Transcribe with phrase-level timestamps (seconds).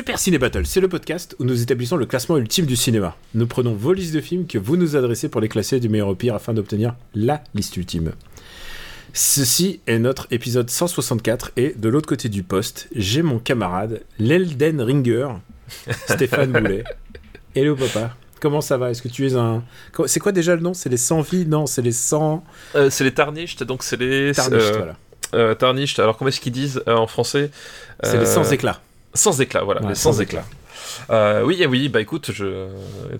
[0.00, 3.16] Super Ciné Battle, c'est le podcast où nous établissons le classement ultime du cinéma.
[3.34, 6.08] Nous prenons vos listes de films que vous nous adressez pour les classer du meilleur
[6.08, 8.12] au pire afin d'obtenir la liste ultime.
[9.12, 14.80] Ceci est notre épisode 164 et de l'autre côté du poste, j'ai mon camarade, l'Elden
[14.80, 15.28] Ringer,
[16.08, 16.82] Stéphane Boulet.
[17.54, 18.88] Hello papa, comment ça va?
[18.90, 19.62] Est-ce que tu es un...
[20.06, 20.72] C'est quoi déjà le nom?
[20.72, 21.44] C'est les 100 vies?
[21.44, 22.42] Non, c'est les 100...
[22.74, 24.32] Euh, c'est les Tarnished, donc c'est les...
[24.32, 24.96] Tarnished, euh, voilà.
[25.34, 27.50] euh, Tarnished, alors comment est-ce qu'ils disent euh, en français?
[28.02, 28.80] C'est les 100 Euh, éclats.
[29.14, 30.44] Sans éclat, voilà, Ouais, sans, sans éclat.
[31.10, 32.68] Euh, oui, et oui, bah écoute, je,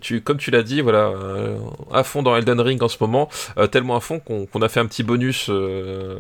[0.01, 1.57] tu, comme tu l'as dit, voilà, euh,
[1.93, 3.29] à fond dans Elden Ring en ce moment,
[3.59, 6.17] euh, tellement à fond qu'on a fait un petit bonus euh,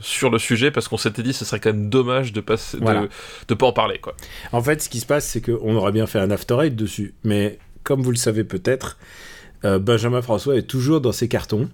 [0.00, 3.02] sur le sujet parce qu'on s'était dit ce serait quand même dommage de passer, Voilà.
[3.02, 3.08] de,
[3.48, 4.14] de pas en parler, quoi.
[4.52, 7.14] En fait, ce qui se passe, c'est qu'on aurait bien fait un after eight dessus.
[7.24, 8.98] Mais comme vous le savez peut-être,
[9.62, 11.70] Benjamin François est toujours dans ses cartons.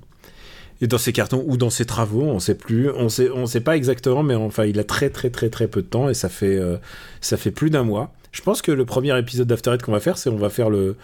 [0.83, 3.61] Et dans ses cartons ou dans ses travaux, on sait plus, on sait, on sait
[3.61, 6.29] pas exactement, mais enfin, il a très très très très peu de temps et ça
[6.31, 6.77] fait, euh,
[7.21, 8.13] ça fait plus d'un mois.
[8.33, 10.71] Je pense que le premier épisode d'After Eight qu'on va faire, c'est on va faire
[10.71, 10.97] le,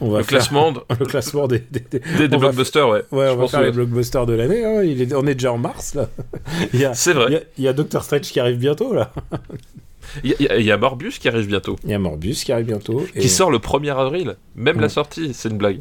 [0.00, 2.48] on va Le faire classement de- le classement des, des, des- des, des on va
[2.48, 3.02] blockbusters, ouais.
[3.10, 4.64] Ouais, Je on va pense faire que- les blockbusters de l'année.
[4.64, 4.82] hein.
[4.84, 6.08] Il est, on est déjà en mars là.
[6.94, 7.26] C'est vrai.
[7.28, 9.12] il y a, il y a Doctor Strange qui arrive bientôt là.
[10.22, 12.66] Il y, a- y y Morbius qui arrive bientôt, Il y a Morbius qui arrive
[12.66, 13.04] bientôt.
[13.16, 14.36] et- qui sort le 1er avril.
[14.54, 15.80] Même la sortie, c'est une blague.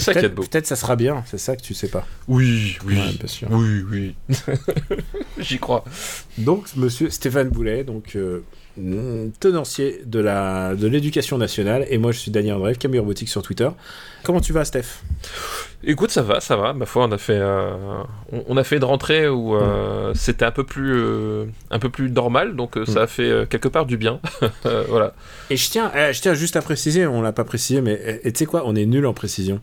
[0.00, 0.42] C'est ça qui est Peut-être beau.
[0.42, 1.22] peut-être ça sera bien.
[1.26, 2.06] C'est ça que tu sais pas.
[2.28, 2.96] Oui, oui.
[2.96, 3.48] Ouais, bien sûr.
[3.50, 4.14] Oui, oui.
[5.38, 5.84] J'y crois.
[6.38, 8.40] Donc, monsieur Stéphane Boulet, donc euh,
[9.40, 13.42] tenancier de la de l'éducation nationale, et moi je suis Daniel Andreev, Camille Robotique sur
[13.42, 13.68] Twitter.
[14.24, 15.02] Comment tu vas, Steph?
[15.84, 16.72] Écoute, ça va, ça va.
[16.72, 17.72] Ma foi, on a fait, euh,
[18.32, 21.90] on, on a fait une rentrée où euh, c'était un peu plus, euh, un peu
[21.90, 24.20] plus normal, donc euh, ça a fait euh, quelque part du bien.
[24.66, 25.14] Euh, voilà.
[25.50, 28.32] Et je tiens, euh, je tiens juste à préciser, on l'a pas précisé, mais et
[28.32, 29.60] tu sais quoi, on est nul en précision.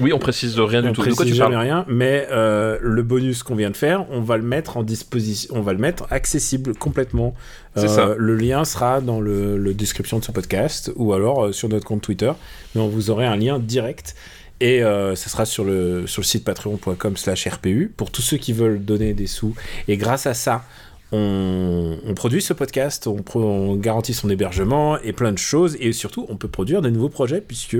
[0.00, 1.02] Oui, on précise rien on du tout.
[1.02, 4.06] De quoi précise tu jamais parles rien, mais euh, le bonus qu'on vient de faire,
[4.10, 7.34] on va le mettre en disposition, on va le mettre accessible complètement.
[7.76, 8.14] Euh, C'est ça.
[8.16, 11.84] Le lien sera dans le, le description de ce podcast ou alors euh, sur notre
[11.86, 12.32] compte Twitter,
[12.74, 14.14] mais on vous aurez un lien direct.
[14.60, 18.36] Et euh, ça sera sur le, sur le site patreon.com slash RPU pour tous ceux
[18.36, 19.54] qui veulent donner des sous.
[19.88, 20.64] Et grâce à ça,
[21.12, 25.76] on, on produit ce podcast, on, pro- on garantit son hébergement et plein de choses.
[25.80, 27.76] Et surtout, on peut produire de nouveaux projets puisque,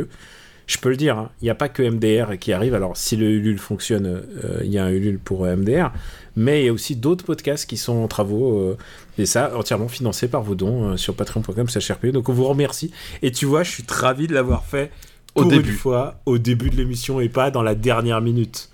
[0.67, 2.75] je peux le dire, hein, il n'y a pas que MDR qui arrive.
[2.75, 5.93] Alors, si le Ulule fonctionne, euh, il y a un Ulule pour euh, MDR.
[6.37, 8.59] Mais il y a aussi d'autres podcasts qui sont en travaux.
[8.59, 8.77] euh,
[9.19, 12.13] et ça, entièrement financé par vos dons euh, sur patreon.com RPU.
[12.13, 12.91] Donc, on vous remercie.
[13.23, 14.91] Et tu vois, je suis ravi de l'avoir fait
[15.35, 15.71] Au début.
[15.71, 18.69] une fois au début de l'émission et pas dans la dernière minute.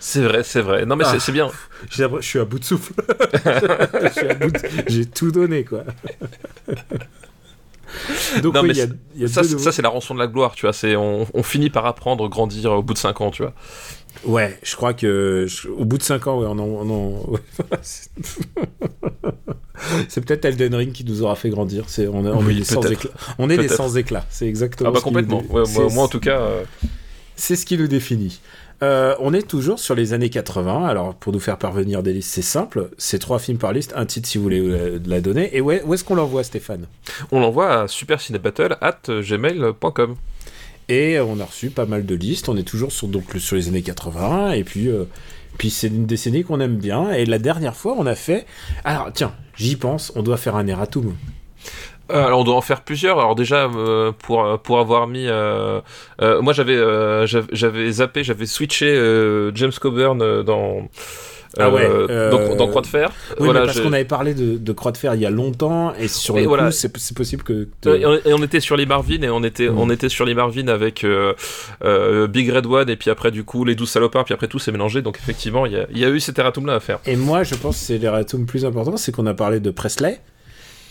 [0.00, 0.84] C'est vrai, c'est vrai.
[0.86, 1.12] Non, mais Ah.
[1.12, 1.50] c'est- c'est bien.
[1.90, 2.92] Je suis à bout de souffle.
[4.88, 5.84] J'ai tout donné, quoi.
[8.42, 8.86] Donc, Non, oui, mais il y a,
[9.16, 10.72] il y a Ça, c'est- nouveaux- ça, c'est la rançon de la gloire, tu vois.
[10.72, 13.52] C'est on, on finit par apprendre, grandir au bout de 5 ans, tu vois.
[14.24, 16.66] Ouais, je crois que je- au bout de 5 ans, ouais, on en.
[16.66, 17.38] on
[17.82, 18.10] c'est-
[20.24, 21.84] peut-être Elden Ring qui nous aura fait grandir.
[21.88, 23.10] C'est, on, est- on Oui, est des sans éclat.
[23.38, 23.76] On est des Peut-être.
[23.76, 24.24] sans éclat.
[24.30, 25.42] C'est exactement Ah bah ce nous complètement.
[25.42, 26.40] dé- Ouais, moi, en tout cas.
[26.40, 26.62] euh,
[27.38, 28.40] C'est ce qui nous définit.
[28.82, 30.86] Euh, on est toujours sur les années 80.
[30.86, 32.90] Alors, pour nous faire parvenir des listes, c'est simple.
[32.98, 35.56] C'est trois films par liste, un titre si vous voulez la, la donner.
[35.56, 36.86] Et ouais, où est-ce qu'on l'envoie, Stéphane?
[37.32, 40.16] On l'envoie à supercinébattle at gmail.com.
[40.88, 42.48] Et on a reçu pas mal de listes.
[42.48, 44.52] On est toujours sur, donc, sur les années 80.
[44.52, 45.04] Et puis, euh,
[45.58, 47.12] puis c'est une décennie qu'on aime bien.
[47.12, 48.46] Et la dernière fois, on a fait.
[48.84, 51.14] Alors, tiens, j'y pense, on doit faire un erratum.
[52.12, 53.18] Euh, alors on doit en faire plusieurs.
[53.18, 55.80] Alors déjà euh, pour pour avoir mis, euh,
[56.22, 60.88] euh, moi j'avais euh, j'avais- zappé, j'avais switché euh, James Coburn euh, dans
[61.58, 63.10] Ah ouais, euh, euh, dans, dans Croix de Fer.
[63.40, 65.30] Oui, voilà, mais parce qu'on avait parlé de, de Croix de Fer il y a
[65.30, 65.94] longtemps.
[65.98, 66.66] Et sur Et le voilà.
[66.66, 67.68] coup, c'est possible que.
[67.86, 69.78] Euh, Et on, et on était sur les Marvin et on était Mm.
[69.78, 71.32] on était sur les Marvin avec euh,
[71.84, 74.58] euh, Big Red One et puis après du coup les douze salopards puis après tout
[74.58, 76.80] s'est mélangé donc effectivement il y a, il y a eu cet erratum là à
[76.80, 76.98] faire.
[77.06, 80.20] Et moi, je pense que c'est l'erratum plus important, c'est qu'on a parlé de Presley.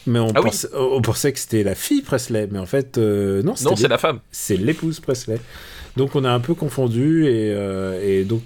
[0.08, 0.46] Mais on, Ah oui.
[0.50, 2.48] pensait, on pensait que c'était la fille Presley.
[2.52, 4.20] Mais en fait, euh, non, c'est la femme.
[4.32, 5.40] c'est l'épouse Presley.
[5.98, 8.42] Donc on a un peu confondu et, euh, et donc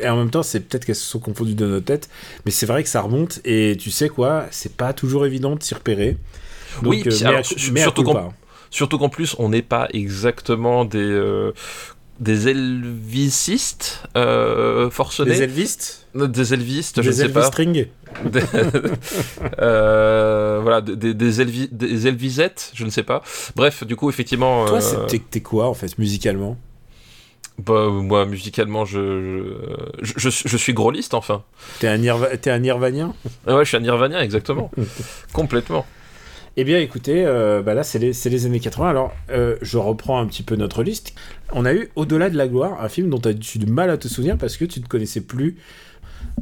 [0.00, 2.10] et en même temps c'est peut-être qu'elles se sont confondues de nos têtes,
[2.44, 5.62] mais c'est vrai que ça remonte et tu sais quoi, c'est pas toujours évident de
[5.62, 6.18] s'y repérer.
[6.82, 7.42] Donc, Oui, euh, alors,
[8.70, 11.52] Surtout qu'en plus on n'est pas exactement des euh,
[12.20, 15.30] des Elvisistes euh, forcenés.
[15.32, 17.50] Des Elvistes Des Elvistes, je Des ne sais Elvis pas.
[18.24, 18.40] Des-
[19.60, 23.22] Euh, voilà, des, des, Elvi- des Elvisettes, je ne sais pas.
[23.56, 24.66] Bref, du coup, effectivement.
[24.66, 26.56] Toi, euh, t'es- quoi en fait, musicalement?
[27.58, 29.54] Bah, moi, musicalement, je,
[30.02, 31.44] je, je, je suis groliste, enfin.
[31.78, 33.14] T'es un, Nirva- un Nirvanien?
[33.46, 34.70] Ouais, je suis un Nirvanien, exactement.
[35.32, 35.86] Complètement.
[36.56, 38.88] Eh bien, écoutez, euh, bah là, c'est les, années 80.
[38.88, 41.14] Alors, euh, je reprends un petit peu notre liste.
[41.52, 43.90] On a eu Au-delà de la gloire, un film dont tu as eu du mal
[43.90, 45.56] à te souvenir parce que tu ne connaissais plus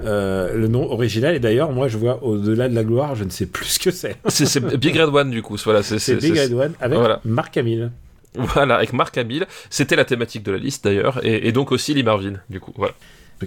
[0.02, 1.34] euh, le nom original.
[1.34, 3.90] Et d'ailleurs, moi, je vois Au-delà de la gloire, je ne sais plus ce que
[3.90, 4.16] c'est.
[4.28, 5.56] C'est Big Red One, du coup.
[5.64, 7.20] Voilà, c'est Big Red One avec Voilà.
[7.24, 7.90] Marc Hamill.
[8.34, 9.46] Voilà, avec Mark Hamill.
[9.70, 11.20] C'était la thématique de la liste, d'ailleurs.
[11.24, 12.72] Et, et donc aussi Lee Marvin, du coup.
[12.76, 12.94] Voilà.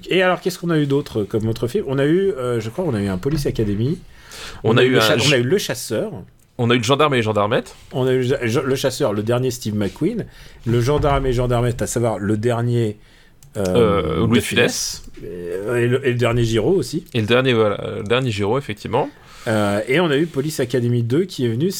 [0.09, 1.85] Et alors, qu'est-ce qu'on a eu d'autre comme autre film?
[1.87, 3.99] On a eu, euh, je crois, on a eu un Police Academy.
[4.63, 6.11] On, a, eu un- on a eu Le Chasseur.
[6.57, 7.75] On a eu le gendarme et les gendarmettes.
[7.91, 10.25] On a eu le chasseur, le dernier Steve McQueen,
[10.65, 12.97] le gendarme et gendarmette, à savoir le dernier
[13.57, 15.03] euh, Euh, Louis Funès.
[15.23, 17.05] Euh, et, le, et le dernier Giro aussi.
[17.13, 19.09] Et le dernier, voilà, le dernier Giro, effectivement.
[19.47, 21.71] Euh, et on a eu Police Academy 2 qui est venu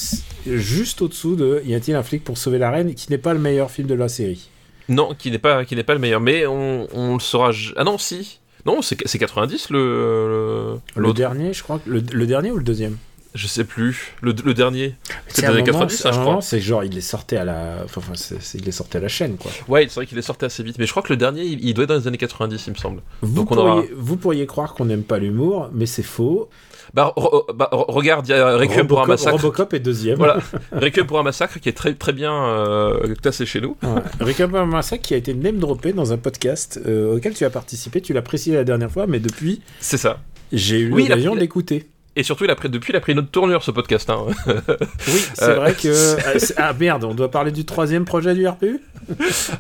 [0.45, 3.39] juste au-dessous de Y a-t-il un flic pour sauver la reine, qui n'est pas le
[3.39, 4.49] meilleur film de la série.
[4.87, 6.21] Non, qui n'est pas, qui n'est pas le meilleur.
[6.21, 7.51] Mais on, on le saura.
[7.75, 8.39] Ah non, si.
[8.67, 10.77] Non, c'est c'est 90 le.
[10.95, 11.79] le- Le dernier, je crois.
[11.87, 12.97] le dernier ou le deuxième?
[13.35, 14.15] Je sais plus.
[14.21, 14.95] Le, le dernier.
[15.27, 16.41] C'est un années moment- 90, c'est hein, un je crois.
[16.41, 17.81] C'est genre, il les sortait à la.
[17.83, 19.51] Enfin, enfin, c'est- c'est- il les sortait à la chaîne, quoi.
[19.67, 20.77] Ouais, c'est vrai qu'il est sorti assez vite.
[20.79, 22.71] Mais je crois que le dernier, il, il doit être dans les années 90, il
[22.73, 23.01] me semble.
[23.21, 26.49] Vous, Donc on pourriez, aura- vous pourriez croire qu'on n'aime pas l'humour, mais c'est faux.
[26.93, 29.35] Bah, re- bah, re- regarde, il y a Requiem pour un Robocop, massacre.
[29.35, 30.17] Robocop est deuxième.
[30.17, 30.37] Voilà,
[30.71, 33.75] Requiem pour un massacre qui est très très bien euh, classé chez nous.
[33.83, 34.01] Ouais.
[34.21, 37.43] Requiem for a Massacre qui a été name droppé dans un podcast euh, auquel tu
[37.43, 37.99] as participé.
[37.99, 40.19] Tu l'as précisé la dernière fois, mais depuis, C'est ça.
[40.53, 41.89] j'ai eu Oui, l'occasion d'écouter.
[42.17, 44.09] Et surtout, il a pris, depuis, il a pris une autre tournure ce podcast.
[44.09, 44.25] hein.
[44.47, 46.15] Oui, c'est Euh, vrai que.
[46.25, 48.79] ah, c'est- Ah merde, on doit parler du troisième projet du RPU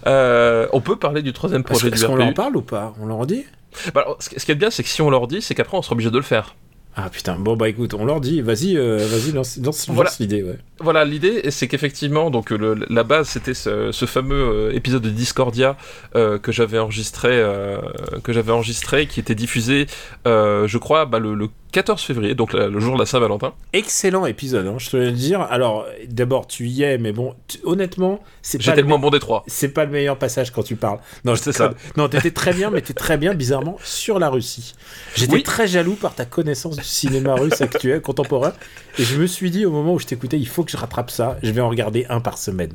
[0.07, 2.33] Euh, on peut parler du troisième projet du est-ce qu'on leur RPU.
[2.33, 2.93] parle ou pas?
[3.01, 3.43] On leur dit?
[3.93, 5.81] Bah, alors, ce qui est bien, c'est que si on leur dit, c'est qu'après, on
[5.81, 6.55] sera obligé de le faire.
[6.97, 10.09] Ah putain, bon bah écoute, on leur dit, vas-y, euh, vas-y, lance, lance, Voilà.
[10.17, 10.57] l'idée, ouais.
[10.79, 15.09] Voilà, l'idée, c'est qu'effectivement, donc le- la base, c'était ce, ce fameux euh, épisode de
[15.09, 15.75] Discordia
[16.15, 17.79] euh, que j'avais enregistré, euh,
[18.23, 19.87] que j'avais enregistré, qui était diffusé,
[20.25, 23.53] euh, je crois, bah, le, le 14 février, donc le jour de la Saint-Valentin.
[23.73, 25.41] Excellent épisode, hein, je te le dire.
[25.41, 29.09] Alors, d'abord, tu y es, mais bon, tu- honnêtement, c'est pas, J'étais le moins bon
[29.09, 29.43] des trois.
[29.47, 30.99] c'est pas le meilleur passage quand tu parles.
[31.25, 31.73] Non, je C'est ça.
[31.97, 34.73] Non, t'étais très bien, mais t'es très bien, bizarrement, sur la Russie.
[35.15, 35.43] J'étais Oui.
[35.43, 38.53] très jaloux par ta connaissance du cinéma russe actuel, contemporain.
[38.97, 41.11] Et je me suis dit, au moment où je t'écoutais, il faut que je rattrape
[41.11, 41.37] ça.
[41.43, 42.71] Je vais en regarder un par semaine.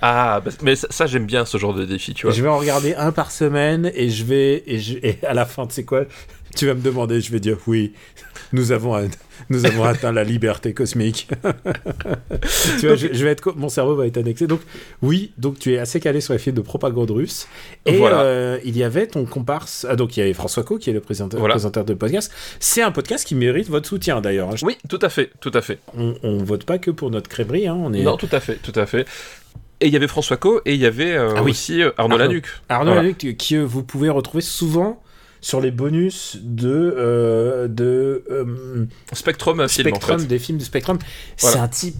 [0.00, 2.34] Ah, bah, mais ça, ça, j'aime bien ce genre de défi, tu vois.
[2.34, 4.62] Je vais en regarder un par semaine et je vais.
[4.66, 6.04] Et, je- et à la fin, tu sais quoi
[6.56, 7.92] Tu vas me demander, je vais dire oui,
[8.52, 8.96] nous avons,
[9.50, 11.28] nous avons atteint la liberté cosmique.
[12.80, 14.46] tu vois, je, je vais être, mon cerveau va être annexé.
[14.46, 14.60] Donc,
[15.02, 17.46] oui, donc tu es assez calé sur les films de propagande russe.
[17.84, 18.20] Et Voilà.
[18.22, 19.86] euh, il y avait ton comparse.
[19.88, 21.54] Ah, donc il y avait François Co, qui est le présentateur, Voilà.
[21.54, 22.32] présentateur de podcast.
[22.58, 24.50] C'est un podcast qui mérite votre soutien d'ailleurs.
[24.50, 24.54] hein.
[24.62, 25.78] Oui, tout à fait, tout à fait.
[25.96, 27.66] On, on vote pas que pour notre crèmerie.
[27.68, 27.76] Hein.
[27.78, 28.02] On est...
[28.02, 29.06] Non, tout à fait, tout à fait.
[29.80, 31.50] Et il y avait François Co et il y avait euh, Ah oui.
[31.50, 32.28] aussi euh, Arnaud, Arnaud.
[32.28, 32.46] Lanuc.
[32.70, 33.02] Arnaud Voilà.
[33.02, 35.02] Lanuc, qui euh, vous pouvez retrouver souvent
[35.40, 40.26] sur les bonus de, euh, de euh, Spectrum film, en Spectrum, fait.
[40.26, 40.98] des films de Spectrum.
[41.36, 41.96] C'est un type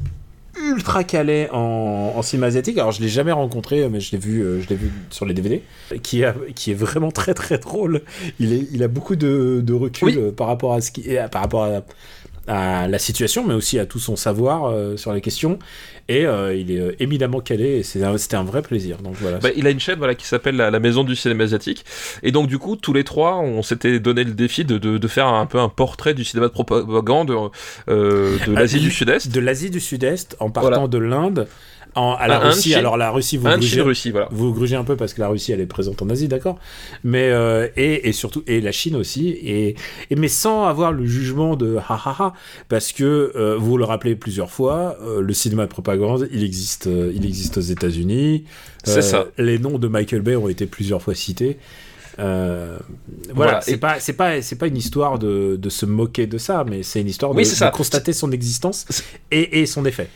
[0.58, 2.78] ultra calé en, en cinéma asiatique.
[2.78, 5.34] Alors je l'ai jamais rencontré, mais je l'ai vu, euh, je l'ai vu sur les
[5.34, 5.62] DVD.
[6.02, 8.00] Qui, a- qui est vraiment très très drôle.
[8.40, 10.32] Il, est, il a beaucoup de, de recul Oui.
[10.34, 11.82] par rapport à ce qui, par rapport à,
[12.46, 15.58] à la situation, mais aussi à tout son savoir euh, sur les questions.
[16.08, 17.78] Et euh, il est euh, éminemment calé.
[17.78, 18.98] Et c'est un- c'était un vrai plaisir.
[18.98, 19.38] Donc voilà.
[19.38, 21.84] Bah, il a une chaîne voilà, qui s'appelle la, la Maison du cinéma asiatique.
[22.22, 25.08] Et donc, du coup, tous les trois, on s'était donné le défi de, de, de
[25.08, 27.30] faire un peu un portrait du cinéma de propagande
[27.88, 29.28] euh, de Ah, l'Asie du Sud-Est.
[29.32, 30.86] de l'Asie du Sud-Est en partant Voilà.
[30.88, 31.48] de l'Inde
[31.96, 32.74] en- à la Un- un Russie.
[32.74, 34.28] Alors la Russie, vous grugez, Chine Russie, voilà.
[34.30, 36.58] vous grugez un peu parce que la Russie elle est présente en Asie, d'accord.
[37.02, 39.74] Mais euh, et, et surtout et la Chine aussi et,
[40.10, 42.32] et mais sans avoir le jugement de ha ha ha
[42.68, 46.86] parce que euh, vous le rappelez plusieurs fois, euh, le cinéma de propagande il existe,
[47.14, 48.44] il existe aux États-Unis.
[48.84, 49.26] C'est ça.
[49.38, 51.58] Les noms de Michael Bay ont été plusieurs fois cités.
[52.18, 52.78] Euh,
[53.34, 56.38] voilà, Voilà, c'est pas c'est pas c'est pas une histoire de, de se moquer de
[56.38, 58.86] ça, mais c'est une histoire de, Oui, de constater son existence
[59.30, 60.08] et, et son effet.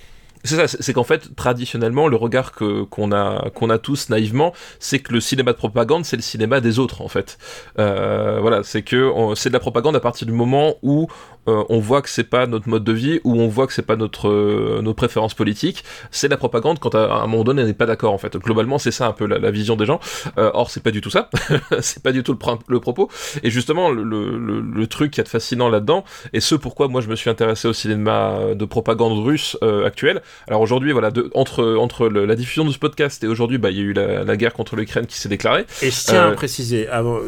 [0.43, 4.55] C'est ça, c'est qu'en fait, traditionnellement, le regard que qu'on a qu'on a tous naïvement,
[4.79, 7.37] c'est que le cinéma de propagande, c'est le cinéma des autres, en fait.
[7.79, 11.09] Euh, voilà, c'est que on- c'est de la propagande à partir du moment où
[11.51, 13.83] euh, on voit que c'est pas notre mode de vie ou on voit que c'est
[13.83, 15.85] pas notre euh, nos préférences politiques.
[16.11, 18.37] C'est la propagande quand à, un moment donné on n'est pas d'accord en fait.
[18.37, 20.01] Globalement, c'est ça un peu la, vision des gens.
[20.39, 21.29] Euh, or, c'est pas du tout ça.
[21.81, 22.39] c'est pas du tout le,
[22.69, 23.09] le, propos.
[23.43, 27.09] Et justement, le, le, le truc qui est fascinant là-dedans, et ce pourquoi moi je
[27.09, 30.23] me suis intéressé au cinéma de propagande russe actuelle.
[30.49, 33.77] Alors aujourd'hui, voilà, de, entre entre la diffusion de ce podcast et aujourd'hui, bah il
[33.77, 35.67] y a eu la, la guerre contre l'Ukraine qui s'est déclarée.
[35.83, 37.19] Et je tiens à préciser, avant,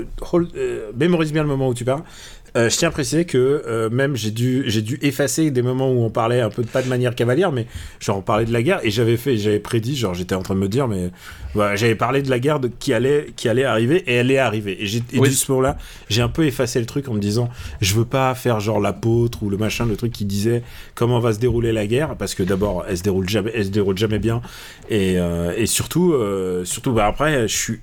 [0.97, 2.03] mémorise bien le moment où tu parles.
[2.55, 5.91] Euh, je tiens à préciser que euh, même j'ai dû j'ai dû effacer des moments
[5.91, 7.67] où on parlait un peu pas de manière cavalière mais
[7.99, 10.55] genre on parlait de la guerre et j'avais fait j'avais prédit genre j'étais en train
[10.55, 11.11] de me dire mais
[11.55, 14.39] voilà, j'avais parlé de la guerre de, qui allait qui allait arriver et elle est
[14.39, 14.83] arrivée.
[14.83, 15.79] Et, j'ai, et du ce moment-là
[16.11, 17.49] j'ai un peu effacé le truc en me disant
[17.81, 20.63] je veux pas faire genre l'apôtre ou le machin le truc qui disait
[20.95, 23.71] comment va se dérouler la guerre parce que d'abord elle se déroule jamais elle se
[23.71, 24.43] déroule jamais bien
[24.91, 26.15] et, euh, et surtout
[26.65, 27.81] surtout bah après je suis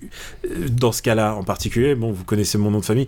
[0.69, 3.07] dans ce cas-là en particulier bon vous connaissez mon nom de famille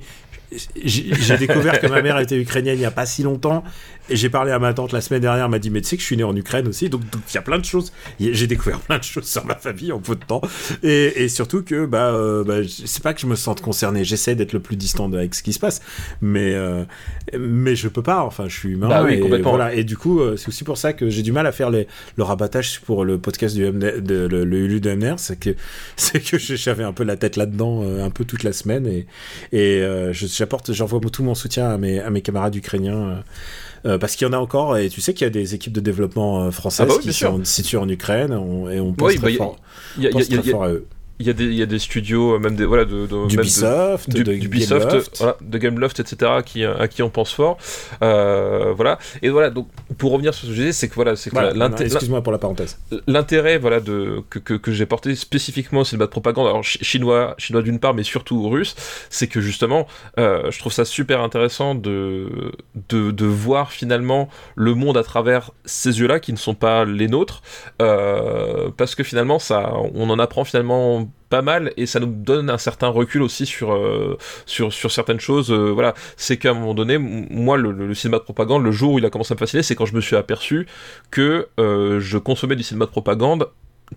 [0.84, 3.64] j'ai découvert que ma mère était ukrainienne il n'y a pas si longtemps
[4.10, 5.96] et j'ai parlé à ma tante la semaine dernière, elle m'a dit mais tu sais
[5.96, 7.94] que je suis né en Ukraine aussi, donc il y a plein de choses.
[8.20, 10.42] J'ai découvert plein de choses sur ma famille en peu de temps
[10.84, 14.36] et, et surtout que bah, euh, bah c'est pas que je me sente concerné, j'essaie
[14.36, 15.82] d'être le plus distant avec ce qui se passe,
[16.22, 16.84] mais euh,
[17.38, 18.24] mais je peux pas.
[18.24, 19.74] Enfin, je suis humain bah oui, et voilà.
[19.74, 21.88] Et du coup, euh, c'est aussi pour ça que j'ai du mal à faire les,
[22.18, 25.52] le rabattage pour le podcast du MD, de, le, le Ulu de MNR, c'est que
[26.20, 29.06] que j'avais un peu la tête là-dedans un peu toute la semaine et
[29.54, 29.82] et
[30.42, 33.24] j'apporte, j'envoie tout mon soutien à mes à mes camarades ukrainiens.
[33.86, 35.74] Euh, parce qu'il y en a encore, et tu sais qu'il y a des équipes
[35.74, 38.32] de développement euh, françaises ah bah qui sont situées en Ukraine,
[38.72, 39.58] et on pense très, fort,
[40.44, 40.86] fort à eux
[41.22, 43.28] il y, a des, il y a des studios, euh, même des, voilà, de, de
[43.28, 45.18] D'Ubisoft, de, de, Gameloft.
[45.20, 47.58] Voilà, de Gameloft, etc., qui, à qui on pense fort.
[48.02, 48.98] Euh, voilà.
[49.22, 51.70] Et voilà, donc, pour revenir sur ce que je disais, c'est que voilà, c'est voilà,
[51.80, 52.80] Excuse-moi pour la parenthèse.
[53.08, 57.36] L'intérêt, voilà, de, que, que, que j'ai porté spécifiquement au cinéma de propagande, alors chinois,
[57.38, 58.76] chinois d'une part, mais surtout russe,
[59.10, 59.88] c'est que justement,
[60.18, 62.52] euh, je trouve ça super intéressant de,
[62.90, 67.08] de, de, voir finalement le monde à travers ces yeux-là, qui ne sont pas les
[67.08, 67.42] nôtres,
[67.82, 72.50] euh, parce que finalement, ça, on en apprend finalement pas mal et ça nous donne
[72.50, 76.54] un certain recul aussi sur euh, sur, sur certaines choses euh, voilà c'est qu'à un
[76.54, 79.40] moment donné moi le, cinéma de propagande le jour où il a commencé à me
[79.40, 80.68] fasciner c'est quand je me suis aperçu
[81.10, 83.48] que euh, je consommais du cinéma de propagande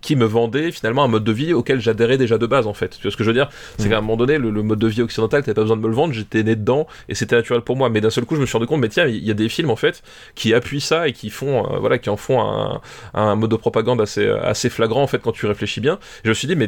[0.01, 2.97] qui me vendait finalement un mode de vie auquel j'adhérais déjà de base en fait.
[2.97, 3.49] Tu vois ce que je veux dire?
[3.77, 3.89] C'est mmh.
[3.89, 5.93] qu'à un moment donné, le, mode de vie occidental, t'avais pas besoin de me le
[5.93, 7.89] vendre, j'étais né dedans et c'était naturel pour moi.
[7.89, 9.47] Mais d'un seul coup, je me suis rendu compte, mais tiens, il y a des
[9.47, 10.03] films en fait
[10.35, 12.81] qui appuient ça et qui font, voilà, qui en font un,
[13.13, 15.97] un, mode de propagande assez, assez flagrant en fait quand tu réfléchis bien.
[16.25, 16.67] je me suis dit, mais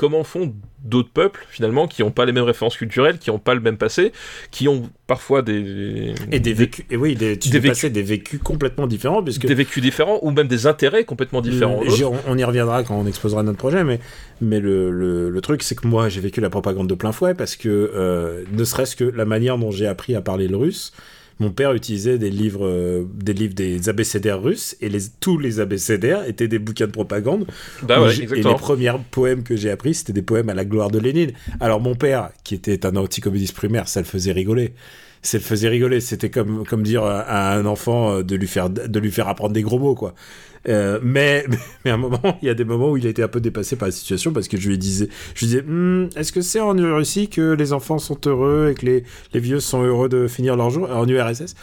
[0.00, 3.54] comment font d'autres peuples finalement qui n'ont pas les mêmes références culturelles, qui n'ont pas
[3.54, 4.12] le même passé,
[4.50, 8.86] qui ont parfois des et des vécus et oui des, des vécus des vécus complètement
[8.86, 11.82] différents puisque des vécus différents ou même des intérêts complètement différents.
[12.26, 14.00] on, y reviendra quand on exposera notre projet, mais
[14.40, 17.56] mais le, le, truc c'est que moi j'ai vécu la propagande de plein fouet parce
[17.56, 20.94] que euh, ne serait-ce que la manière dont j'ai appris à parler le russe
[21.40, 25.58] mon père utilisait des livres, euh, des livres des abécédaires russes, et les, tous les
[25.58, 27.46] abécédaires étaient des bouquins de propagande.
[27.82, 30.90] Bah ouais, et les premiers poèmes que j'ai appris, c'était des poèmes à la gloire
[30.90, 31.32] de Lénine.
[31.58, 34.74] Alors mon père, qui était un anticommuniste primaire, ça le faisait rigoler.
[35.22, 36.00] Ça le faisait rigoler.
[36.00, 39.52] C'était comme, comme dire à un enfant euh, de lui faire, de lui faire apprendre
[39.52, 40.14] des gros mots, quoi.
[40.68, 41.46] Euh, mais,
[41.84, 43.40] mais à un moment, il y a des moments où il a été un peu
[43.40, 46.40] dépassé par la situation parce que je lui disais, je lui disais, hmm, est-ce que
[46.40, 50.08] c'est en Russie que les enfants sont heureux et que les, les vieux sont heureux
[50.08, 50.88] de finir leur jour?
[50.90, 51.54] En URSS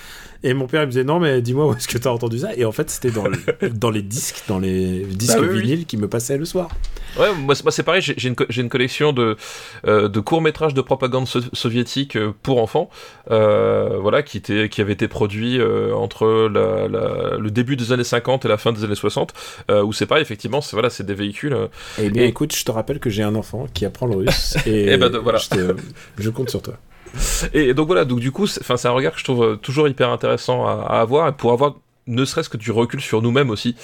[0.44, 2.40] Et mon père il me disait, non, mais dis-moi où est-ce que tu as entendu
[2.40, 3.26] ça Et en fait, c'était dans,
[3.74, 6.70] dans les disques, dans les disques bah vinyles qui me passaient le soir.
[7.18, 9.38] Ouais, moi, c'est pareil, j'ai une, une, collection de,
[9.88, 12.90] euh, de courts-métrages de propagande soviétique euh, pour enfants,
[13.32, 17.92] euh, voilà, qui, était, qui avait été produit euh, entre la, la, le début des
[17.92, 19.34] années 50 et la fin des années 60,
[19.72, 21.56] euh, où c'est pas effectivement, c'est voilà, des véhicules.
[22.00, 24.94] Eh bien, écoute, je te rappelle que j'ai un enfant qui apprend le russe et,
[24.94, 25.40] eh ben, voilà.
[26.18, 26.76] je, compte sur toi.
[27.54, 30.10] Et donc voilà, donc du coup, c'est un regard que je trouve euh, toujours hyper
[30.10, 31.76] intéressant à, à avoir, et pour avoir
[32.08, 33.76] ne serait-ce que du recul sur nous-mêmes aussi.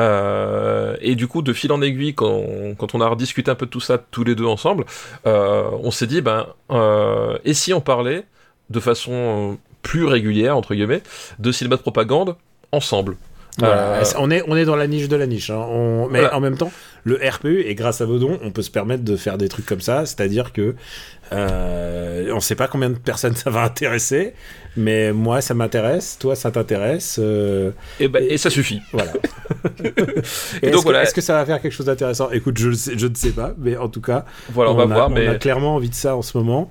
[0.00, 2.42] Euh, et du coup, de fil en aiguille, quand,
[2.78, 4.84] quand, on a rediscuté un peu de tout ça tous les deux ensemble,
[5.26, 8.24] euh, on s'est dit, ben, euh, et si on parlait
[8.70, 11.02] de façon plus régulière, entre guillemets,
[11.38, 12.36] de cinéma de propagande
[12.70, 13.16] ensemble?
[13.62, 15.50] Euh, on, est, on est dans la niche de la niche.
[15.50, 16.06] Hein.
[16.10, 16.72] Mais en même temps,
[17.04, 19.66] le RPU, et grâce à vos dons, on peut se permettre de faire des trucs
[19.66, 20.06] comme ça.
[20.06, 20.74] C'est-à-dire que
[21.32, 24.34] euh, on ne sait pas combien de personnes ça va intéresser,
[24.76, 27.18] mais moi ça m'intéresse, toi ça t'intéresse.
[27.20, 28.80] Euh, et, bah, et, ça suffit.
[28.92, 29.12] Voilà.
[30.62, 31.02] et, donc voilà.
[31.02, 32.30] Est-ce que ça va faire quelque chose d'intéressant?
[32.30, 35.08] Écoute, je, je ne sais pas, mais en tout cas, voilà, on, va voir.
[35.08, 35.26] On mais...
[35.26, 36.70] a clairement envie de ça en ce moment.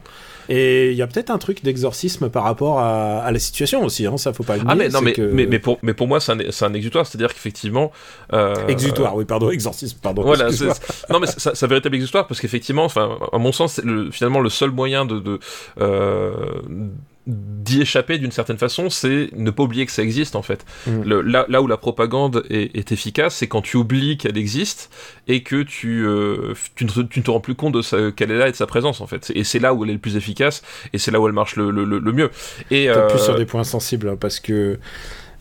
[0.50, 4.18] Et il y a peut-être un truc d'exorcisme par rapport à, la situation aussi, hein,
[4.18, 6.32] ça faut pas le Ah mais non, mais, mais, mais, pour, mais pour moi c'est
[6.32, 7.92] un, un, exutoire, c'est-à-dire qu'effectivement...
[8.34, 10.24] Euh, exutoire, oui, pardon, exorcisme, pardon.
[10.24, 10.50] Voilà,
[11.10, 14.72] non mais c'est un véritable exutoire parce qu'effectivement, à mon sens, c'est finalement le seul
[14.72, 15.20] moyen de...
[15.20, 15.40] de
[15.80, 16.62] euh,
[17.28, 20.66] d'y échapper d'une certaine façon, c'est ne pas oublier que ça existe en fait.
[20.88, 21.02] Mm.
[21.04, 24.90] Le, là, là où la propagande est, est efficace, c'est quand tu oublies qu'elle existe
[25.28, 28.32] et que tu, euh, tu, ne, te- tu ne te rends plus compte de qu'elle
[28.32, 29.32] est là et de sa présence en fait.
[29.36, 30.64] Et c'est là où elle est le plus efficace
[30.94, 32.32] et c'est là où elle marche le, le, le- mieux.
[32.72, 34.80] Et plus euh, sur des points sensibles hein, parce que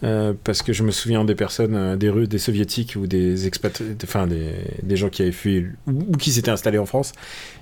[0.03, 3.47] euh, parce que je me souviens des personnes, euh, des Russes, des soviétiques ou des
[3.47, 4.53] expats, enfin des,
[4.83, 7.13] des gens qui avaient fui ou, ou qui s'étaient installés en France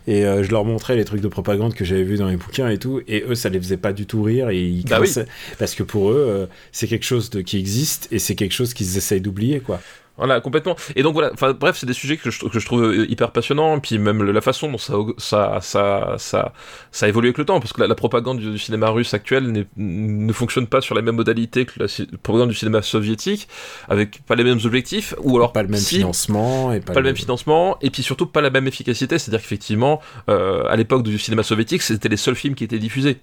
[0.06, 2.68] et euh, je leur montrais les trucs de propagande que j'avais vus dans les bouquins
[2.68, 5.12] et tout et eux ça les faisait pas du tout rire et ils Bah oui.
[5.58, 8.72] parce que pour eux euh, c'est quelque chose de, qui existe et c'est quelque chose
[8.72, 9.80] qu'ils essayent d'oublier quoi.
[10.18, 10.76] Voilà, complètement.
[10.96, 13.30] Et donc voilà, enfin bref, c'est des sujets que je, que je trouve euh, hyper
[13.30, 16.52] passionnants, puis même la façon dont ça, ça, ça, ça,
[16.90, 19.14] ça a évolué avec le temps, parce que la, la propagande du, du cinéma russe
[19.14, 21.86] actuel ne fonctionne pas sur la même modalité que la
[22.22, 23.48] propagande du cinéma soviétique,
[23.88, 27.00] avec pas les mêmes objectifs, ou alors Pas le même si, financement et pas, pas
[27.00, 31.04] le même financement, et puis surtout pas la même efficacité, c'est-à-dire qu'effectivement, euh, à l'époque
[31.04, 33.18] du cinéma soviétique, c'était les seuls films qui étaient diffusés.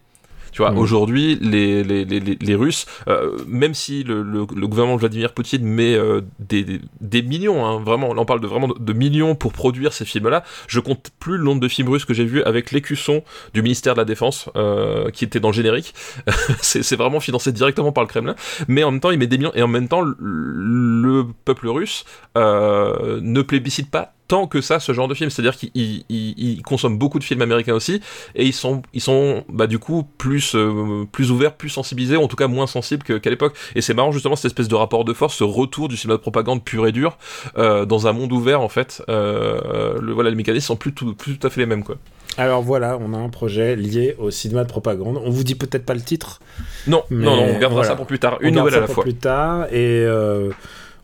[0.55, 0.77] Tu vois, Mhm.
[0.77, 5.33] aujourd'hui, les, les, les, les- Russes, euh, même si le, le, le gouvernement de Vladimir
[5.33, 8.75] Poutine met euh, des, des, des millions, hein, vraiment, là on parle de vraiment de,
[8.79, 12.13] de millions pour produire ces films-là, je compte plus le nombre de films russes que
[12.13, 13.21] j'ai vus avec l'écusson
[13.53, 15.93] du ministère de la Défense euh, qui était dans le générique.
[16.61, 18.35] c'est c'est vraiment financé directement par le Kremlin,
[18.69, 21.67] mais en même temps, il met des millions, et en même temps, le, le peuple
[21.67, 22.05] russe
[22.37, 26.03] ne plébiscite pas tant que ça ce genre de film c'est à dire qu'ils ils-
[26.09, 28.01] ils- ils consomment beaucoup de films américains aussi
[28.33, 32.23] et ils sont ils sont bah du coup plus euh, plus ouverts plus sensibilisés ou
[32.23, 35.05] en tout cas moins sensibles qu'à l'époque et c'est marrant justement cette espèce de rapport
[35.05, 37.17] de force ce retour du cinéma de propagande pur et dur
[37.57, 41.13] euh, dans un monde ouvert en fait euh, le, voilà les mécanismes sont plus tout,
[41.13, 41.95] plus tout à fait les mêmes quoi
[42.37, 45.21] Alors voilà, on a un projet lié au cinéma de propagande.
[45.23, 46.39] On vous dit peut-être pas le titre.
[46.87, 47.87] non non non on gardera voilà.
[47.89, 50.03] ça pour plus tard une nouvelle à la pour fois plus tard et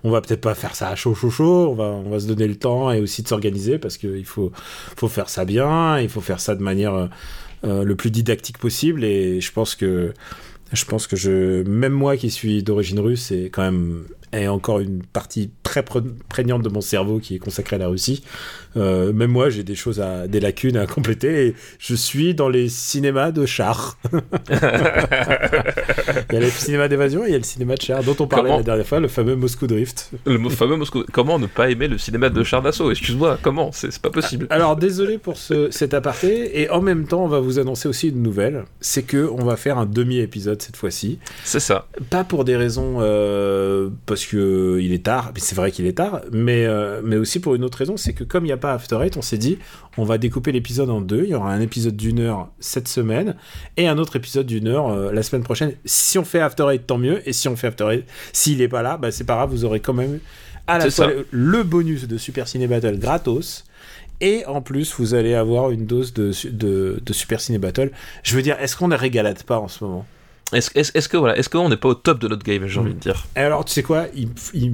[0.03, 1.69] on va peut-être pas faire ça à chaud chaud chaud.
[1.71, 4.51] On va on va se donner le temps et aussi de s'organiser parce qu'il faut
[4.95, 5.99] faut faire ça bien.
[5.99, 7.07] Il faut faire ça de manière euh,
[7.63, 10.13] euh, le plus didactique possible et je pense que
[10.73, 14.79] je pense que je même moi qui suis d'origine russe c'est quand même est encore
[14.79, 18.23] une partie très prégnante de mon cerveau qui est consacrée à la Russie.
[18.77, 22.49] Euh, même moi, j'ai des choses à, des lacunes à compléter et je suis dans
[22.49, 23.97] les cinémas de char.
[24.13, 24.19] il
[26.31, 28.27] y a le cinéma d'évasion et il y a le cinéma de char dont on
[28.27, 30.11] parlait Comment la dernière fois, le fameux Moscou Drift.
[30.25, 32.91] le fameux Moscou comment ne pas aimer le cinéma de char d'assaut?
[32.91, 33.71] Excuse-moi comment?
[33.73, 37.39] C'est pas possible Alors désolé pour ce, cet aparté et en même temps, on va
[37.39, 41.19] vous annoncer aussi une nouvelle, c'est que on va faire un demi-épisode cette fois-ci.
[41.43, 43.89] c'est ça Pas pour des raisons euh,
[44.21, 47.55] parce que il est tard, c'est vrai qu'il est tard, mais euh, mais aussi pour
[47.55, 49.57] une autre raison, c'est que comme il n'y a pas After Eight, on s'est dit
[49.97, 51.23] on va découper l'épisode en deux.
[51.23, 53.35] Il y aura un épisode d'une heure cette semaine
[53.77, 55.73] et un autre épisode d'une heure euh, la semaine prochaine.
[55.85, 57.27] Si on fait After Eight, tant mieux.
[57.27, 59.65] Et si on fait After Eight, s'il est pas là, bah, c'est pas grave, vous
[59.65, 60.19] aurez quand même
[60.67, 63.65] à la fois le bonus de Super Ciné Battle gratos.
[64.19, 67.89] Et en plus, vous allez avoir une dose de, de, de Super Ciné Battle.
[68.21, 70.05] Je veux dire, est-ce qu'on ne régalade pas en ce moment?
[70.53, 72.99] Est-ce que voilà est-ce qu'on n'est pas au top de notre game j'ai envie de
[72.99, 73.25] dire?
[73.35, 74.73] Alors, tu sais quoi il- il-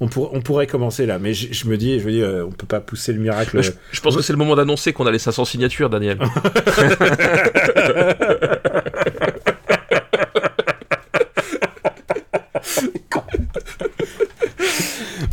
[0.00, 2.44] on, pour- on pourrait commencer là, mais je, je me dis, je veux dire, euh,
[2.46, 3.60] on peut pas pousser le miracle.
[3.62, 6.18] je, je pense que c'est le moment d'annoncer qu'on a les 500 signatures Daniel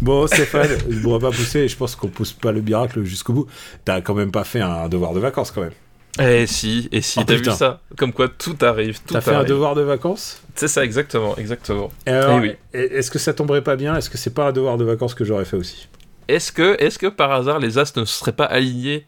[0.02, 3.34] Bon, Stéphane, ne pourrais pas pousser, et je pense qu'on pousse pas le miracle jusqu'au
[3.34, 3.48] bout.
[3.86, 5.72] T'as quand même pas fait un devoir de vacances quand même.
[6.20, 7.82] Eh si, et si, Oh, t'as vu ça?
[7.98, 10.42] Comme quoi tout arrive, tout T'as fait un devoir de vacances?
[10.56, 11.92] C'est ça, exactement, exactement.
[12.08, 12.52] Et alors, Eh oui.
[12.74, 13.96] Est-ce que ça tomberait pas bien?
[13.98, 15.90] Est-ce que c'est pas un devoir de vacances que j'aurais fait aussi?
[16.30, 19.06] Est-ce que, est-ce que par hasard les astres ne se seraient pas alignés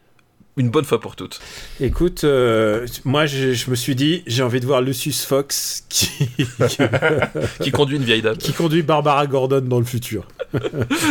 [0.58, 1.40] une bonne fois pour toutes?
[1.80, 6.10] Écoute, euh, moi je, je me suis dit, j'ai envie de voir Lucius Fox qui,
[7.62, 8.36] Qui conduit une vieille dame.
[8.36, 10.28] qui conduit Barbara Gordon dans le futur.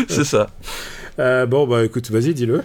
[0.09, 0.49] C'est ça.
[1.19, 2.61] Euh, bon, bah écoute, vas-y, dis-le.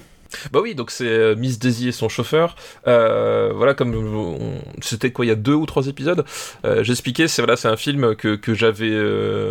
[0.52, 2.56] Bah oui, donc c'est euh, Miss Daisy et son chauffeur.
[2.86, 6.24] Euh, voilà, comme c'était quoi, il y a deux ou trois épisodes,
[6.64, 8.90] euh, j'expliquais, c'est voilà, un film que, que j'avais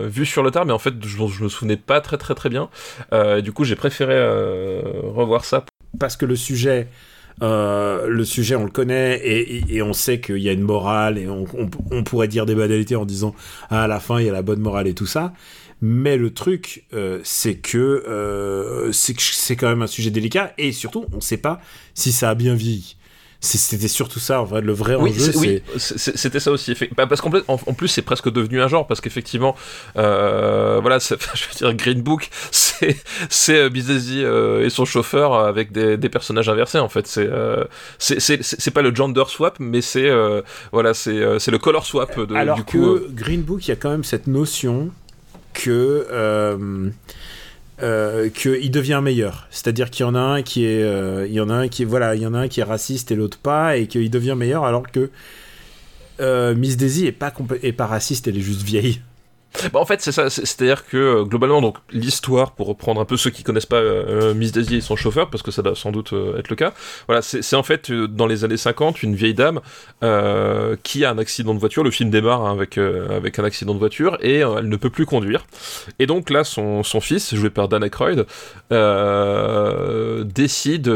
[0.08, 2.50] vu sur le tard, mais en fait, je, je me souvenais pas très très très
[2.50, 2.70] bien.
[3.41, 4.15] Du coup, j'ai préféré
[5.04, 5.65] revoir ça.
[6.00, 6.88] Parce que le sujet,
[7.41, 12.04] le sujet, on le connaît et, on sait qu'il y a une morale et on
[12.04, 13.34] pourrait dire des banalités en disant
[13.70, 15.34] ah, à la fin il y a la bonne morale et tout ça.
[15.82, 20.54] Mais le truc, euh, c'est que euh, c'est que c'est quand même un sujet délicat
[20.58, 21.60] et surtout, on sait pas
[21.94, 22.98] si ça a bien vieilli.
[23.44, 26.76] C'était surtout ça, en vrai, le vrai Oui, enjeu, oui, c'était ça aussi.
[26.96, 29.56] bah, parce qu'en plus, en, plus, c'est presque devenu un genre, parce qu'effectivement,
[29.98, 32.96] euh, voilà, je veux dire, Green Book, c'est
[33.30, 36.78] c'est euh, et son chauffeur avec des, des personnages inversés.
[36.78, 37.63] En fait, c'est euh,
[37.98, 40.12] c'est pas le gender swap, mais c'est
[40.72, 42.20] voilà, c'est le color swap.
[42.20, 44.91] De, Alors du que coup, Green Book, il y a quand même cette notion
[45.54, 46.90] que euh,
[47.82, 49.48] euh, qu'il devient meilleur.
[49.50, 51.84] C'est-à-dire qu'il y en a un qui est, euh, il y en a un qui
[51.84, 54.10] est, voilà, il y en a un qui est raciste et l'autre pas, et qu'il
[54.10, 55.10] devient meilleur, alors que
[56.54, 57.34] Miss Daisy est pas,
[57.64, 59.02] est pas raciste, elle est juste vieille.
[59.74, 60.30] Bah, en fait, c'est ça.
[60.30, 64.34] C'est-à-dire que euh, globalement, donc l'histoire, pour reprendre un peu ceux qui connaissent pas euh,
[64.34, 66.74] Miss Daisy et son chauffeur, parce que ça doit sans doute euh, être le cas.
[67.08, 69.60] Voilà, c'est en fait dans les années 50 une vieille dame
[70.84, 71.84] qui a un accident de voiture.
[71.84, 75.06] Le film démarre hein, avec avec un accident de voiture et elle ne peut plus
[75.06, 75.46] conduire.
[76.00, 78.26] Et donc là, son, son fils, joué par Dan Aykroyd,
[80.26, 80.90] décide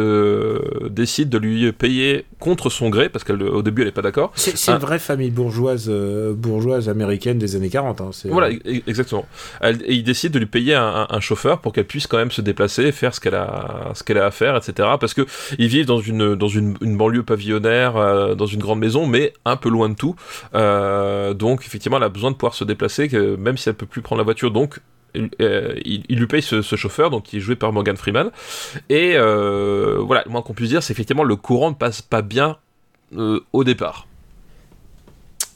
[0.89, 4.31] décide de lui payer contre son gré, parce qu'au début elle est pas d'accord.
[4.35, 8.01] C'est une vraie famille bourgeoise bourgeoise américaine des années 40.
[8.01, 9.25] Hein, voilà, E-, exactement.
[9.61, 12.41] Elle, et il décide de lui payer un, chauffeur pour qu'elle puisse quand même se
[12.41, 14.89] déplacer, faire ce qu'elle a, ce qu'elle a à faire, etc.
[14.99, 15.25] Parce que
[15.57, 19.55] ils vivent dans une dans une, banlieue pavillonnaire, euh, dans une grande maison, mais un
[19.55, 20.15] peu loin de tout.
[20.53, 24.01] Euh, donc effectivement, elle a besoin de pouvoir se déplacer, même si elle peut plus
[24.01, 24.51] prendre la voiture.
[24.51, 24.79] Donc
[25.41, 28.31] euh, il, lui paye ce, chauffeur, donc qui est joué par Morgan Freeman.
[28.89, 32.57] Et voilà, le moins qu'on puisse dire, c'est effectivement le courant ne passe pas bien
[33.11, 34.07] au départ.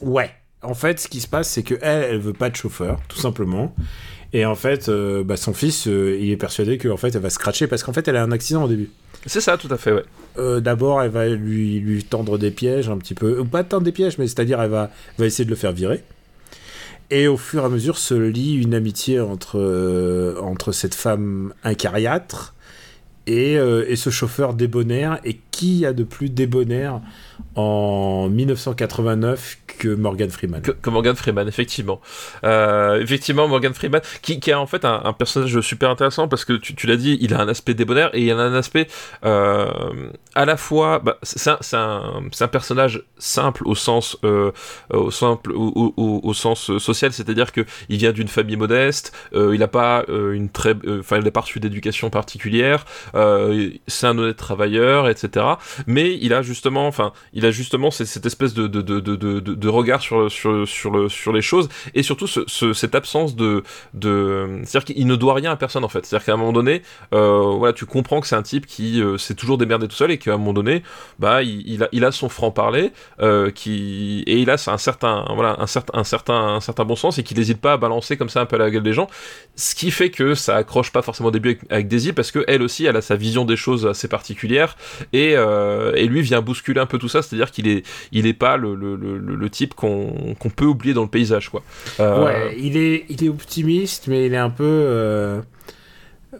[0.00, 0.39] Ouais.
[0.62, 3.18] En fait, ce qui se passe, c'est que elle, elle veut pas de chauffeur, tout
[3.18, 3.74] simplement.
[4.32, 7.30] Et en fait, euh, bah, son fils, euh, il est persuadé qu'en fait, elle va
[7.30, 8.90] scratcher parce qu'en fait, elle a un accident au début.
[9.26, 10.04] C'est ça, tout à fait, ouais.
[10.38, 13.40] Euh, d'abord, elle va lui, lui tendre des pièges un petit peu.
[13.40, 16.02] Ou pas tendre des pièges, mais c'est-à-dire, elle va, va essayer de le faire virer.
[17.10, 22.54] Et au fur et à mesure se lie une amitié entre, entre cette femme incariâtre
[23.26, 25.18] et, et, ce chauffeur débonnaire.
[25.24, 27.00] Et qui a de plus débonnaire
[27.54, 30.60] en 1989 que Morgan Freeman.
[30.60, 32.00] Que, Morgan Freeman, effectivement.
[32.44, 36.52] Euh, effectivement, Morgan Freeman, qui, qui, a en fait un, personnage super intéressant parce que
[36.52, 38.88] tu, tu l'as dit, il a un aspect débonnaire et il a un aspect
[39.24, 40.98] euh, à la fois.
[40.98, 44.52] Bah, c'est un, un, un, personnage simple au sens, euh,
[44.92, 49.58] au, simple, au, au, au sens social, c'est-à-dire que il vient d'une famille modeste, il
[49.58, 52.84] n'a pas une très, enfin, il n'a pas reçu d'éducation particulière,
[53.86, 55.46] c'est un honnête travailleur, etc.
[55.86, 60.00] Mais il a justement, enfin, il a justement cette, espèce de, de, de, de, regard
[60.00, 63.62] sur, sur, sur, le, sur les choses et surtout ce, cette absence de.
[63.92, 66.04] C'est-à-dire qu'il ne doit rien à personne en fait.
[66.04, 66.82] C'est-à-dire qu'à un moment donné,
[67.14, 70.10] euh, voilà, tu comprends que c'est un type qui euh, s'est toujours démerdé tout seul
[70.10, 70.82] et qu'à un moment donné,
[71.18, 75.66] bah, il, a, son franc-parler euh, et il a un certain, voilà, un
[76.04, 78.82] certain, bon sens et qu'il n'hésite pas à balancer comme ça un peu la gueule
[78.82, 79.08] des gens.
[79.54, 82.62] Ce qui fait que ça accroche pas forcément au début avec, Daisy parce que elle
[82.62, 84.76] aussi, elle a sa vision des choses assez particulière
[85.12, 85.36] et
[86.06, 88.96] lui vient bousculer un peu tout ça c'est-à-dire qu'il est, il est pas le, le,
[88.96, 91.62] le, type qu'on peut oublier dans le paysage, quoi.
[91.98, 94.64] Euh, ouais, il est, il est optimiste, mais il est un peu.
[94.64, 95.40] Euh,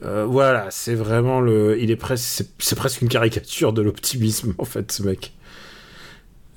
[0.05, 1.79] euh, voilà, c'est vraiment le.
[1.81, 5.33] Il est presque, c'est presque une caricature de l'optimisme en fait, ce mec.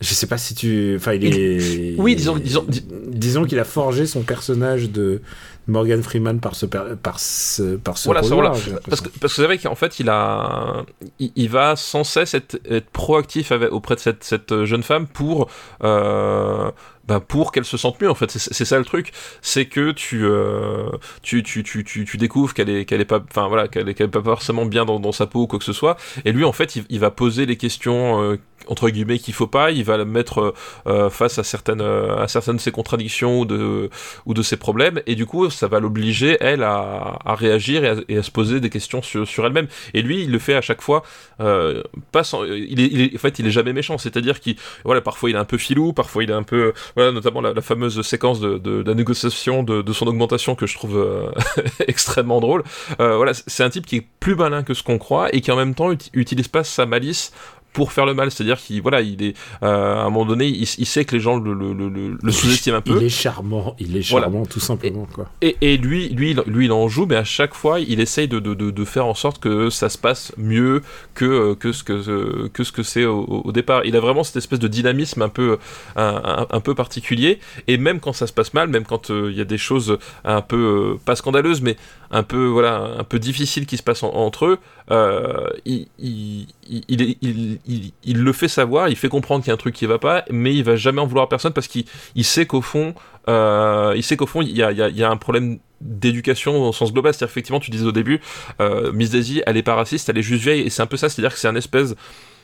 [0.01, 0.95] Je sais pas si tu.
[0.97, 1.95] Enfin, il est.
[1.97, 2.65] Oui, disons, disons,
[3.07, 5.21] disons qu'il a forgé son personnage de
[5.67, 8.49] Morgan Freeman par ce par ce par ce voilà, voilà.
[8.89, 10.83] parce que parce que vous savez qu'en fait il a
[11.19, 15.49] il, va sans cesse être, être proactif avec, auprès de cette, cette jeune femme pour
[15.83, 16.69] euh,
[17.05, 18.31] bah pour qu'elle se sente mieux en fait.
[18.31, 19.11] C'est ça le truc.
[19.41, 20.89] C'est que tu, euh,
[21.21, 24.03] tu, tu, tu, tu découvres qu'elle est qu'elle est pas enfin voilà qu'elle est, qu
[24.03, 25.97] est, pas forcément bien dans, dans, sa peau ou quoi que ce soit.
[26.23, 29.71] Et lui en fait il, va poser les questions euh, entre guillemets qu'il faut pas.
[29.71, 30.53] Il va la mettre
[30.87, 33.89] euh, face à certaines à certaines de ses contradictions ou de
[34.25, 35.01] ou de ses problèmes.
[35.05, 38.31] Et du coup ça va l'obliger elle à, à réagir et à, et à, se
[38.31, 39.67] poser des questions sur, sur elle-même.
[39.93, 41.03] Et lui il le fait à chaque fois
[41.41, 43.97] euh, pas sans, il, est, il est en fait il est jamais méchant.
[43.97, 47.11] C'est-à-dire qu'il voilà parfois il est un peu filou parfois il est un peu voilà,
[47.11, 51.31] notamment la, fameuse séquence de, la négociation de, de, son augmentation que je trouve euh,
[51.87, 52.63] extrêmement drôle.
[52.99, 55.51] Euh, voilà, c'est un type qui est plus malin que ce qu'on croit et qui
[55.51, 57.31] en même temps utilise pas sa malice
[57.73, 58.31] pour faire le mal.
[58.31, 61.21] C'est-à-dire qu'il voilà, il est euh, à un moment donné, il, il, sait que les
[61.21, 62.97] gens le, le, le, le sous-estiment un peu.
[62.97, 64.45] Il est charmant, il est charmant voilà.
[64.47, 65.07] tout simplement.
[65.09, 65.29] Et, quoi.
[65.41, 68.39] Et, et, lui, lui, lui, il en joue, mais à chaque fois, il essaye de,
[68.39, 70.81] de, de, de faire en sorte que ça se passe mieux
[71.13, 73.85] que que ce que que ce que c'est au, au, départ.
[73.85, 75.57] Il a vraiment cette espèce de dynamisme un peu
[75.95, 77.39] un, un, un peu particulier.
[77.67, 79.57] Et même quand ça se passe mal, même quand euh, il euh, y a des
[79.57, 81.75] choses un peu euh, pas scandaleuses, mais
[82.13, 84.59] un peu voilà un peu difficiles qui se passent en, entre eux,
[84.91, 89.55] euh, il, il, il, il, il, le fait savoir, il fait comprendre qu'il y a
[89.55, 91.85] un truc qui va pas, mais il va jamais en vouloir à personne parce qu'il
[92.21, 92.93] sait qu'au fond,
[93.27, 96.69] euh, il sait qu'au fond, il y a, y, a, y a, un problème d'éducation
[96.69, 97.13] au sens global.
[97.13, 98.21] C'est-à-dire, effectivement, tu disais au début,
[98.61, 100.97] euh, Miss Daisy, elle est pas raciste, elle est juste vieille, et c'est un peu
[100.97, 101.95] ça, c'est-à-dire que c'est un espèce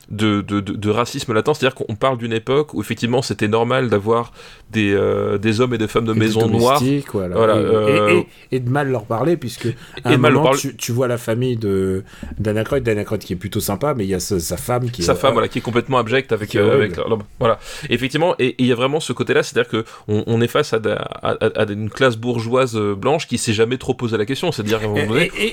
[0.09, 3.89] de, de, de, de, racisme latent, c'est-à-dire qu'on parle d'une époque où effectivement c'était normal
[3.89, 4.31] d'avoir
[4.71, 6.81] des, euh, des hommes et des femmes de maison noires.
[7.13, 7.35] Voilà.
[7.35, 8.09] voilà et, euh...
[8.09, 9.67] et, et, et, de mal leur parler, puisque
[10.03, 10.57] à un moment, parle...
[10.57, 12.03] tu, tu, vois la famille de
[12.39, 15.13] d'Anacroyd, d'Anacroyd qui est plutôt sympa, mais il y a sa, sa femme qui sa
[15.13, 16.99] est, femme, euh, voilà, qui est complètement abjecte avec, avec
[17.39, 17.59] voilà.
[17.89, 20.77] effectivement, et il y a vraiment ce côté-là, c'est-à-dire que on, on, est face à,
[20.77, 24.81] à, à, à, une classe bourgeoise blanche qui s'est jamais trop posé la question, c'est-à-dire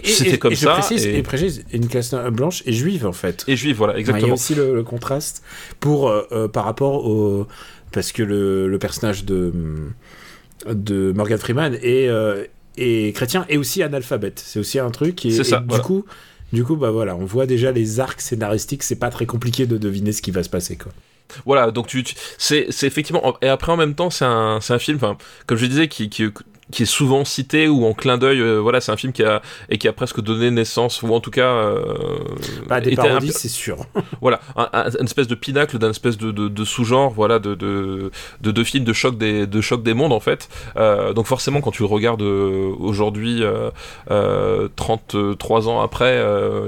[0.05, 0.75] c'était comme ça.
[0.75, 1.23] Précise, et...
[1.23, 3.45] précise, une classe blanche et juive en fait.
[3.49, 4.37] Et juive, voilà, exactement.
[4.47, 5.43] Aussi le, le contraste
[5.81, 7.47] pour euh, euh, par rapport au
[7.93, 9.53] parce que le, le personnage de,
[10.69, 12.45] de Morgan Freeman est, euh,
[12.77, 14.43] est chrétien et aussi analphabète.
[14.45, 15.25] C'est aussi un truc.
[15.25, 16.05] Et, C'est ça, et du coup,
[16.53, 18.83] du coup, bah voilà, on voit déjà les arcs scénaristiques.
[18.83, 20.93] C'est pas très compliqué de deviner ce qui va se passer, quoi.
[21.45, 23.37] Voilà, donc tu, tu- c'est, effectivement.
[23.43, 24.99] Et après, en même temps, c'est un, un film,
[25.47, 26.25] comme je disais, qui, qui,
[26.73, 28.41] qui est souvent cité ou en clin d'œil.
[28.41, 31.21] euh, voilà, c'est un film qui a et qui a presque donné naissance, ou en
[31.21, 31.47] tout cas.
[31.49, 31.85] euh,
[32.81, 33.87] des parodies, peu- c'est sûr.
[34.21, 37.55] voilà, un, un- une espèce de pinacle d'un espèce de, de, de sous-genre, voilà, de,
[37.55, 40.49] de, de, de films de choc des, de choc des mondes en fait.
[40.77, 43.71] Euh, donc forcément, quand tu le regardes euh, aujourd'hui, euh,
[44.11, 46.17] euh, 33 ans après,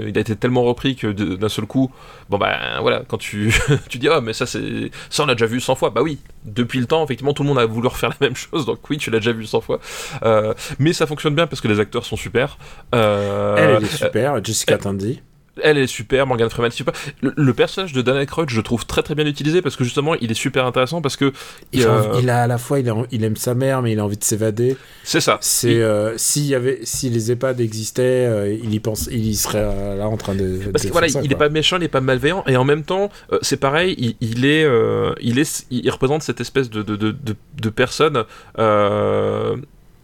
[0.07, 1.91] il a été tellement repris que d'un seul coup,
[2.31, 3.53] bon ben voilà, quand tu,
[3.89, 6.19] tu dis ah mais ça c'est ça on l'a déjà vu 100 fois, bah oui,
[6.45, 8.99] depuis le temps effectivement tout le monde a voulu refaire la même chose, donc oui
[8.99, 9.81] tu l'as déjà vu 100 fois.
[10.23, 12.59] Euh, mais ça fonctionne bien parce que les acteurs sont super.
[12.95, 14.45] Euh, Elle, elle est super.
[14.45, 15.21] Jessica Tandy.
[15.61, 16.95] elle est super, Morgan Freeman est super.
[17.21, 20.15] Le, le personnage de Dan Aykroyd, je trouve très très bien utilisé parce que justement,
[20.15, 21.33] il est super intéressant parce que
[21.73, 23.91] Il, euh, a, il a à la fois, il, a- il aime sa mère, mais
[23.91, 24.77] il a envie de s'évader.
[25.03, 25.39] c'est ça.
[25.41, 29.35] C'est euh, s'il y avait, si les EHPAD existaient, euh, il y pense, il y
[29.35, 30.61] serait euh, là en train de.
[30.73, 31.47] Parce de que voilà, ça, il est quoi.
[31.47, 34.45] pas méchant, il est pas malveillant, et en même temps, euh, c'est pareil, il, il
[34.45, 37.17] est, euh, il est, il représente cette espèce de de, de,
[37.61, 38.23] de, personne
[38.61, 39.57] euh,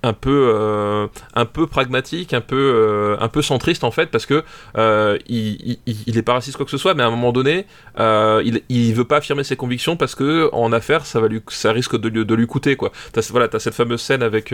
[0.05, 4.27] un peu, euh, un peu pragmatique, un peu, euh, un peu centriste en fait, parce
[4.27, 4.45] que
[4.77, 7.67] euh, il, il, est pas raciste quoi que ce soit, mais à un moment donné,
[7.99, 11.41] euh, il, il veut pas affirmer ses convictions parce que en affaires, ça va lui,
[11.49, 12.93] ça risque de, lui- de lui coûter quoi.
[13.13, 14.53] T'as, voilà, t'as cette fameuse scène avec,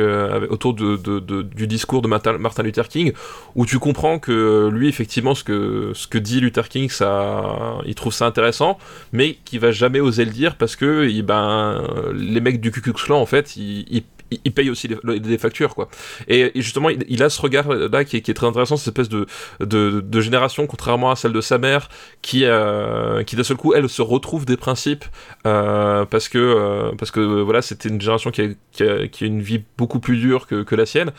[0.50, 3.12] autour de, de- du discours de Martin, Luther King
[3.54, 7.94] où tu comprends que lui effectivement ce que ce que dit Luther King ça il
[7.94, 8.78] trouve ça intéressant
[9.12, 11.82] mais qu'il va jamais oser le dire parce que il- ben
[12.14, 14.02] les mecs du Ku Klux Klan en fait ils
[14.44, 15.88] il paye aussi les factures quoi.
[16.28, 19.08] Et, justement il, a ce regard là qui est, qui est très intéressant cette espèce
[19.08, 19.26] de,
[19.60, 21.88] de, génération contrairement à celle de sa mère
[22.22, 25.04] qui euh, qui d'un seul coup elle se retrouve des principes
[25.46, 29.40] euh, parce que euh, parce que voilà c'était une génération qui a, qui a, une
[29.40, 31.12] vie beaucoup plus dure que, que la sienne.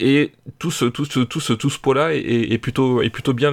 [0.00, 3.32] Et tout ce tout ce tout ce tout ce pot là est, plutôt est plutôt
[3.32, 3.52] bien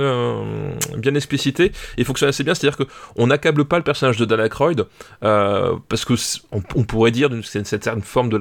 [0.97, 2.53] bien explicité et fonctionne assez bien.
[2.53, 4.85] C'est à dire que on n'accable pas le personnage de Dan Aykroyd
[5.23, 6.13] euh, parce que
[6.51, 8.37] on, on pourrait dire d'une certaine forme de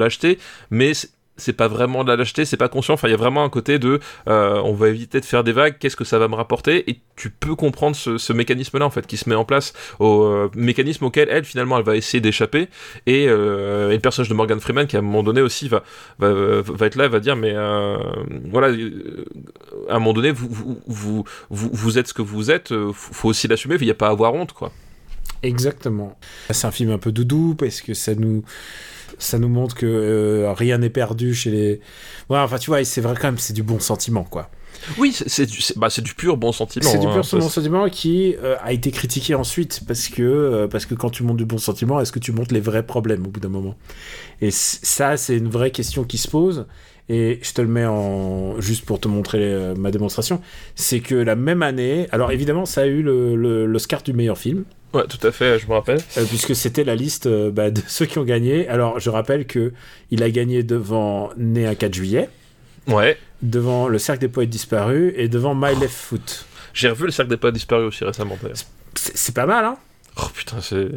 [0.70, 2.94] mais c'est- pas vraiment de la lâcheté, c'est pas conscient.
[2.94, 5.52] Enfin, il y a vraiment un côté de, euh, on va éviter de faire des
[5.52, 5.76] vagues.
[5.78, 6.88] Qu'est-ce que ça va me rapporter?
[6.90, 10.50] Et tu peux comprendre ce, mécanisme-là en fait, qui se met en place, au euh,
[10.54, 12.68] mécanisme auquel elle finalement elle va essayer d'échapper.
[13.06, 15.82] Et, euh, et le personnage de Morgan Freeman qui à un moment donné aussi va
[16.18, 17.96] va, va être là, va dire mais euh,
[18.50, 18.68] voilà,
[19.88, 20.48] à un moment donné vous
[20.86, 23.76] vous vous vous, êtes ce que vous êtes, faut aussi l'assumer.
[23.80, 24.70] Il n'y a pas à avoir honte quoi.
[25.42, 26.18] Exactement.
[26.50, 28.44] C'est un film un peu doudou parce que ça nous
[29.20, 31.80] ça nous montre que euh, rien n'est perdu chez les.
[32.28, 34.50] Ouais, enfin tu vois, c'est vrai quand même, c'est du bon sentiment quoi.
[34.98, 36.90] Oui, c'est du, bah, du pur bon sentiment.
[36.90, 37.20] C'est du hein.
[37.20, 41.10] pur bon sentiment qui euh, a été critiqué ensuite parce que euh, parce que quand
[41.10, 43.48] tu montes du bon sentiment, est-ce que tu montes les vrais problèmes au bout d'un
[43.50, 43.76] moment?
[44.40, 46.66] Et ça, c'est une vraie question qui se pose.
[47.12, 50.40] Et je te le mets en juste pour te montrer euh, ma démonstration,
[50.76, 54.38] c'est que la même année, alors évidemment, ça a eu le- le- l'Oscar du meilleur
[54.38, 54.62] film.
[54.92, 56.00] Ouais, tout à fait, je me rappelle.
[56.18, 58.66] Euh, puisque c'était la liste euh, bah, de ceux qui ont gagné.
[58.68, 59.72] Alors, je rappelle que
[60.10, 62.28] il a gagné devant Né un 4 juillet,
[62.88, 63.16] Ouais.
[63.42, 66.44] devant Le Cercle des Poètes Disparus et devant My Left Foot.
[66.74, 68.38] J'ai revu le cercle des pas disparus aussi récemment
[68.94, 69.76] c'est pas mal, hein
[70.22, 70.88] Oh putain, c'est.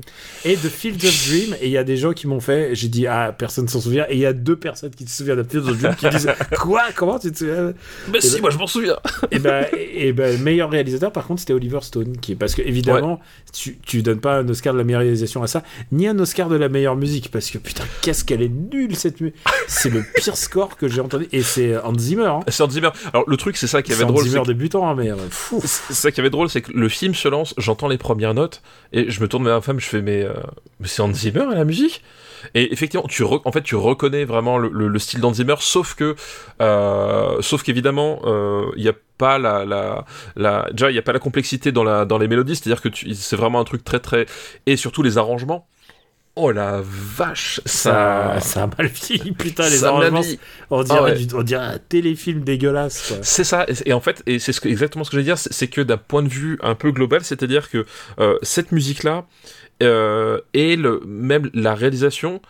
[0.45, 2.87] Et The Field of Dream, et il y a des gens qui m'ont fait, j'ai
[2.87, 5.43] dit, ah, personne s'en souvient, et il y a deux personnes qui se souviennent de
[5.43, 6.83] Field of Dream qui disent, quoi?
[6.95, 7.73] Comment tu te souviens?
[8.11, 8.97] Mais si, ben- moi je m'en souviens.
[9.31, 12.61] Et ben, et, ben, le meilleur réalisateur, par contre, c'était Oliver Stone, qui, parce que
[12.61, 13.19] évidemment,
[13.53, 16.49] tu, tu donnes pas un Oscar de la meilleure réalisation à ça, ni un Oscar
[16.49, 19.37] de la meilleure musique, parce que putain, qu'est-ce qu'elle est nulle cette musique.
[19.67, 22.25] C'est le pire score que j'ai entendu, et c'est Hans Zimmer.
[22.25, 22.39] Hein.
[22.47, 22.89] C'est Hans Zimmer.
[23.13, 24.23] Alors le truc, c'est ça qui avait Hans drôle.
[24.23, 25.61] c'est Zimmer débutant, hein, mais euh, fou.
[25.63, 28.61] C'est ça qui avait drôle, c'est que le film se lance, j'entends les premières notes,
[28.91, 30.33] et je me tourne vers ma femme, je fais, mais, euh,
[30.79, 32.03] mais c'est Hans Zimmer à la musique?
[32.55, 35.95] Et effectivement, tu en fait, tu reconnais vraiment le, le- le style d'Hans Zimmer, sauf
[35.95, 36.15] que,
[36.61, 40.03] euh, sauf qu'évidemment, euh, il n'y a pas la, la,
[40.35, 43.37] la déjà, il a pas la complexité dans, la, dans les mélodies, c'est-à-dire que c'est
[43.37, 44.25] vraiment un truc très, très,
[44.65, 45.67] et surtout les arrangements.
[46.35, 50.21] Oh la vache, Ça, ça, a mal vieilli, putain, les arrangements,
[50.71, 51.13] on dirait, Ah ouais.
[51.25, 53.13] du- on dirait un téléfilm dégueulasse.
[53.21, 55.25] C'est ça, et, et en fait, et c'est ce que, exactement ce que je vais
[55.25, 57.85] dire, c'est que d'un point de vue un peu global, c'est-à-dire que
[58.19, 59.25] euh, cette musique-là
[59.83, 62.41] euh, et le, même la réalisation,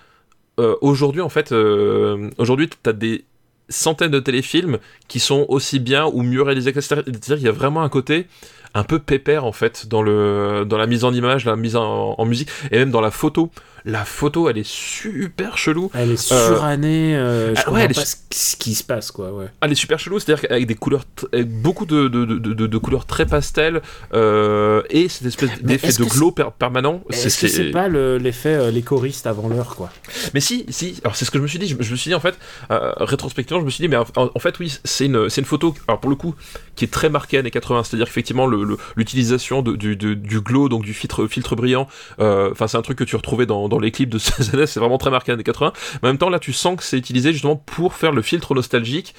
[0.62, 3.26] euh, aujourd'hui en fait, euh, aujourd'hui t'as des
[3.68, 4.78] centaines de téléfilms
[5.10, 6.96] qui sont aussi bien ou mieux réalisés que ça.
[6.96, 8.28] C'est-à-dire qu'il y a vraiment un côté
[8.76, 12.16] un peu pépère en fait dans le dans la mise en image, la mise en,
[12.18, 13.52] en musique et même dans la photo.
[13.86, 15.92] La photo, elle est super chelou.
[15.94, 17.16] Elle est surannée.
[17.18, 19.32] Euh, je ah, ouais, elle pas ce qui se passe, quoi.
[19.34, 19.48] Ouais.
[19.62, 23.26] Elle est super chelou, c'est-à-dire qu'avec des couleurs, avec beaucoup de, de, de, couleurs très
[23.26, 23.82] pastel
[24.14, 27.04] euh, et cette espèce d'effet de glow per- permanent.
[27.10, 29.92] Est-ce que c'est pas le- l'effet euh, les choristes avant l'heure, quoi?
[30.34, 31.00] Mais si, si.
[31.04, 31.68] Alors c'est ce que je me suis dit.
[31.68, 32.36] Je, je me suis dit en fait,
[32.72, 35.74] euh, rétrospectivement, je me suis dit, mais en, en fait oui, c'est une, une photo.
[35.88, 36.36] Alors pour le coup,
[36.76, 37.84] qui est très marquée années 80.
[37.84, 41.88] C'est-à-dire qu'effectivement le- le- l'utilisation du, du, du glow, donc du filtre, filtre brillant.
[42.20, 44.68] euh, Enfin, c'est un truc que tu retrouvais dans, dans les clips de ces années.
[44.68, 45.74] C'est vraiment très marqué années 80.
[46.02, 48.54] Mais en même temps, là, tu sens que c'est utilisé justement pour faire le filtre
[48.56, 49.14] nostalgique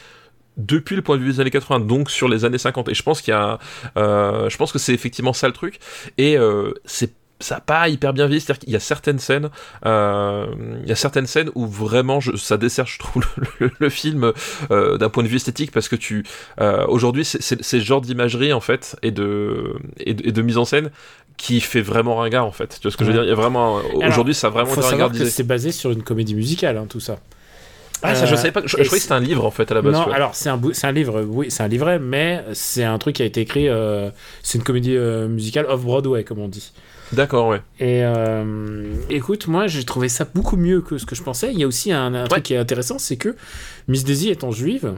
[0.57, 2.89] depuis le point de vue des années 80, donc sur les années 50.
[2.89, 3.59] Et je pense qu'il y a,
[3.97, 5.79] euh, je pense que c'est effectivement ça le truc.
[6.19, 9.51] Et euh, c'est ça a pas hyper bien vieilli, c'est-à-dire qu'il y a certaines scènes,
[9.85, 10.47] euh,
[10.83, 13.27] il y a certaines scènes où vraiment je, ça dessert, je trouve,
[13.81, 14.33] le, film
[14.71, 16.25] d'un point de vue esthétique parce que tu,
[16.87, 20.91] aujourd'hui, c'est- ce genre d'imagerie en fait et de et de mise en scène
[21.37, 22.69] qui fait vraiment ringard en fait.
[22.81, 23.25] Tu vois ce que je veux dire?
[23.25, 25.31] Il y a vraiment aujourd'hui, ça a vraiment faut été ringardisé.
[25.31, 27.19] c'est basé sur une comédie musicale, hein, tout ça.
[28.07, 28.61] Ah, ça, je Euh, savais pas.
[28.65, 29.93] Je, croyais que c'était un livre en fait à la base.
[29.95, 33.17] non, alors c'est un, c'est un livre, oui, c'est un livret, mais c'est un truc
[33.17, 33.69] qui a été écrit.
[33.69, 34.11] euh,
[34.43, 36.73] c'est une comédie euh, musicale off Broadway, comme on dit.
[37.13, 37.61] D'accord, ouais.
[37.81, 38.03] Et
[39.11, 41.51] écoute, moi j'ai trouvé ça beaucoup mieux que ce que je pensais.
[41.53, 42.29] Il y a aussi un, un Ouais.
[42.29, 43.37] truc qui est intéressant, c'est que
[43.89, 44.95] Miss Daisy étant juive,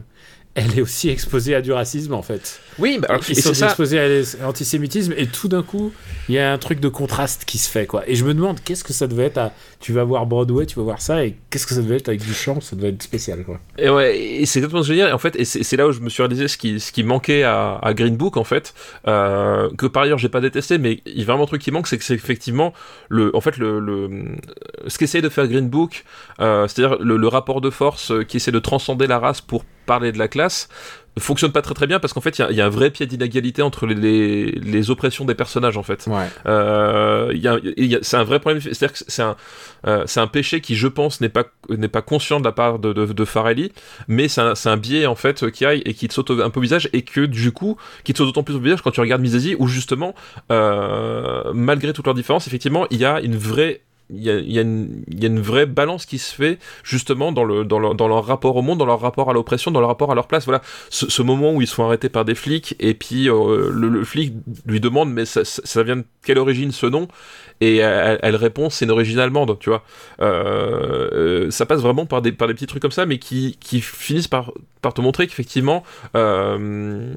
[0.56, 2.60] elle est aussi exposée à du racisme en fait.
[2.78, 3.66] Oui, bah, Ils sont ça.
[3.66, 4.08] exposés à
[4.42, 5.92] l'antisémitisme et tout d'un coup,
[6.28, 8.02] il y a un truc de contraste qui se fait quoi.
[8.08, 9.52] Et je me demande qu'est-ce que ça devait être à.
[9.80, 12.22] Tu vas voir Broadway, tu vas voir ça et qu'est-ce que ça devait être avec
[12.24, 13.60] du chant, ça devait être spécial quoi.
[13.78, 15.08] Et ouais, et c'est exactement ce que je veux dire.
[15.08, 17.02] Et en fait, et c'est là où je me suis réalisé ce qui, ce qui
[17.04, 18.74] manquait à, à Green Book, en fait,
[19.06, 21.70] euh, que par ailleurs j'ai pas détesté, mais il y a vraiment un truc qui
[21.70, 22.72] manque, c'est que c'est effectivement
[23.10, 24.08] le, en fait, le, le
[24.86, 26.04] ce qu'essaye de faire Green Book,
[26.40, 29.64] euh, c'est-à-dire le, le rapport de force euh, qui essaie de transcender la race pour
[29.86, 30.68] parler de la classe
[31.18, 32.68] fonctionne pas très très bien parce qu'en fait il y a- il y, a un
[32.68, 36.26] vrai pied d'inégalité entre les, les, les oppressions des personnages en fait Ouais.
[36.44, 38.60] euh, y a- il y a- c'est un vrai problème.
[38.60, 39.34] C'est-à-dire que c'est un,
[39.86, 42.78] euh, c'est un péché qui, je pense, n'est pas n'est pas conscient de la part
[42.78, 43.72] de, de, de Farelli,
[44.08, 46.50] mais c'est un, c'est un biais en fait qui aille et qui te saute un
[46.50, 48.90] peu au visage et que du coup, qui te saute d'autant plus au visage quand
[48.90, 50.14] tu regardes Misazi, où justement,
[50.52, 54.58] euh, malgré toutes leurs différences, effectivement, il y a une vraie il y, y y
[54.58, 54.62] a
[55.28, 58.62] une vraie balance qui se fait justement dans, le, dans, leur, dans leur rapport au
[58.62, 60.44] monde, dans leur rapport à l'oppression, dans leur rapport à leur place.
[60.44, 63.88] Voilà, ce, ce moment où ils sont arrêtés par des flics et puis euh, le,
[63.88, 64.34] le flic
[64.66, 67.08] lui demande mais ça, ça vient de quelle origine ce nom?
[67.60, 69.82] Et elle, répond c'est une origine allemande, tu vois.
[70.20, 74.52] Euh, euh, ça passe vraiment par des, petits trucs comme ça, mais qui, finissent par,
[74.94, 75.82] te montrer qu'effectivement
[76.14, 77.12] euh,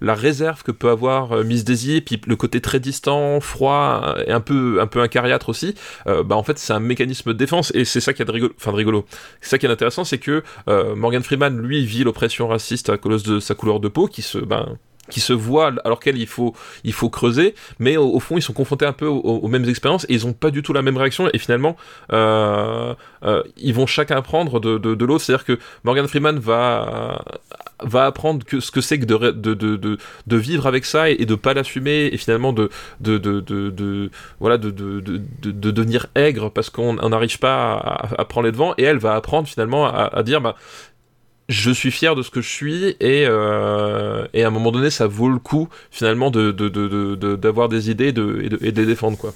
[0.00, 4.16] la réserve que peut avoir euh, Miss Daisy, et puis le côté très distant, froid
[4.26, 5.74] et un peu, un incariâtre aussi,
[6.06, 8.32] euh, bah en fait c'est un mécanisme de défense et c'est ça qui est de
[8.32, 9.04] rigolo, enfin de rigolo.
[9.40, 12.96] C'est ça qui est intéressant, c'est que euh, Morgan Freeman lui vit l'oppression raciste à
[12.96, 14.78] cause de sa couleur de peau, qui se, ben,
[15.10, 18.52] qui se voient alors qu'elle il faut il faut creuser mais au, fond ils sont
[18.52, 21.28] confrontés un peu aux, mêmes expériences et ils ont pas du tout la même réaction
[21.32, 21.76] et finalement
[22.12, 26.38] euh, euh, ils vont chacun apprendre de, de, l'autre c'est à dire que Morgan Freeman
[26.38, 27.24] va
[27.82, 31.16] va apprendre que ce que c'est que de, de, de, de, vivre avec ça et,
[31.18, 36.06] et de pas l'assumer et finalement de, de, de, voilà de, de, de, de, devenir
[36.14, 39.86] aigre parce qu'on n'arrive pas à, à, prendre les devants et elle va apprendre finalement
[39.86, 40.54] à, à dire bah
[41.48, 44.90] je suis fier de ce que je suis et, euh, et à un moment donné
[44.90, 48.48] ça vaut le coup finalement de, de, de, de d'avoir des idées et de, et
[48.48, 49.34] de, de les défendre quoi.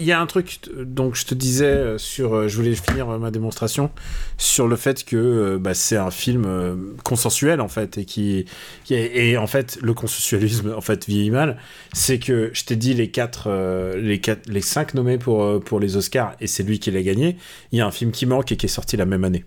[0.00, 3.92] Il y a un truc, donc je te disais sur, je voulais finir ma démonstration
[4.38, 8.44] sur le fait que bah, c'est un film consensuel en fait et qui,
[8.90, 11.58] et en fait le consensualisme en fait vieillit mal.
[11.92, 15.78] C'est que je t'ai dit les quatre, euh, les quatre, les cinq nommés pour pour
[15.78, 17.36] les Oscars et c'est lui qui l'a gagné.
[17.70, 19.44] Il y a un film qui manque et qui est sorti la même année.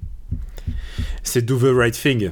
[1.23, 2.31] C'est Do the Right Thing.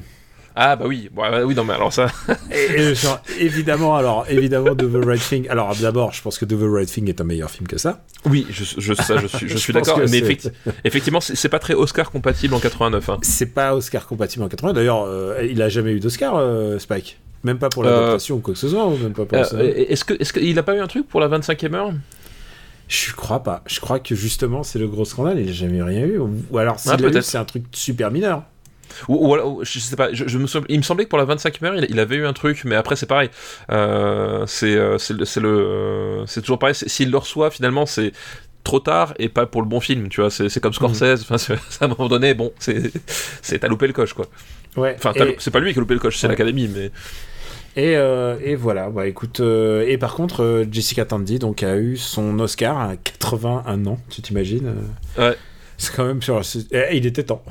[0.58, 2.06] Ah bah oui, bon, bah oui non mais alors ça.
[2.50, 5.46] et, et genre, évidemment alors évidemment Do the Right Thing.
[5.50, 8.04] Alors d'abord je pense que Do the Right Thing est un meilleur film que ça.
[8.24, 10.00] Oui, je, je, ça, je suis, je suis d'accord.
[10.10, 10.48] Mais effecti
[10.84, 13.08] effectivement, c'est pas très Oscar compatible en 89.
[13.10, 13.18] Hein.
[13.20, 14.74] C'est pas Oscar compatible en 89.
[14.74, 17.18] D'ailleurs, euh, il a jamais eu d'Oscar, euh, Spike.
[17.44, 19.72] Même pas pour l'adaptation euh, ou quoi que ce soit, ou même pas pour euh,
[19.88, 21.92] Est-ce que, est-ce qu'il a pas eu un truc pour la 25e heure?
[22.88, 23.62] Je crois pas.
[23.66, 25.40] Je crois que justement c'est le gros scandale.
[25.40, 26.18] Il a jamais rien eu.
[26.18, 28.44] Ou alors s'il ah, eu, c'est un truc super mineur.
[29.08, 31.18] Ou, ou, ou, je sais pas, je, je me souviens, il me semblait que pour
[31.18, 33.30] la 25e heure, il, il avait eu un truc, mais après c'est pareil.
[33.70, 36.74] Euh, c'est c'est le c'est toujours pareil.
[36.74, 38.12] S'il le reçoit, finalement, c'est
[38.66, 40.30] trop tard et pas pour le bon film, tu vois.
[40.30, 41.28] C'est comme Scorsese.
[41.28, 41.34] Mmh.
[41.34, 42.92] Enfin, à un moment donné, bon, c'est
[43.58, 44.26] t'as loupé le coche, quoi.
[44.76, 44.94] Ouais.
[44.98, 46.32] Enfin, c'est pas lui qui a loupé le coche, c'est ouais.
[46.32, 46.90] l'académie, mais.
[47.76, 51.76] Et, euh, et, voilà, bah écoute, euh, et par contre, euh, Jessica Tandy donc, a
[51.76, 54.72] eu son Oscar à 81 ans, tu t'imagines
[55.18, 55.36] Ouais.
[55.76, 56.40] C'est quand même sur.
[56.90, 57.42] Il était temps.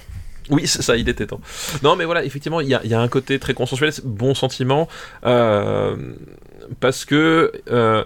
[0.50, 1.42] Oui, c'est ça, il était temps.
[1.84, 4.34] Non, mais voilà, effectivement, il y a, il y a un côté très consensuel, bon
[4.34, 4.88] sentiment,
[5.26, 5.96] euh,
[6.80, 7.52] parce que.
[7.70, 8.04] euh,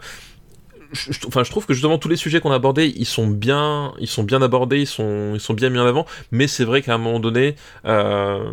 [0.92, 3.28] je, je- enfin, je trouve que justement tous les sujets qu'on a abordés, ils sont
[3.28, 6.06] bien, ils sont bien abordés, ils sont, ils sont bien mis en avant.
[6.32, 8.44] Mais c'est vrai qu'à un moment donné, euh,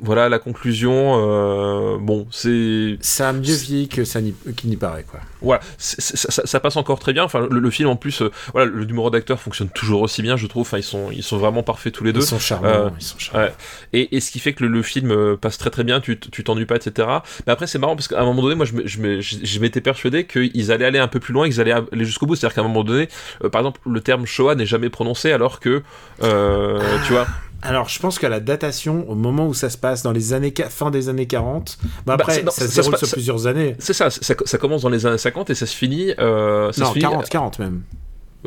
[0.00, 4.20] voilà, la conclusion, euh, bon, c'est, Ça a mieux vieilli que ça
[4.56, 5.20] qu'il n'y paraît, quoi.
[5.42, 6.00] voilà, ça,
[6.30, 7.24] ça- ça passe encore très bien.
[7.24, 10.36] Enfin, le, le film en plus, euh, voilà, le numéro d'acteur fonctionne toujours aussi bien,
[10.36, 10.62] je trouve.
[10.62, 12.20] Enfin, ils sont, ils sont vraiment parfaits tous les deux.
[12.20, 13.46] Ils sont charmants, ils sont charmants.
[13.46, 13.52] Ouais.
[13.92, 16.66] Et, et ce qui fait que le, le film passe très très bien, tu t'ennuies
[16.66, 17.08] pas, etc.
[17.46, 18.72] Mais après, c'est marrant parce qu'à un moment donné, moi, je,
[19.20, 22.34] je, m'étais persuadé qu'ils allaient aller un peu plus loin, aller jusqu'au bout.
[22.36, 23.08] C'est-à-dire qu'à un moment donné,
[23.44, 25.82] euh, par exemple, le terme Shoah n'est jamais prononcé alors que,
[26.22, 27.26] euh, tu vois.
[27.62, 30.52] Alors, je pense qu'à la datation, au moment où ça se passe, dans les années
[30.68, 33.46] fin des années 40, bah Bah, après, non, ça ça se déroule sur ça- plusieurs
[33.46, 33.74] années.
[33.78, 36.12] C'est ça, ça, ça commence dans les années 50 et ça se finit.
[36.18, 37.82] Euh, ça non, se finit 40, 40 même.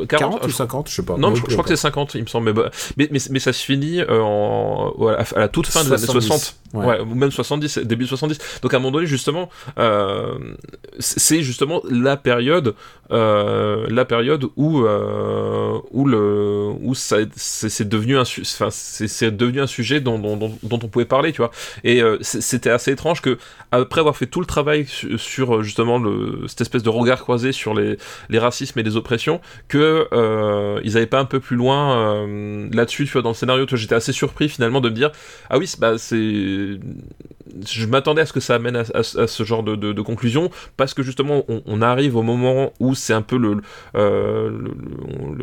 [0.00, 1.16] Euh, 40, ou je- 50, je sais pas.
[1.16, 2.46] Non, je, je crois que c'est 50, il me semble.
[2.46, 5.92] Mais, bah, mais, mais, mais ça se finit euh, en, à la- toute fin des
[5.92, 6.54] années 70, 60.
[6.74, 6.86] ouais.
[6.86, 7.00] Ouais.
[7.00, 8.38] ou même 70, début 70.
[8.62, 10.38] Donc à un moment donné, justement, euh,
[10.98, 12.74] c'est justement la période,
[13.10, 19.30] euh, la période où, euh, où, le, où ça, c'est devenu, un enfin, c'est c'est
[19.36, 21.50] devenu un sujet dont, dont, dont, dont on pouvait parler, tu vois.
[21.84, 23.38] Et c'était assez étrange que,
[23.72, 27.52] après avoir fait tout le travail sur, sur, justement le, cette espèce de regard croisé
[27.52, 27.96] sur les,
[28.28, 32.68] les racismes et les oppressions, que euh, ils avaient pas un peu plus loin euh,
[32.72, 33.66] là-dessus, dans le scénario.
[33.70, 35.10] J'étais assez surpris finalement de me dire,
[35.50, 36.78] ah oui, c'est- bah, c'est,
[37.66, 41.44] je m'attendais à ce que ça amène à, ce genre de, conclusion, parce que justement,
[41.48, 43.58] on, arrive au moment où c'est un peu le,
[43.94, 44.50] euh,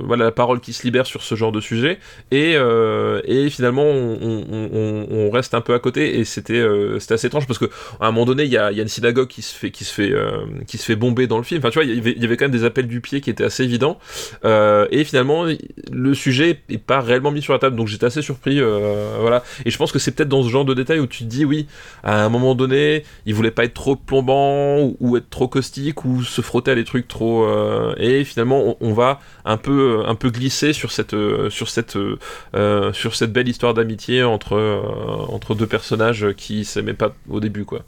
[0.04, 2.00] voilà, la parole qui se libère sur ce genre de sujet,
[2.32, 7.48] et, euh, et finalement, on, reste un peu à côté, et c'était, euh, assez étrange
[7.48, 7.66] parce que
[8.00, 9.84] à un moment donné, il y a, y a une synagogue qui se fait, qui
[9.84, 11.60] se fait, euh, qui se fait bomber dans le film.
[11.60, 13.64] Enfin, tu vois, il y avait, quand même des appels du pied qui étaient assez
[13.64, 14.00] évidents.
[14.44, 15.46] Euh, et finalement,
[15.92, 18.60] le sujet est pas réellement mis sur la table, donc j'étais assez surpris.
[18.60, 19.44] euh, voilà.
[19.66, 21.46] Et je pense que c'est peut-être dans ce genre de détail où tu te dis,
[21.46, 21.68] oui,
[22.06, 26.06] à un moment donné, il voulait pas être trop plombant ou, ou être trop caustique
[26.06, 27.44] ou se frotter à des trucs trop.
[27.46, 31.68] euh, et finalement, on, on va un peu, un peu glisser sur cette, euh, sur
[31.68, 32.18] cette, euh,
[32.56, 34.80] euh, sur cette belle histoire d'amitié entre, euh,
[35.28, 37.82] entre deux personnages qui s'aimaient pas au début, quoi.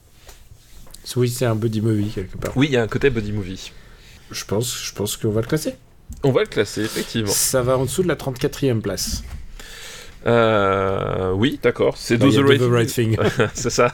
[1.16, 2.52] Oui, c'est un buddy movie quelque part.
[2.58, 3.72] Oui, il y a un côté buddy movie.
[4.30, 5.76] Je pense, je pense qu'on va le classer.
[6.24, 7.32] On va le classer, effectivement.
[7.32, 9.24] Ça va en dessous de la 34e place.
[10.26, 11.96] Euh, oui, d'accord.
[11.98, 13.18] C'est Do the Right the Right Thing.
[13.54, 13.94] C'est ça.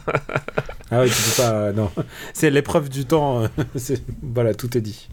[0.90, 1.72] Ah oui, tu peux pas.
[1.74, 1.92] Non.
[2.34, 3.44] C'est l'épreuve du temps.
[3.76, 5.10] c'est- Voilà, tout est dit.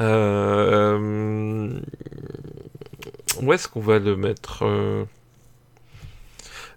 [0.00, 1.70] Euh,
[3.42, 5.04] Où est-ce qu'on va le mettre euh,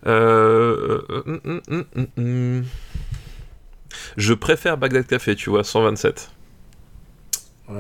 [0.08, 2.64] euh, euh, hum, hum, hum.
[4.18, 6.32] Je préfère Bagdad Café, tu vois, 127.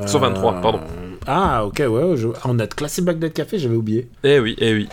[0.05, 0.79] 123, pardon.
[0.79, 2.15] Euh, Ah, ok, ouais.
[2.17, 4.07] je- on a classé Bagdad Café, j'avais oublié.
[4.23, 4.89] Eh oui, eh oui.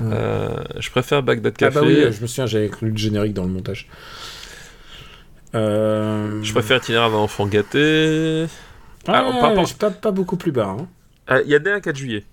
[0.00, 0.06] Ouais.
[0.12, 1.74] Euh, je préfère Bagdad Ah Café.
[1.80, 3.88] bah oui, je me souviens, j'avais inclus le générique dans le montage.
[5.54, 6.40] Euh...
[6.42, 8.46] Je préfère Itinéraire d'un enfant gâté.
[9.06, 10.76] Ah, Ah, par rapport- je suis pas, pas beaucoup plus bas.
[10.78, 10.88] hein.
[11.26, 12.24] Ah, Il y a des 1 4 juillet.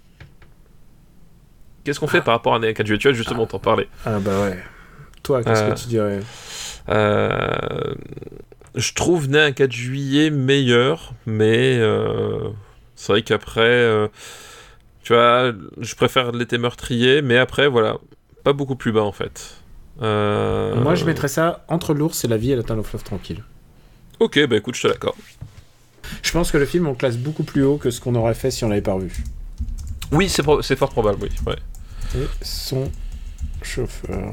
[1.84, 3.00] Qu'est-ce qu'on fait par rapport à 1 4 juillet?
[3.00, 3.88] Tu vois, justement, t'en parler.
[4.06, 4.58] Ah bah ouais.
[5.24, 6.20] Toi, qu'est-ce Euh, que tu dirais?
[6.90, 7.96] Euh,
[8.76, 12.50] je trouve Né un 4 juillet meilleur, mais euh,
[12.96, 14.08] c'est vrai qu'après, euh,
[15.08, 17.98] tu vois, je préfère l'été meurtrier, mais après, voilà,
[18.44, 19.56] pas beaucoup plus bas en fait.
[20.02, 23.42] Euh, Moi, je mettrais ça entre l'ours et la vie et l'atteint le fleuve tranquille.
[24.20, 25.16] Ok, bah écoute, je te l'accorde.
[26.22, 28.34] Je pense que le film, on le classe beaucoup plus haut que ce qu'on aurait
[28.34, 29.24] fait si on l'avait pas revu.
[30.12, 31.30] Oui, c'est pro- fort probable, oui.
[31.46, 31.56] ouais.
[32.22, 32.92] Et son
[33.62, 34.32] chauffeur.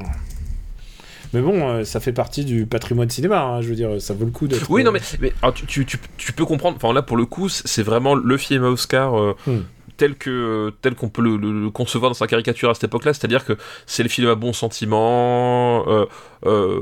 [1.33, 4.25] Mais bon, euh, ça fait partie du patrimoine cinéma, hein, je veux dire, ça vaut
[4.25, 4.69] le coup d'être...
[4.69, 6.75] Oui, euh, non, mais, mais alors, tu, tu, tu, tu peux comprendre.
[6.81, 9.61] Enfin, là, pour le coup, c'est vraiment le film à Oscar euh, Hmm.
[9.97, 13.13] Tel que tel qu'on peut le, le- le concevoir dans sa caricature à cette époque-là.
[13.13, 13.53] C'est-à-dire que
[13.85, 16.05] c'est le film à bon sentiment, euh,
[16.45, 16.79] euh,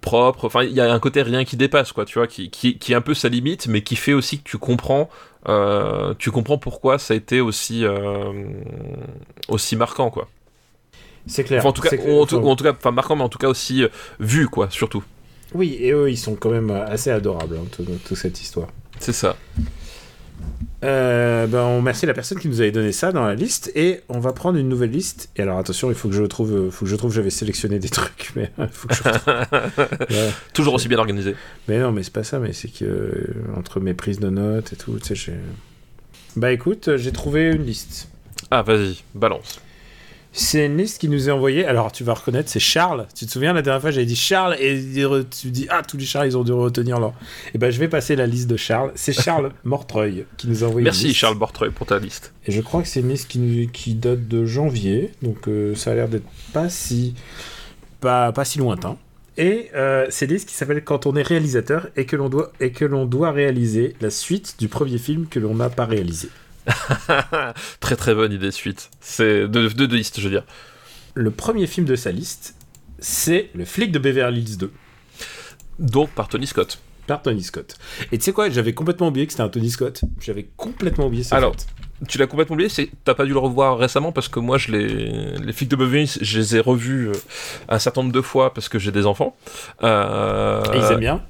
[0.00, 0.44] propre.
[0.44, 2.04] Enfin, il y a un côté rien qui dépasse, quoi.
[2.04, 4.44] Tu vois, qui, qui, qui est un peu sa limite, mais qui fait aussi que
[4.48, 5.08] tu comprends.
[5.48, 7.84] euh, tu comprends pourquoi ça a été aussi
[9.48, 10.28] aussi marquant, quoi.
[11.26, 11.60] C'est clair.
[11.60, 13.28] Enfin, en tout cas, ou en tout, ou en tout cas, enfin marquant, mais en
[13.28, 13.84] tout cas aussi
[14.18, 15.04] vu, quoi, surtout.
[15.54, 18.68] Oui, et eux, ils sont quand même assez adorables, hein, toute, toute cette histoire.
[18.98, 19.36] C'est ça.
[20.84, 24.02] Euh, ben, on remercie la personne qui nous avait donné ça dans la liste et
[24.08, 25.28] on va prendre une nouvelle liste.
[25.36, 27.78] Et alors attention, il faut que je trouve, euh, faut que je trouve, j'avais sélectionné
[27.78, 29.02] des trucs, mais il faut que je.
[30.08, 30.30] Ouais.
[30.52, 31.34] Toujours aussi bien organisé.
[31.66, 34.72] Mais non, mais c'est pas ça, mais c'est que euh, entre mes prises de notes
[34.72, 35.34] et tout, tu sais, j'ai.
[36.36, 38.08] Bah écoute, euh, j'ai trouvé une liste.
[38.50, 39.60] Ah, vas-y, balance.
[40.40, 41.66] C'est une liste qui nous est envoyée.
[41.66, 43.08] Alors, tu vas reconnaître, c'est Charles.
[43.12, 44.80] Tu te souviens, la dernière fois, j'avais dit Charles et
[45.28, 47.12] tu dis, ah, tous les Charles, ils ont dû retenir leur.
[47.54, 48.92] Et ben, je vais passer la liste de Charles.
[48.94, 50.84] C'est Charles Mortreuil qui nous a envoyé.
[50.84, 52.32] Merci, Charles Mortreuil, pour ta liste.
[52.46, 55.10] Et je crois que c'est une liste qui, qui date de janvier.
[55.22, 57.14] Donc, euh, ça a l'air d'être pas si.
[58.00, 58.96] Pas, pas si lointain.
[59.38, 62.52] Et euh, c'est une liste qui s'appelle Quand on est réalisateur et que l'on doit,
[62.60, 66.28] et que l'on doit réaliser la suite du premier film que l'on n'a pas réalisé.
[67.80, 68.90] très très bonne idée suite.
[69.00, 70.44] C'est de, de, liste, je veux dire.
[71.14, 72.54] Le premier film de sa liste,
[72.98, 74.72] c'est Le flic de Beverly Hills 2.
[75.78, 76.78] Donc par Tony Scott.
[77.06, 77.76] Par Tony Scott.
[78.12, 80.02] Et tu sais quoi, j'avais complètement oublié que c'était un Tony Scott.
[80.20, 81.36] J'avais complètement oublié ça.
[81.36, 81.56] Alors,
[82.06, 84.70] tu l'as complètement oublié, c'est t'as pas dû le revoir récemment parce que moi je
[84.70, 87.12] les les flics de Beverly Hills, je les ai revus euh,
[87.68, 89.36] un certain nombre de fois parce que j'ai des enfants.
[89.82, 91.22] Euh, Et ils aiment bien.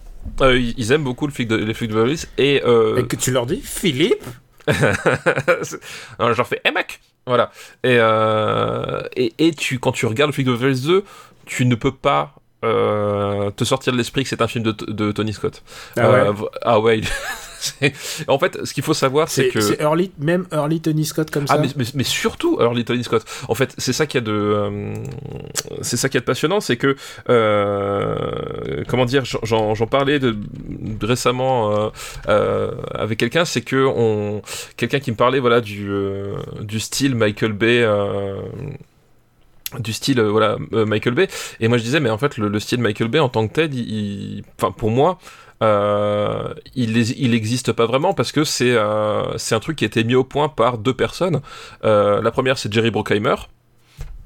[0.42, 3.16] Euh, ils aiment beaucoup le flic de, les flics de Beverly Hills et, et que
[3.16, 4.24] tu leur dis Philippe
[4.68, 4.74] non,
[6.32, 7.50] je leur fais, hey mec Voilà.
[7.82, 11.04] Et, euh, et, et, tu, quand tu regardes le flic de Beverly 2,
[11.46, 15.12] tu ne peux pas euh, te sortir de l'esprit que c'est un film de, de
[15.12, 15.62] Tony Scott.
[15.96, 16.32] Ah ouais, euh,
[16.62, 17.00] ah ouais
[18.28, 19.60] en fait, ce qu'il faut savoir, c'est que.
[19.60, 21.62] C'est early, même early Tony Scott comme ah, ça.
[21.76, 23.24] Mais, mais, surtout early Tony Scott.
[23.48, 24.94] En fait, c'est ça qui a de, euh,
[25.82, 26.96] c'est ça qui est de passionnant, c'est que,
[27.28, 30.36] euh, comment dire, j'en parlais de,
[31.02, 31.88] récemment euh,
[32.28, 34.42] euh, avec quelqu'un, c'est que on,
[34.76, 35.90] quelqu'un qui me parlait, voilà, du,
[36.60, 37.86] du style Michael Bay
[39.78, 41.28] du style voilà Michael Bay
[41.60, 43.70] et moi je disais mais en fait le, style Michael Bay en tant que tel
[44.56, 45.18] enfin pour moi
[45.62, 49.88] euh, il, il existe pas vraiment parce que c'est euh, c'est un truc qui a
[49.88, 51.40] été mis au point par deux personnes.
[51.84, 53.34] Euh, la première, c'est Jerry Bruckheimer.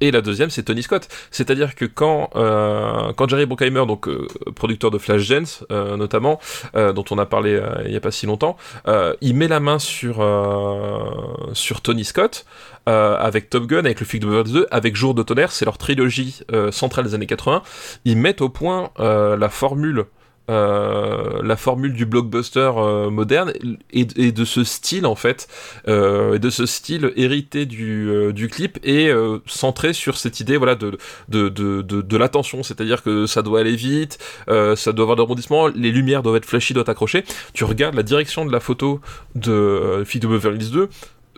[0.02, 1.06] Et la deuxième, c'est Tony Scott.
[1.30, 4.26] C'est-à-dire que quand, euh, quand Jerry Bruckheimer, donc euh,
[4.56, 6.40] producteur de Flashdance euh, notamment,
[6.74, 8.56] euh, dont on a parlé euh, il y a pas si longtemps,
[9.20, 10.26] il met la main sur,
[11.52, 12.46] sur Tony Scott
[12.86, 15.78] avec Top Gun, avec le flic de Beverly 2, avec Jour de tonnerre, c'est leur
[15.78, 16.40] trilogie
[16.72, 17.62] centrale des années 80.
[18.04, 20.04] Ils mettent au point la formule euh,
[20.48, 23.52] la formule du blockbuster euh, moderne
[23.92, 25.48] et, de ce style en fait
[25.88, 29.10] euh, de ce style hérité du, clip et
[29.46, 32.62] centré sur cette idée voilà de de, de, de, l'attention.
[32.62, 34.18] C'est-à-dire que ça doit aller vite
[34.48, 37.24] ça doit avoir des rebondissements les lumières doivent être flashy doivent être accrochées
[37.54, 39.00] tu regardes la direction de la photo
[39.34, 40.88] de Fille de Beverly Hills 2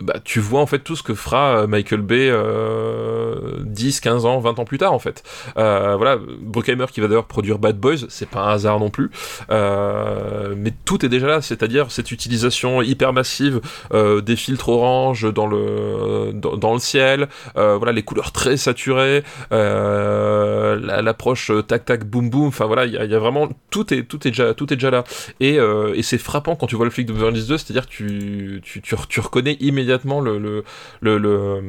[0.01, 4.25] bah, tu vois en fait tout ce que fera euh, Michael Bay euh, 10, 15
[4.25, 5.23] ans, 20 ans plus tard en fait.
[5.57, 9.09] Euh, voilà, Bruckheimer qui va d'ailleurs produire Bad Boys, c'est pas un hasard non plus,
[9.51, 13.61] euh, mais tout est déjà là, c'est-à-dire cette utilisation hyper massive
[13.93, 19.23] euh, des filtres orange dans le dans, le ciel, euh, voilà les couleurs très saturées,
[19.51, 24.31] l'approche tac tac boum boum, enfin voilà il y, a vraiment tout est tout est
[24.31, 25.05] déjà tout est déjà là
[25.39, 28.59] et, et c'est frappant quand tu vois le flic de Beverly Hills 2, c'est-à-dire tu,
[28.63, 30.63] tu, tu, tu reconnais immédiatement immédiatement le, le,
[31.01, 31.61] le,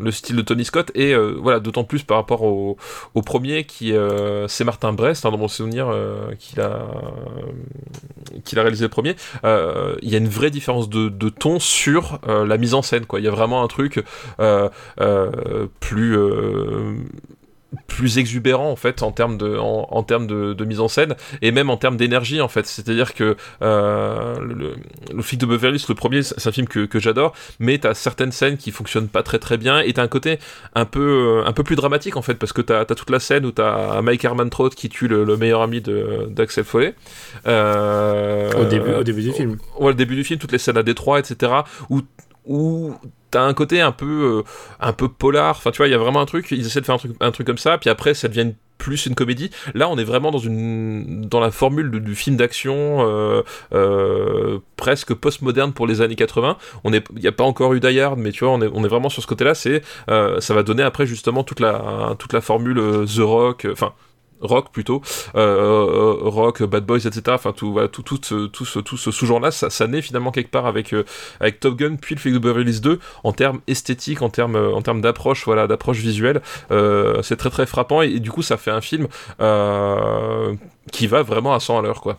[0.00, 0.90] le, style de Tony Scott.
[0.94, 2.76] Et euh, voilà d'autant plus par rapport au,
[3.24, 6.86] premier qui euh, c'est Martin Brest hein, dans mon souvenir euh, qu'il a
[8.56, 9.14] a réalisé le premier.
[9.44, 13.20] Il y a une vraie différence de, de ton sur la mise en scène quoi.
[13.20, 14.04] Il y a vraiment un truc
[15.80, 16.16] plus
[17.86, 21.70] plus exubérant en fait en termes de en, termes de, mise en scène et même
[21.70, 22.66] en termes d'énergie en fait.
[22.66, 24.74] C'est à dire que euh, le,
[25.14, 28.32] le flic de Beverly le premier c'est un film que, que j'adore mais t'as certaines
[28.32, 30.38] scènes qui fonctionnent pas très très bien et t'as un côté
[30.74, 33.46] un peu un peu plus dramatique en fait parce que t'as as toute la scène
[33.46, 36.94] où t'as Mike Herman-Trout qui tue le, meilleur ami d'Axel Foley.
[37.46, 39.56] Euh, au début au début du film.
[39.78, 41.52] Ouais le début du film toutes les scènes à Détroit etc
[41.88, 42.02] où
[42.46, 42.94] où
[43.30, 45.56] t'as un côté un peu euh, un peu polar.
[45.56, 47.46] Enfin tu vois il y a vraiment un truc ils essaient de faire un truc
[47.46, 49.50] comme ça puis après ça devient plus une comédie.
[49.74, 55.14] Là on est vraiment dans une dans la formule du film d'action euh, euh, presque
[55.14, 58.44] postmoderne pour les années 80 on il n'y a pas encore eu Die mais tu
[58.44, 61.06] vois on est on est vraiment sur ce côté là c'est ça va donner après
[61.06, 63.92] justement toute la toute la formule The Rock enfin
[64.40, 65.02] rock plutôt,
[65.34, 67.22] euh, euh, rock, Bad Boys, etc.
[67.28, 70.30] Enfin tout, voilà, tout, tout, tout, tout ce, tout ce sous-genre-là, ça, ça naît finalement
[70.30, 71.04] quelque part avec euh,
[71.40, 74.56] avec Top Gun puis le film de Beverly Hills 2 en termes esthétiques, en termes
[74.56, 76.40] en termes d'approche, voilà, d'approche visuelle.
[77.22, 79.08] c'est très très frappant et, du coup ça fait un film
[80.92, 82.18] qui va vraiment à 100 à l'heure quoi.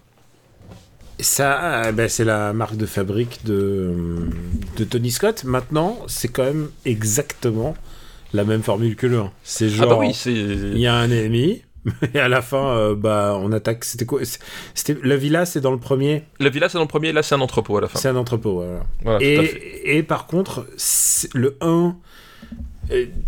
[1.20, 4.28] Ça, ben c'est la marque de fabrique de,
[4.78, 5.44] de Tony Scott.
[5.44, 7.76] Maintenant, c'est quand même exactement
[8.34, 9.32] la même formule que le 1.
[9.44, 11.62] C'est genre, ah bah oui, il y a un ennemi,
[12.14, 13.84] Et à la fin, euh, bah, on attaque.
[13.86, 14.22] C'était quoi?
[14.74, 16.24] C'était la villa, c'est dans le premier?
[16.40, 17.12] La villa, c'est dans le premier.
[17.12, 18.00] Là, c'est un entrepôt à la fin.
[18.00, 18.64] C'est un entrepôt,
[19.04, 19.22] voilà.
[19.22, 20.68] et, et, par contre,
[21.34, 21.96] le 1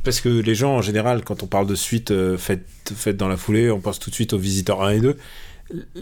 [0.04, 3.38] parce que les gens en général, quand on parle de suite euh, faites, dans la
[3.38, 5.18] foulée, on pense tout de suite aux visiteurs 1 et 2.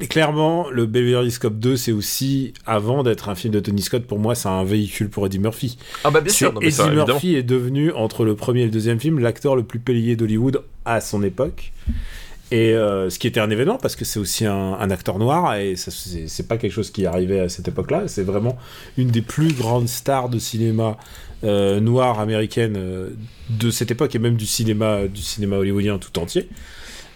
[0.09, 4.03] clairement, le Beverly Hills Cop 2, c'est aussi, avant d'être un film de Tony Scott,
[4.05, 5.77] pour moi, c'est un véhicule pour Eddie Murphy.
[6.03, 6.53] Ah bah bien sûr.
[6.53, 7.07] Non, mais Eddie ça, évidemment.
[7.07, 10.63] Murphy est devenu, entre le premier et le deuxième film, l'acteur le plus payé d'Hollywood
[10.85, 11.71] à son époque.
[12.51, 15.75] Et euh, ce qui était un événement, parce que c'est aussi un, acteur noir, et
[15.77, 18.03] c'est pas quelque chose qui arrivait à cette époque-là.
[18.07, 18.57] C'est vraiment
[18.97, 20.97] une des plus grandes stars de cinéma
[21.45, 23.09] euh, noir américaine euh,
[23.49, 26.49] de cette époque, et même du cinéma, du cinéma hollywoodien tout entier.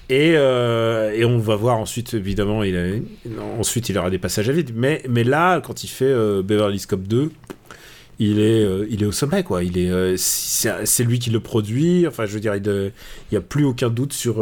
[0.07, 3.03] Et, euh, on va voir ensuite, évidemment, il
[3.59, 4.71] ensuite il aura des passages à vide.
[4.73, 6.13] Mais, là, quand il fait
[6.43, 7.29] Beverly Hills Cop 2,
[8.19, 9.63] il est, il est au sommet, quoi.
[9.63, 12.07] Il est, euh, c'est lui qui le produit.
[12.07, 12.91] Enfin, je veux dire, il
[13.31, 14.35] n'y a plus aucun doute sur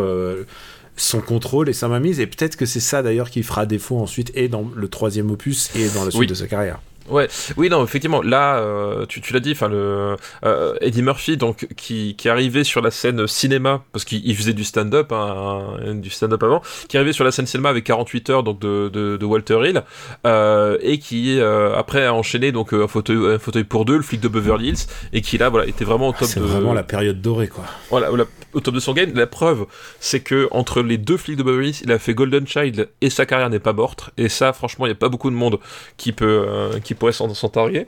[0.96, 2.20] son contrôle et sa mainmise.
[2.20, 5.70] Et peut-être que c'est ça, d'ailleurs, qui fera défaut ensuite, et dans le troisième opus,
[5.76, 6.28] et dans la suite Oui.
[6.28, 6.80] de sa carrière.
[7.10, 7.28] Ouais,
[7.58, 11.68] oui, non, effectivement, là, euh, tu, tu l'as dit, enfin, le euh, Eddie Murphy, donc,
[11.76, 15.76] qui, qui est arrivé sur la scène cinéma, parce qu'il il faisait du stand-up, hein,
[15.96, 18.90] du stand-up avant, qui est arrivé sur la scène cinéma avec 48 heures, donc, de,
[18.90, 19.84] de, de Walter Hill,
[20.26, 24.22] euh, et qui, après, a enchaîné, donc, un fauteuil, un fauteuil pour deux, le flic
[24.22, 26.46] de Beverly Hills, et qui, là, voilà, était vraiment au top C'est de...
[26.46, 27.66] vraiment la période dorée, quoi.
[27.90, 28.10] Voilà,
[28.54, 29.12] au top de son game.
[29.16, 29.66] La preuve,
[30.00, 33.10] c'est que entre les deux flics de Beverly Hills, il a fait Golden Child et
[33.10, 34.12] sa carrière n'est pas morte.
[34.18, 35.60] Et ça, franchement, il n'y a pas beaucoup de monde
[35.98, 36.46] qui peut,
[36.94, 37.88] qui pourrait s'en targuer.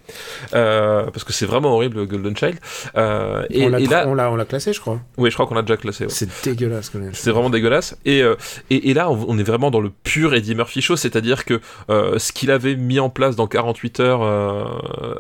[0.53, 2.58] Euh, parce que c'est vraiment horrible, Golden Child.
[2.97, 4.99] Euh, et, on l'a et là, on l'a on l'a classé, je crois.
[5.18, 6.06] oui, je crois qu'on l'a déjà classé.
[6.06, 6.10] ouais.
[6.10, 7.14] C'est dégueulasse, quand même.
[7.14, 7.97] C'est vraiment dégueulasse.
[8.06, 8.36] Et, euh,
[8.70, 11.60] et, et là, on, on est vraiment dans le pur Eddie Murphy show, c'est-à-dire que
[11.89, 14.66] euh, ce qu'il avait mis en place dans 48 heures euh,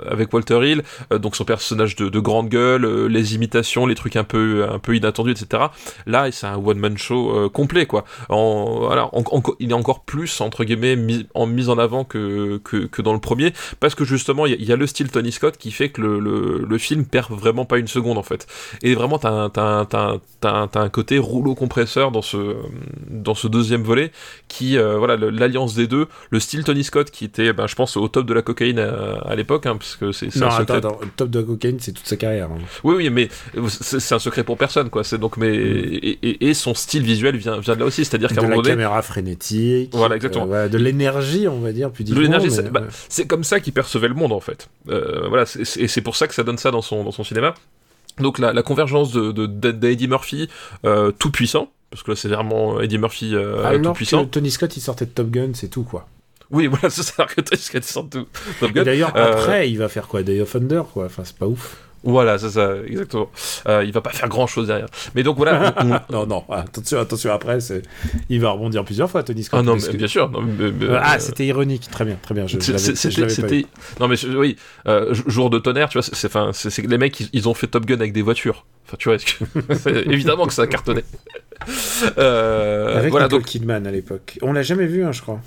[0.09, 0.83] avec Walter Hill,
[1.13, 4.65] euh, donc son personnage de, de grande gueule, euh, les imitations, les trucs un peu,
[4.69, 5.63] un peu inattendus, etc.
[6.05, 8.05] Là, c'est un one-man show euh, complet, quoi.
[8.29, 12.03] En, voilà, en- en- il est encore plus, entre guillemets, mis en, mis en avant
[12.03, 14.75] que, que, que dans le premier, parce que justement, il y, a- il y a
[14.75, 17.87] le style Tony Scott qui fait que le, le, le film perd vraiment pas une
[17.87, 18.47] seconde, en fait.
[18.81, 22.55] Et vraiment, t'as un, un, un- un- côté rouleau compresseur dans ce,
[23.09, 24.11] dans ce deuxième volet
[24.47, 27.97] qui, euh, voilà, l'alliance des deux, le style Tony Scott qui était, ben, je pense,
[27.97, 30.77] au top de la cocaïne à, à l'époque, hein, parce que c'est un attends, secret.
[30.77, 32.49] attends, le top de la cocaïne, c'est toute sa carrière.
[32.51, 32.57] hein.
[32.83, 33.29] Oui, oui, mais
[33.69, 35.03] c'est un secret pour personne, quoi.
[35.03, 38.29] C'est donc, mais et, et- et son style visuel vient, vient de là aussi, c'est-à-dire
[38.29, 39.89] qu'à De un la moment donné, caméra frénétique.
[39.93, 40.43] Voilà, exactement.
[40.45, 42.87] euh, voilà, de l'énergie, on va dire, plus de l'énergie, mais, c'est bah, ouais.
[43.09, 44.69] c'est comme ça qu'il percevait le monde en fait.
[44.89, 47.53] Euh, voilà, et c'est pour ça que ça donne ça dans son, dans son cinéma.
[48.19, 50.47] Donc la, la convergence de, de, de- d'Eddie Murphy
[50.85, 54.23] euh, tout puissant, parce que là c'est vraiment Eddie Murphy euh, tout Alors puissant.
[54.25, 56.07] que Tony Scott, il sortait de Top Gun, c'est tout, quoi.
[56.51, 58.25] Oui, voilà, c'est ça que Tony Scott sort tout.
[58.61, 58.83] Top Gun.
[58.83, 60.23] d'ailleurs, Euh, après, il va faire quoi?
[60.23, 61.05] Day of Thunder, quoi.
[61.05, 61.75] Enfin, c'est pas ouf.
[62.05, 63.29] Voilà, c'est ça, exactement.
[63.67, 64.87] Euh, il va pas faire grand chose derrière.
[65.15, 65.73] Mais donc voilà.
[65.81, 67.81] on- on- non, non, attention, attention, après, c'est...
[68.29, 69.59] il va rebondir plusieurs fois, Tony Scott.
[69.59, 70.29] Ah non, mais que- bien sûr.
[70.29, 72.45] non, mais- mais- Euh, ah, euh, c'était ironique, très bien, très bien.
[72.47, 73.65] C'était,
[73.99, 74.55] non mais oui,
[74.87, 76.07] euh, jour de tonnerre, tu vois,
[76.53, 78.65] c'est, que les mecs, ils, ils ont fait Top Gun avec des voitures.
[78.87, 81.03] Enfin, tu vois, que- évidemment que ça a cartonné.
[82.17, 84.37] Avec voilà, donc Kidman à l'époque.
[84.41, 85.41] On l'a jamais vu, hein, je crois.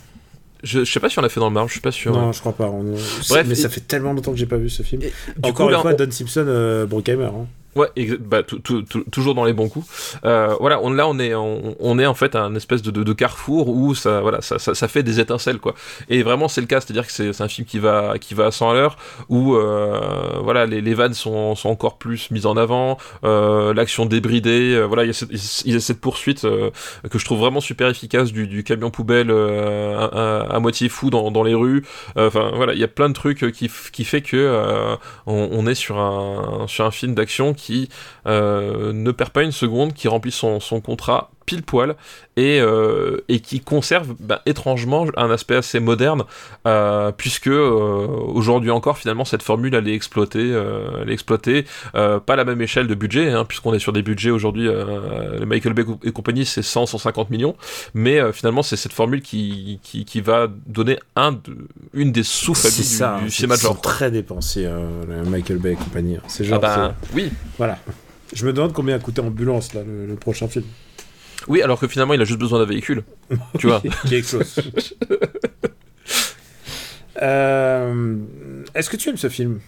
[0.62, 2.12] Je, je sais pas si on l'a fait dans le marbre, je suis pas sûr.
[2.12, 2.66] Non, je crois pas.
[2.66, 2.94] on-
[3.28, 5.02] Bref, mais et- ça fait tellement longtemps que j'ai pas vu ce film.
[5.02, 7.24] Et Encore coup, une fois, on- Don Simpson, euh, Bruckheimer.
[7.26, 7.46] hein.
[8.20, 8.42] Bah,
[9.10, 9.86] toujours dans les bons coups.
[10.24, 11.34] Euh, voilà, là on est,
[12.06, 14.22] en fait un espèce de, carrefour où ça,
[14.88, 15.74] fait des étincelles quoi.
[16.08, 18.74] Et vraiment c'est le cas, c'est-à-dire que c'est un film qui va, à 100 à
[18.74, 18.96] l'heure,
[19.28, 20.00] où euh,
[20.42, 25.76] voilà, les, vannes sont, encore plus mises en avant, euh, l'action débridée, voilà, il y
[25.76, 30.58] a cette, poursuite que je trouve vraiment super efficace du, camion poubelle à, à- à
[30.60, 31.84] moitié fou dans, les rues.
[32.16, 35.74] Enfin voilà, il y a plein de trucs qui, qui fait que on, on est
[35.74, 37.67] sur un, sur un film d'action qui
[38.26, 41.96] euh, ne perd pas une seconde, qui remplit son, son contrat pile poil
[42.36, 46.24] et, euh, et qui conserve bah, étrangement un aspect assez moderne
[46.66, 48.06] euh, puisque euh,
[48.38, 50.50] aujourd'hui encore finalement cette formule elle est exploitée
[51.00, 54.02] elle est exploitée pas à la même échelle de budget hein, puisqu'on est sur des
[54.02, 54.68] budgets aujourd'hui
[55.46, 57.56] Michael Bay et compagnie c'est 100 150 millions
[57.94, 61.40] mais finalement c'est cette formule qui, qui, qui va donner un de,
[61.94, 63.18] une des C'est du, ça.
[63.22, 66.18] du cinéma de genre très dépensiers, euh, le Michael Bay et compagnie.
[66.26, 66.60] C'est ah genre.
[66.60, 67.78] bah oui c'est- Voilà.
[68.34, 70.64] Je me demande combien a coûté Ambulance, là, le, le prochain film.
[71.46, 73.04] Oui alors que finalement il a juste besoin d'un véhicule
[73.58, 74.54] tu vois qui explose.
[77.22, 78.16] Euh,
[78.74, 79.58] Est-ce que tu aimes ce film?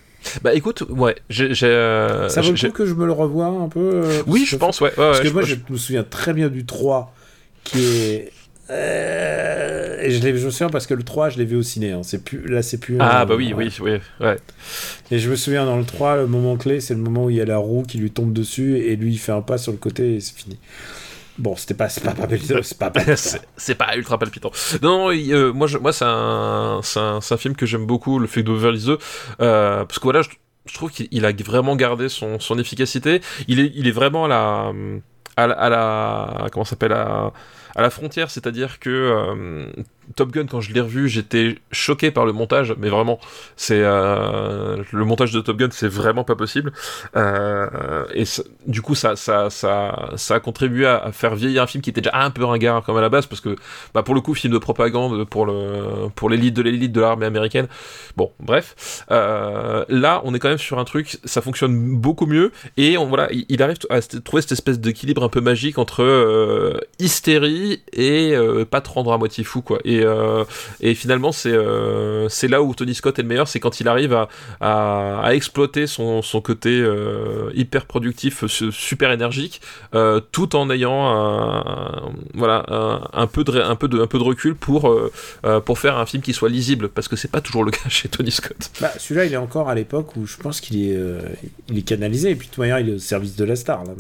[0.43, 1.51] Bah écoute, ouais, j'ai.
[1.65, 4.55] euh, Ça vaut le coup que je me le revoie un peu euh, Oui, je
[4.57, 4.91] pense, ouais.
[4.91, 7.13] ouais, Parce que je- moi, je- me souviens très bien du 3,
[7.65, 8.33] qui est.
[8.71, 11.63] euh, Et je, l'ai- je me souviens parce que le 3, je l'ai vu au
[11.63, 11.91] ciné.
[11.93, 12.03] hein.
[12.05, 12.47] C'est plus...
[12.47, 12.99] Là, c'est plus.
[13.01, 13.65] Ah bah oui, ouais.
[13.81, 14.37] oui, oui, ouais.
[15.11, 17.37] Et je me souviens dans le 3, le moment clé, c'est le moment où il
[17.37, 19.73] y a la roue qui lui tombe dessus et lui, il fait un pas sur
[19.73, 20.59] le côté et c'est fini.
[21.39, 23.17] Bon, c'était pas, pas, pas, pas,
[23.57, 24.51] c'est pas ultra palpitant.
[24.83, 28.79] Non, euh, moi, moi c'est un, un, un film que j'aime beaucoup, le fait Beverly
[28.79, 28.97] Hills,
[29.41, 33.21] euh, parce que voilà, je, trouve qu'il il a vraiment gardé son, son efficacité.
[33.49, 34.73] Il est, il est vraiment à la,
[35.37, 37.33] à la, comment s'appelle, à,
[37.75, 39.67] à la frontière, c'est-à-dire que euh,
[40.17, 43.19] Top Gun, quand je l'ai revu, j'étais choqué par le montage, mais vraiment,
[43.57, 46.73] c'est euh, le montage de Top Gun, c'est vraiment pas possible.
[47.17, 48.25] Euh, et
[48.67, 52.01] du coup, ça, ça, ça, ça a contribué à, faire vieillir un film qui était
[52.01, 53.57] déjà un peu ringard comme à la base, parce que,
[53.95, 57.27] bah, pour le coup, film de propagande pour le, pour l'élite de l'élite de l'armée
[57.27, 57.69] américaine.
[58.17, 62.53] Bon, bref, euh, là, on est quand même sur un truc, ça fonctionne beaucoup mieux,
[62.77, 68.35] et voilà, il, arrive à trouver cette espèce d'équilibre un peu magique entre hystérie et
[68.71, 69.79] pas te rendre à moitié fou, quoi.
[70.03, 70.45] Euh,
[70.81, 73.89] et, finalement, c'est euh, c'est là où Tony Scott est le meilleur, c'est quand il
[73.89, 74.29] arrive à,
[74.61, 79.61] à, exploiter son, son côté euh, hyper productif, super énergique,
[80.33, 82.65] tout en ayant un, voilà,
[83.13, 84.95] un, peu de, un, peu de, un peu de recul pour,
[85.65, 88.09] pour faire un film qui soit lisible, parce que c'est pas toujours le cas chez
[88.09, 88.71] Tony Scott.
[88.81, 90.99] Bah, Celui-là, il est encore à l'époque où je pense qu'il est,
[91.69, 93.85] il est canalisé, et puis de toute manière, il est au service de la star.
[93.85, 93.93] Là,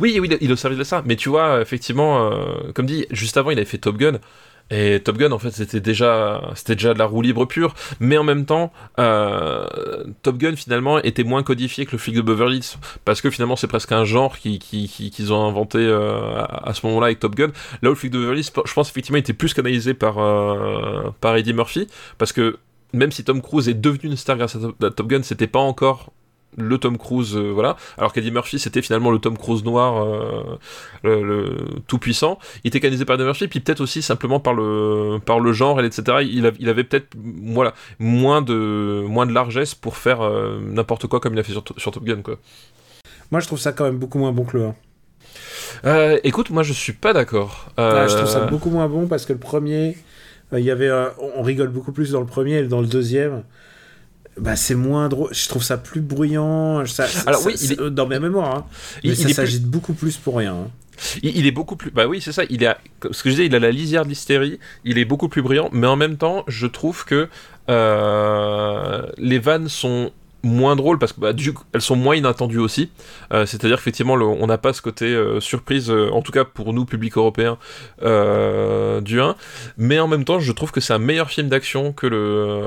[0.00, 2.30] oui, oui, il est au service de la star, mais tu vois, effectivement,
[2.74, 4.18] comme dit, juste avant, il avait fait Top Gun.
[4.70, 8.18] Et Top Gun, en fait, c'était déjà, c'était déjà de la roue libre pure, mais
[8.18, 9.64] en même temps, euh,
[10.22, 13.54] Top Gun finalement était moins codifié que le flic de Beverly Hills, parce que finalement
[13.54, 17.36] c'est presque un genre qu'ils qui, qui, ont inventé euh, à, ce moment-là avec Top
[17.36, 17.52] Gun.
[17.82, 21.10] Là où le flic de Beverly Hills, je pense effectivement, était plus canalisé par euh,
[21.20, 21.86] par Eddie Murphy,
[22.18, 22.58] parce que
[22.92, 26.12] même si Tom Cruise est devenu une star grâce à Top Gun, c'était pas encore
[26.56, 27.76] le Tom Cruise, euh, voilà.
[27.98, 30.58] Alors qu'Eddie Murphy, c'était finalement le Tom Cruise noir, euh,
[31.04, 32.38] le, tout puissant.
[32.64, 35.80] Il était canalisé par Eddie Murphy, puis peut-être aussi simplement par le, par le genre,
[35.80, 36.18] et etc.
[36.22, 41.20] Il, il avait peut-être, voilà, moins de, moins de largesse pour faire euh, n'importe quoi
[41.20, 42.38] comme il a fait sur, Top Gun, quoi.
[43.30, 44.66] Moi, je trouve ça quand même beaucoup moins bon que le
[45.84, 46.18] 1.
[46.22, 47.70] écoute, moi, je suis pas d'accord.
[47.76, 49.96] je trouve ça beaucoup moins bon parce que le premier,
[50.52, 50.90] il y avait,
[51.36, 53.42] on rigole beaucoup plus dans le premier et dans le deuxième
[54.38, 55.30] bah, c'est moins drôle.
[55.32, 56.84] Je trouve ça plus bruyant.
[56.86, 57.90] Ça, Alors oui, il est...
[57.90, 58.56] dans mes mémoires.
[58.56, 58.66] Hein.
[59.04, 60.54] Mais il, ça s'agite beaucoup plus pour rien.
[60.54, 60.70] Hein.
[61.22, 61.90] Il, est beaucoup plus.
[61.90, 62.42] Bah oui, c'est ça.
[62.48, 62.78] Il a,
[63.10, 64.58] ce que je disais, il a la lisière de l'hystérie.
[64.84, 67.28] Il est beaucoup plus brillant, mais en même temps, je trouve que
[67.68, 70.12] euh, les vannes sont
[70.46, 71.32] moins drôles parce que bah,
[71.72, 72.90] elles sont moins inattendues aussi.
[73.32, 76.72] Euh, c'est-à-dire qu'effectivement, on n'a pas ce côté euh, surprise, euh, en tout cas pour
[76.72, 77.58] nous, public européen,
[78.00, 79.36] du 1.
[79.76, 82.62] Mais en même temps, je trouve que c'est un meilleur film d'action que le,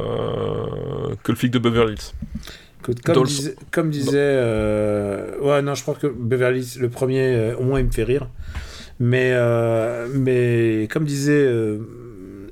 [1.24, 2.94] que le flic de Beverly Hills.
[3.72, 4.40] comme, disait,
[5.42, 8.28] ouais non je crois que Beverly Hills le premier au moins il me fait rire
[9.00, 9.34] mais
[10.14, 11.48] mais comme disait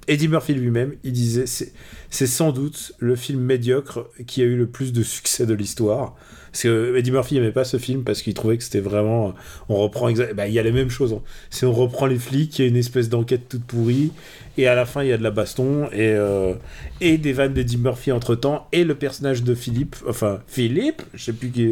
[0.07, 4.67] Eddie Murphy lui-même il disait c'est sans doute le film médiocre qui a eu le
[4.67, 6.15] plus de succès de l'histoire.
[6.57, 9.35] Parce que Eddie Murphy n'aimait pas ce film parce qu'il trouvait que c'était vraiment.
[9.69, 11.13] On reprend bah, il y a les mêmes choses.
[11.13, 11.21] Hein.
[11.51, 14.11] Si on reprend les flics, il y a une espèce d'enquête toute pourrie.
[14.57, 15.87] Et à la fin, il y a de la baston.
[15.91, 16.53] Et, euh,
[16.99, 18.67] et des vannes d'Eddie Murphy entre temps.
[18.71, 19.97] Et le personnage de Philippe.
[20.09, 21.71] Enfin, Philippe Je sais plus qui.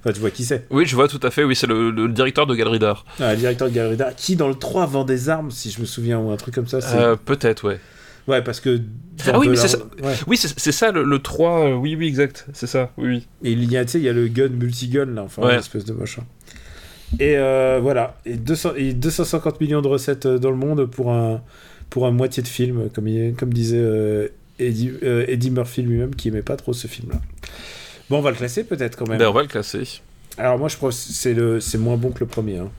[0.00, 0.66] Enfin, tu vois qui c'est.
[0.68, 1.44] Oui, je vois tout à fait.
[1.44, 3.04] Oui, c'est le, directeur de Galerie d'Art.
[3.20, 4.16] Ah, le directeur de Galerie d'Art.
[4.16, 6.66] Qui, dans le 3, vend des armes, si je me souviens, ou un truc comme
[6.66, 6.78] ça.
[6.96, 7.78] Euh, peut-être, ouais.
[8.26, 8.80] Ouais, parce que.
[9.26, 9.78] Ah oui, mais c'est ça,
[10.26, 11.50] oui, c'est ça le, 3.
[11.50, 12.46] Euh, oui, oui, exact.
[12.52, 13.26] C'est ça, oui, oui.
[13.42, 15.58] Et il y a, tu sais, il y a le gun, multigun, là, enfin, une
[15.58, 16.22] espèce de machin.
[17.20, 18.18] Et euh, voilà.
[18.24, 21.42] Et, 200, et 250 millions de recettes euh, dans le monde pour un,
[21.90, 26.42] pour un moitié de film, comme, il, comme disait Eddie, Eddie, Murphy lui-même, qui aimait
[26.42, 27.20] pas trop ce film-là.
[28.10, 29.18] Bon, on va le classer peut-être quand même.
[29.18, 30.00] Ben, on va le classer.
[30.36, 32.58] Alors, moi, je pense que c'est moins bon que le premier.
[32.58, 32.70] Hein.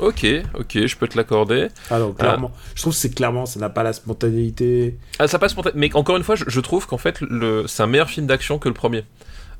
[0.00, 1.68] Ok, ok, je peux te l'accorder.
[1.90, 4.98] Alors, ah, clairement, je trouve que c'est clairement, ça n'a pas la spontanéité.
[5.18, 7.66] Ah, ça passe Mais encore une fois, je, trouve qu'en fait, le...
[7.66, 9.04] c'est un meilleur film d'action que le premier.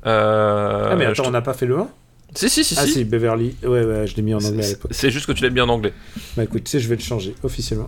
[0.05, 0.89] Euh...
[0.91, 1.87] Ah, mais attends, on n'a pas fait le 1
[2.35, 2.75] si, si, si.
[2.77, 3.55] Ah, si, Beverly.
[3.63, 4.91] Ouais, ouais, je l'ai mis en anglais à l'époque.
[4.93, 5.93] C'est juste que tu l'as mis en anglais.
[6.35, 7.85] Bah écoute, tu sais, je vais le changer officiellement.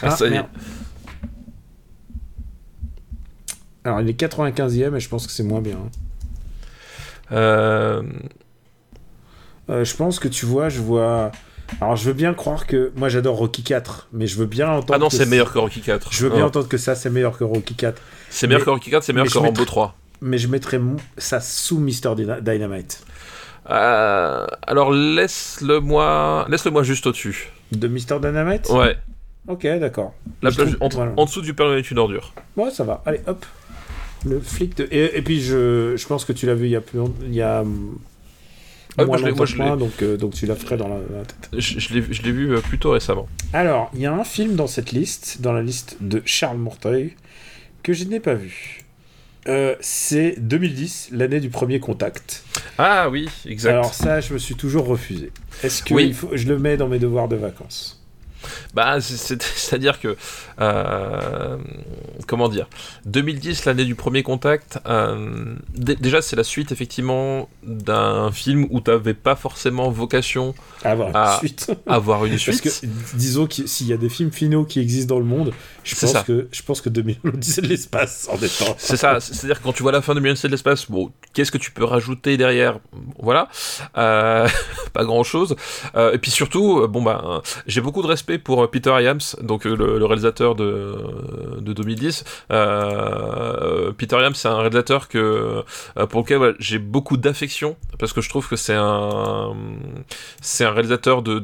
[0.00, 0.44] Ah, ça y est.
[3.84, 5.76] Alors, il est 95ème et je pense que c'est moins bien.
[5.76, 5.90] Hein.
[7.32, 8.02] Euh...
[9.70, 11.30] Euh, je pense que tu vois, je vois
[11.80, 14.94] alors je veux bien croire que moi j'adore Rocky 4, mais je veux bien entendre.
[14.94, 16.12] Ah non, c'est meilleur que Rocky 4.
[16.12, 18.00] Je veux bien entendre que ça c'est meilleur que Rocky 4.
[18.30, 19.96] C'est meilleur que Rocky 4, c'est meilleur que Rambo 3.
[20.20, 20.80] Mais je mettrais
[21.18, 23.04] ça sous Mr Dynamite.
[23.70, 27.50] Euh, alors laisse-le moi, laisse-le moi juste au-dessus.
[27.72, 28.68] De Mr Dynamite?
[28.70, 28.96] Ouais.
[29.48, 30.14] Ok, d'accord.
[30.42, 32.32] En, dessous du Père est une ordure.
[32.56, 33.02] Ouais, ça va.
[33.06, 33.44] Allez, hop.
[34.24, 34.86] Le flic de...
[34.92, 37.42] et, puis je, je pense que tu l'as vu il y a plus il y
[37.42, 37.64] a
[38.98, 41.48] ah, moi, je donc, euh, donc tu la ferais dans la, tête.
[41.56, 43.26] Je, je l'ai vu euh, plutôt récemment.
[43.52, 47.14] Alors, il y a un film dans cette liste, dans la liste de Charles Morteuil,
[47.82, 48.82] que je n'ai pas vu.
[49.48, 52.44] Euh, c'est 2010, l'année du premier contact.
[52.78, 53.70] Ah oui, exact.
[53.70, 55.32] Alors ça, je me suis toujours refusé.
[55.62, 55.94] Est-ce que
[56.36, 58.01] je le mets dans mes devoirs de vacances?
[58.74, 60.16] Bah, c'est, à dire que.
[60.60, 61.56] Euh,
[62.26, 62.68] comment dire?
[63.06, 64.78] 2010, l'année du premier contact.
[64.86, 71.08] Euh, déjà, c'est la suite, effectivement, d'un film où tu n'avais pas forcément vocation avoir
[71.10, 71.70] une suite.
[71.86, 72.62] avoir une suite.
[72.62, 75.52] Parce que, disons que s'il y a des films finaux qui existent dans le monde,
[75.84, 78.74] je pense, que, je pense que 2000 l'Odyssée de l'espace en étant.
[78.78, 81.50] C'est ça, c'est-à-dire que quand tu vois la fin de 2000 de l'espace, bon, qu'est-ce
[81.50, 82.78] que tu peux rajouter derrière?
[83.18, 83.48] Voilà.
[83.96, 84.48] Euh,
[84.92, 85.56] pas grand-chose.
[85.96, 90.54] et puis surtout, bon, bah, j'ai beaucoup de respect pour Peter Iams, donc le, réalisateur
[90.54, 90.96] de,
[91.60, 92.24] de 2010.
[92.50, 95.62] Euh, Peter Iams, c'est un réalisateur que,
[95.98, 99.54] euh, pour lequel j'ai beaucoup d'affection parce que je trouve que c'est un,
[100.40, 101.38] c'est un réalisateur de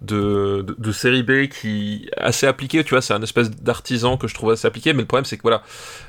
[0.00, 2.82] de, de, série B qui est assez appliqué.
[2.84, 4.92] Tu vois, c'est un espèce d'artisan que je trouve assez appliqué.
[4.92, 5.62] Mais le problème, c'est que voilà,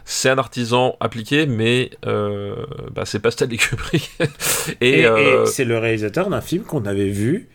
[0.06, 2.56] c'est un artisan appliqué, mais euh,
[2.92, 4.12] bah, c'est pas Stanley Kubrick.
[4.82, 7.50] et, et c'est le réalisateur d'un film qu'on avait vu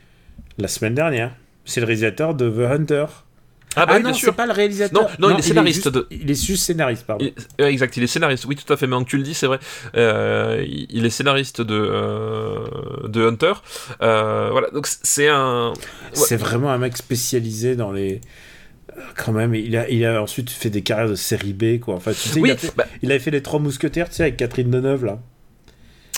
[0.59, 1.35] la semaine dernière.
[1.65, 3.07] C'est le réalisateur de The Hunter.
[3.77, 5.03] Ah, bah ah non, c'est pas le réalisateur.
[5.19, 5.87] Non, non, il est scénariste.
[5.87, 7.31] Il est, juste, il est juste scénariste, pardon.
[7.59, 8.45] exact, il est scénariste.
[8.47, 8.87] Oui, tout à fait.
[8.87, 9.59] Maintenant que tu le dis, c'est vrai.
[9.95, 12.67] Euh, il est scénariste de euh,
[13.07, 13.53] de Hunter.
[14.03, 15.75] Euh, voilà, donc c'est un.
[16.13, 18.21] C'est vraiment un mec spécialisé dans les.
[19.17, 21.95] Quand même, il a, il a ensuite fait des carrières de série B, quoi.
[21.95, 22.87] Enfin, tu sais, oui, il, a fait, bah...
[23.03, 25.21] il avait fait les Trois Mousquetaires, tu sais, avec Catherine Deneuve, là.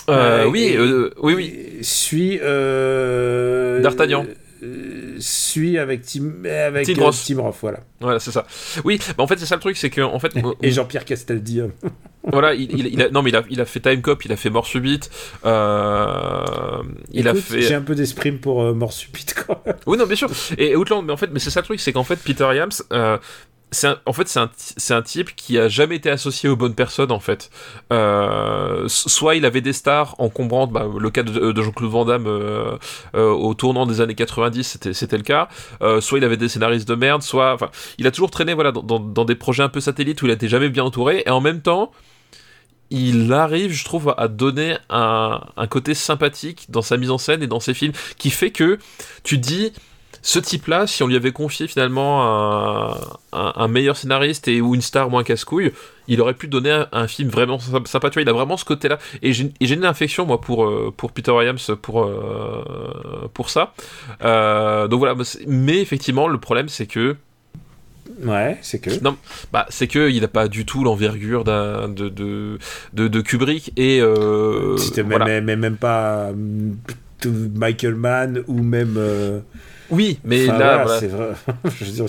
[0.09, 0.77] Euh, oui,
[1.21, 1.77] oui, oui.
[1.81, 2.37] Suis.
[2.37, 4.25] D'Artagnan.
[4.63, 7.79] Euh, suit avec Tim avec Tim, euh, Roth, voilà.
[7.99, 8.45] Voilà, c'est ça.
[8.83, 10.33] Oui, bah en fait c'est ça le truc, c'est que en fait.
[10.61, 11.61] Et Jean-Pierre Castaldi.
[12.31, 14.31] voilà, il, il, il, a, non mais il a, il a fait Time Cop, il
[14.31, 15.09] a fait Mort Subite.
[15.45, 17.61] Euh, il Écoute, a fait.
[17.61, 19.75] J'ai un peu d'esprit pour euh, Mort Subite quand même.
[19.87, 20.29] Oui, non, bien sûr.
[20.59, 22.69] Et Outland, mais en fait, mais c'est ça le truc, c'est qu'en fait Peter Yams.
[22.93, 23.17] Euh,
[24.05, 27.49] en fait, c'est un, type qui a jamais été associé aux bonnes personnes, en fait.
[27.93, 32.27] Euh, soit il avait des stars encombrantes, bah, le cas de, de Jean-Claude Van Damme
[32.27, 32.77] euh,
[33.15, 35.47] euh, au tournant des années 90, c'était le cas.
[36.01, 37.57] Soit il avait des scénaristes de merde, soit.
[37.97, 40.69] Il a toujours traîné voilà, dans, des projets un peu satellites où il été jamais
[40.69, 41.91] bien entouré, et en même temps.
[42.93, 47.47] Il arrive, je trouve, à donner un côté sympathique dans sa mise en scène et
[47.47, 48.79] dans ses films, qui fait que
[49.23, 49.71] tu dis,
[50.21, 52.91] ce type-là, si on lui avait confié finalement un,
[53.33, 55.71] un, un, meilleur scénariste et ou une star moins casse-couille,
[56.07, 58.09] il aurait pu donner un, un, film vraiment sympa.
[58.09, 58.99] Tu vois, il a vraiment ce côté-là.
[59.21, 63.73] Et j'ai une infection, moi, pour, euh, pour Peter Williams, pour, euh, pour ça.
[64.23, 65.15] Euh, donc voilà,
[65.47, 67.15] mais effectivement, le problème, c'est que
[68.23, 69.01] Ouais, c'est que.
[69.01, 69.17] Non,
[69.51, 72.09] bah, c'est que il n'a pas du tout l'envergure de, de,
[72.93, 73.99] de, de, Kubrick et.
[74.01, 75.41] Euh, voilà.
[75.41, 76.31] même, pas
[77.25, 78.95] Michael Mann ou même.
[78.97, 79.39] Euh...
[79.91, 81.33] Oui, mais enfin, là, voilà, vrai.
[81.65, 82.07] je veux dire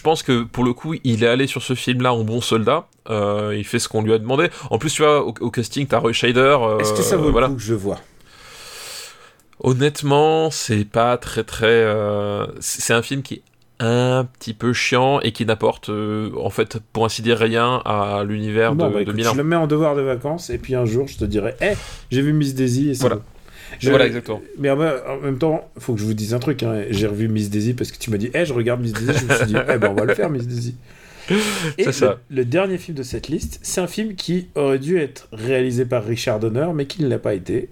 [0.00, 2.86] pense que pour le coup, il est allé sur ce film-là en bon soldat.
[3.08, 4.48] Euh, il fait ce qu'on lui a demandé.
[4.70, 6.56] En plus, tu vois, au, au casting, t'as Roy Scheider.
[6.60, 7.48] Euh, Est-ce que ça vaut voilà.
[7.48, 7.98] le coup que je vois?
[9.62, 11.66] Honnêtement, c'est pas très très.
[11.66, 13.42] Euh, c'est un film qui est
[13.80, 18.24] un petit peu chiant et qui n'apporte euh, en fait pour ainsi dire rien à
[18.26, 19.32] l'univers de, bah, de écoute, Milan.
[19.32, 21.68] Je le mets en devoir de vacances et puis un jour je te dirai hé,
[21.68, 21.76] hey,
[22.10, 23.16] j'ai vu Miss Daisy et c'est voilà.
[23.16, 23.22] bon.
[23.78, 23.90] Je...
[23.90, 24.42] Voilà, exactement.
[24.58, 24.76] Mais en
[25.22, 26.62] même temps, il faut que je vous dise un truc.
[26.62, 26.84] Hein.
[26.90, 29.18] J'ai revu Miss Daisy parce que tu m'as dit, hé, hey, je regarde Miss Daisy.
[29.18, 30.76] je me suis dit, eh ben, on va le faire, Miss Daisy.
[31.78, 32.18] Et le, ça.
[32.28, 36.04] le, dernier film de cette liste, c'est un film qui aurait dû être réalisé par
[36.04, 37.68] Richard Donner, mais qui ne l'a pas été.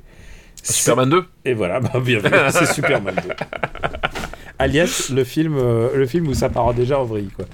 [0.62, 3.22] Superman 2 Et voilà, bah, bienvenue, c'est Superman 2.
[4.58, 7.44] Alias, le film, euh, le film où ça part déjà en vrille, quoi.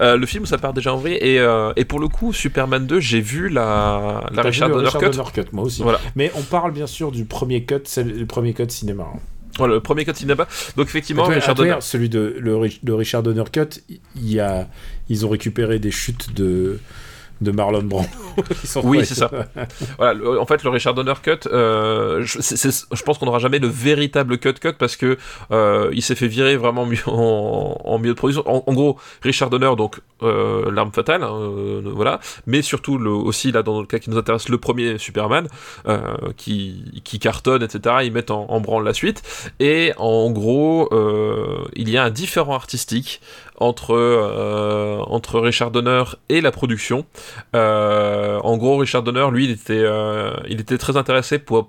[0.00, 2.32] Euh, le film où ça part déjà en vrille, et, euh, et pour le coup,
[2.32, 5.10] Superman 2, j'ai vu la, la Richard, vu Donner, Richard cut.
[5.16, 5.46] Donner cut.
[5.52, 5.82] Moi aussi.
[5.82, 6.00] Voilà.
[6.16, 9.04] Mais on parle bien sûr du premier cut, c'est le premier cut cinéma.
[9.14, 9.18] Hein.
[9.56, 10.46] Voilà, le premier cut cinéma.
[10.76, 11.76] Donc effectivement, Attends, Richard Donner.
[11.80, 14.68] Celui de le, le, Richard Donner cut, il y a,
[15.08, 16.78] ils ont récupéré des chutes de
[17.44, 18.08] de Marlon Brando.
[18.82, 19.30] oui, c'est ça.
[19.98, 23.02] voilà, le, en fait, le Richard Donner cut, euh, je, c est, c est, je,
[23.02, 25.18] pense qu'on n'aura jamais le véritable cut cut parce que
[25.52, 28.42] euh, il s'est fait virer vraiment mieux en, en, milieu de production.
[28.46, 33.52] En, en, gros, Richard Donner, donc euh, l'arme fatale, hein, voilà, mais surtout le, aussi
[33.52, 35.48] là dans le cas qui nous intéresse, le premier Superman
[35.86, 36.00] euh,
[36.36, 37.96] qui, qui cartonne, etc.
[38.04, 39.22] Ils mettent en, en branle la suite
[39.60, 43.20] et en gros, euh, il y a un différent artistique
[43.56, 47.06] entre euh, entre Richard Donner et la production.
[47.54, 51.68] Euh, en gros, Richard Donner, lui, il était euh, il était très intéressé pour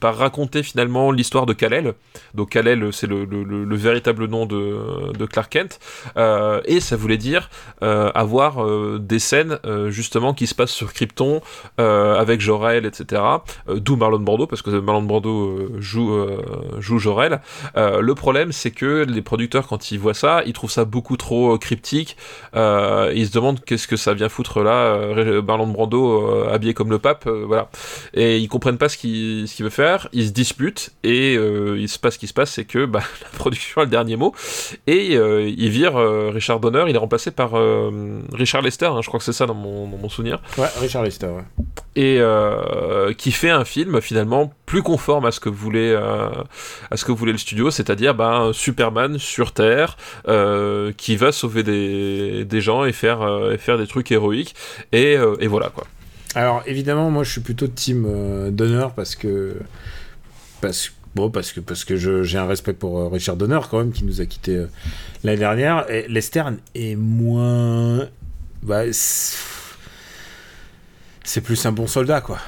[0.00, 1.94] par raconter finalement l'histoire de Kal-El.
[2.34, 5.80] Donc Kal-El, c'est le, le, le, véritable nom de, de Clark Kent,
[6.16, 7.50] euh, et ça voulait dire
[7.82, 9.58] euh, avoir euh, des scènes
[9.88, 11.40] justement qui se passent sur Krypton
[11.78, 13.22] avec Jor-El, etc.
[13.68, 16.26] D'où Marlon Brando, parce que Marlon Brando joue
[16.78, 17.40] joue Jor-El.
[17.76, 21.58] le problème, c'est que les producteurs, quand ils voient ça, ils trouvent ça beaucoup trop
[21.58, 22.16] cryptique.
[22.54, 24.96] ils se demandent qu'est-ce que ça vient foutre là,
[25.42, 27.68] Marlon Brando habillé comme le pape, voilà.
[28.14, 31.36] Et ils comprennent pas ce qui, ce qui qu'il veut faire, ils se disputent et
[31.36, 33.90] euh, il se passe ce qui se passe, c'est que bah, la production a le
[33.90, 34.34] dernier mot
[34.86, 37.52] et euh, il vire euh, Richard Donner, il est remplacé par
[38.32, 41.04] Richard Lester, hein, je crois que c'est ça dans mon, dans mon souvenir, Ouais, Richard
[41.04, 41.44] Lester, ouais.
[41.96, 47.12] et qui fait un film finalement plus conforme à ce que voulait à ce que
[47.12, 49.96] voulait le studio, c'est-à-dire bah, un Superman sur Terre
[50.96, 54.54] qui va sauver des, des gens et faire et faire des trucs héroïques
[54.92, 55.84] et, et voilà quoi.
[56.34, 59.56] Alors évidemment, moi je suis plutôt team euh, Donner parce que
[60.60, 64.20] parce bon parce que j'ai un respect pour euh, Richard Donner quand même qui nous
[64.20, 64.66] a quitté euh,
[65.24, 65.90] l'année dernière.
[65.90, 68.08] Et Lester est moins
[68.62, 68.84] bah,
[71.24, 72.38] c'est plus un bon soldat quoi.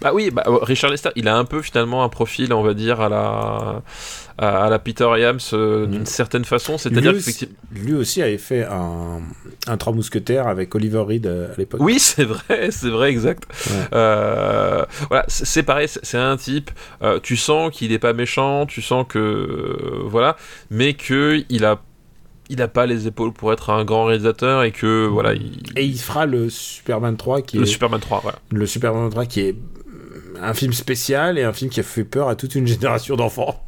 [0.00, 3.00] Bah oui, bah, Richard Lester, il a un peu finalement un profil, on va dire,
[3.00, 3.82] à la,
[4.38, 6.06] à, la Peter Iams euh, d'une Mm.
[6.06, 6.78] certaine façon.
[6.78, 7.22] C'est-à-dire lui,
[7.72, 9.20] lui aussi avait fait un,
[9.66, 11.80] un Trois Mousquetaires avec Oliver Reed euh, à l'époque.
[11.82, 13.44] Oui, c'est vrai, c'est vrai, exact.
[13.70, 13.76] Ouais.
[13.94, 16.70] Euh, voilà, c'est pareil, c'est un type.
[17.22, 20.36] tu sens qu'il est pas méchant, tu sens que voilà,
[20.70, 21.80] mais que il a,
[22.50, 25.84] il a pas les épaules pour être un grand réalisateur et que voilà, il, Et
[25.84, 28.38] il fera le Superman 3 qui le est Superman 3, voilà.
[28.50, 29.56] le Superman 3 qui est
[30.40, 33.64] un film spécial et un film qui a fait peur à toute une génération d'enfants.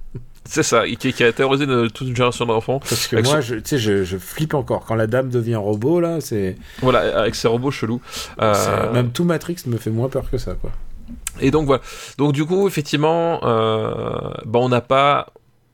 [0.47, 2.81] C'est ça, qui, qui a terrorisé de- toute une génération d'enfants.
[2.81, 4.85] Parce que Avec moi, son- je, tu sais, je, je flippe encore.
[4.87, 6.57] Quand la dame devient robot, là, c'est.
[6.81, 8.01] Voilà, avec ses robots chelous.
[8.41, 10.71] Euh, Même tout Matrix me fait moins peur que ça, quoi.
[11.41, 11.83] Et donc voilà.
[12.19, 15.27] Donc du coup, effectivement, euh, bah, on n'a pas.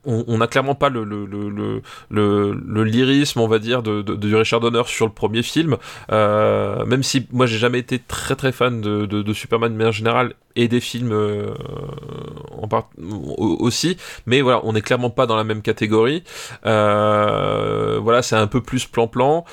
[0.07, 4.35] On n'a clairement pas le, le, le, le, lyrisme, on va dire, de, de, de
[4.37, 5.77] Richard Donner sur le premier film.
[6.13, 9.93] Euh, même si moi, j'ai jamais été très très fan de, de, Superman de manière
[9.93, 11.51] générale et des films euh,
[12.57, 13.97] en part, au- aussi.
[14.27, 16.23] Mais voilà, on n'est clairement pas dans la même catégorie.
[16.65, 19.45] Euh, voilà, c'est un peu plus plan-plan.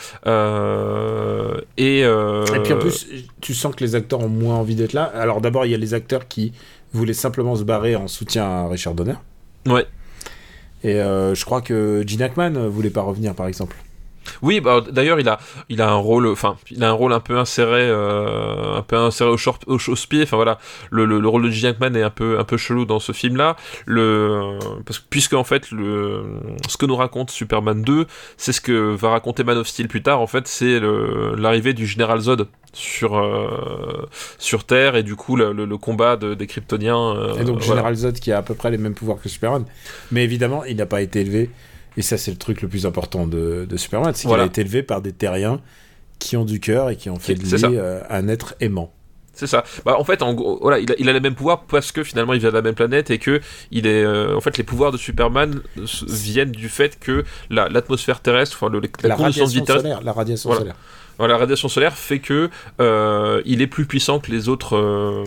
[1.78, 3.08] Et, Et puis en plus,
[3.42, 5.04] tu sens que les acteurs ont moins envie d'être là.
[5.04, 6.54] Alors d'abord, il y a les acteurs qui
[6.94, 9.16] voulaient simplement se barrer en soutien à Richard Donner.
[9.68, 9.86] Ouais.
[10.84, 13.78] Et euh, je crois que Gene Hackman voulait pas revenir, par exemple.
[14.42, 17.20] Oui, bah, d'ailleurs, il a, il a un rôle, enfin, il a un rôle un
[17.20, 20.24] peu inséré, euh, un peu inséré au, short, au chausse-pied.
[20.24, 20.60] Enfin voilà,
[20.92, 23.12] le, le, le rôle de Gene Hackman est un peu, un peu chelou dans ce
[23.12, 23.56] film-là.
[23.86, 26.24] Le, parce que puisque en fait, le,
[26.68, 28.06] ce que nous raconte Superman 2,
[28.38, 30.22] c'est ce que va raconter Man of Steel plus tard.
[30.22, 30.80] En fait, c'est
[31.38, 34.08] l'arrivée du général Zod sur, euh,
[34.40, 37.16] sur Terre et du coup le, le- combat de- des Kryptoniens.
[37.16, 37.82] euh, Et donc voilà.
[37.82, 39.66] General Zod qui a à peu près les mêmes pouvoirs que Superman.
[40.12, 41.50] Mais évidemment, il n'a pas été élevé.
[41.98, 44.62] Et ça, c'est le truc le plus important de, de Superman, c'est qu'il a été
[44.62, 45.60] élevé par des terriens
[46.20, 48.92] qui ont du cœur et qui ont fait de lui euh, un être aimant.
[49.36, 49.64] C'est ça.
[49.84, 52.04] Bah, en fait, en gros, voilà, il a, il a les mêmes pouvoirs parce que
[52.04, 53.42] finalement il vient de la même planète et que
[53.72, 55.60] il est, euh, en fait, les pouvoirs de Superman
[56.08, 60.02] viennent du fait que la- l'atmosphère terrestre, enfin, le, la, La condition de solaire.
[60.04, 60.60] La radiation Voilà.
[60.62, 60.76] solaire.
[61.20, 62.50] La radiation solaire fait que
[62.82, 65.24] euh, il est plus puissant que les autres, euh,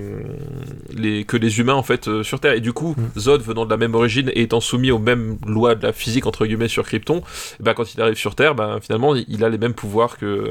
[0.95, 2.53] les, que les humains en fait euh, sur Terre.
[2.55, 3.19] Et du coup, Mm.
[3.19, 6.25] Zod venant de la même origine et étant soumis aux mêmes lois de la physique
[6.27, 7.23] entre guillemets sur Krypton,
[7.61, 10.45] bah, quand il arrive sur Terre, bah, finalement, il, a les mêmes pouvoirs que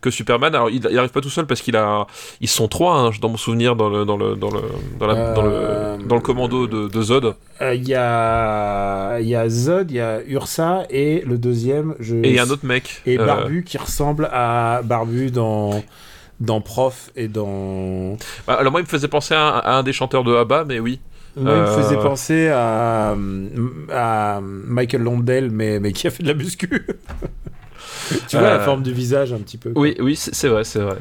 [0.00, 0.54] que Superman.
[0.54, 2.06] Alors, il, il arrive pas tout seul parce qu'il a,
[2.40, 4.60] ils sont trois hein, dans mon souvenir dans le dans le dans le
[5.00, 7.34] dans, la- dans le dans le commando de, de Zod.
[7.60, 9.18] Il y, a...
[9.20, 11.94] il y a Zod, il y a Ursa et le deuxième.
[12.00, 12.16] Je...
[12.16, 13.00] Et il y a un autre mec.
[13.06, 14.53] Et Barbu qui ressemble à
[14.84, 15.82] Barbu dans,
[16.40, 18.16] dans Prof et dans.
[18.46, 20.64] bah, alors moi, il me faisait penser à, un- à un des chanteurs de ABBA,
[20.64, 21.00] mais oui.
[21.36, 23.16] Moi, il me Euh, faisait penser à,
[23.92, 26.68] à Michael Londell, mais, mais qui a fait de la muscu.
[28.28, 29.70] tu vois la Euh, forme du visage un petit peu.
[29.72, 29.82] quoi.
[29.82, 30.98] Oui, oui, c'est vrai, c'est vrai.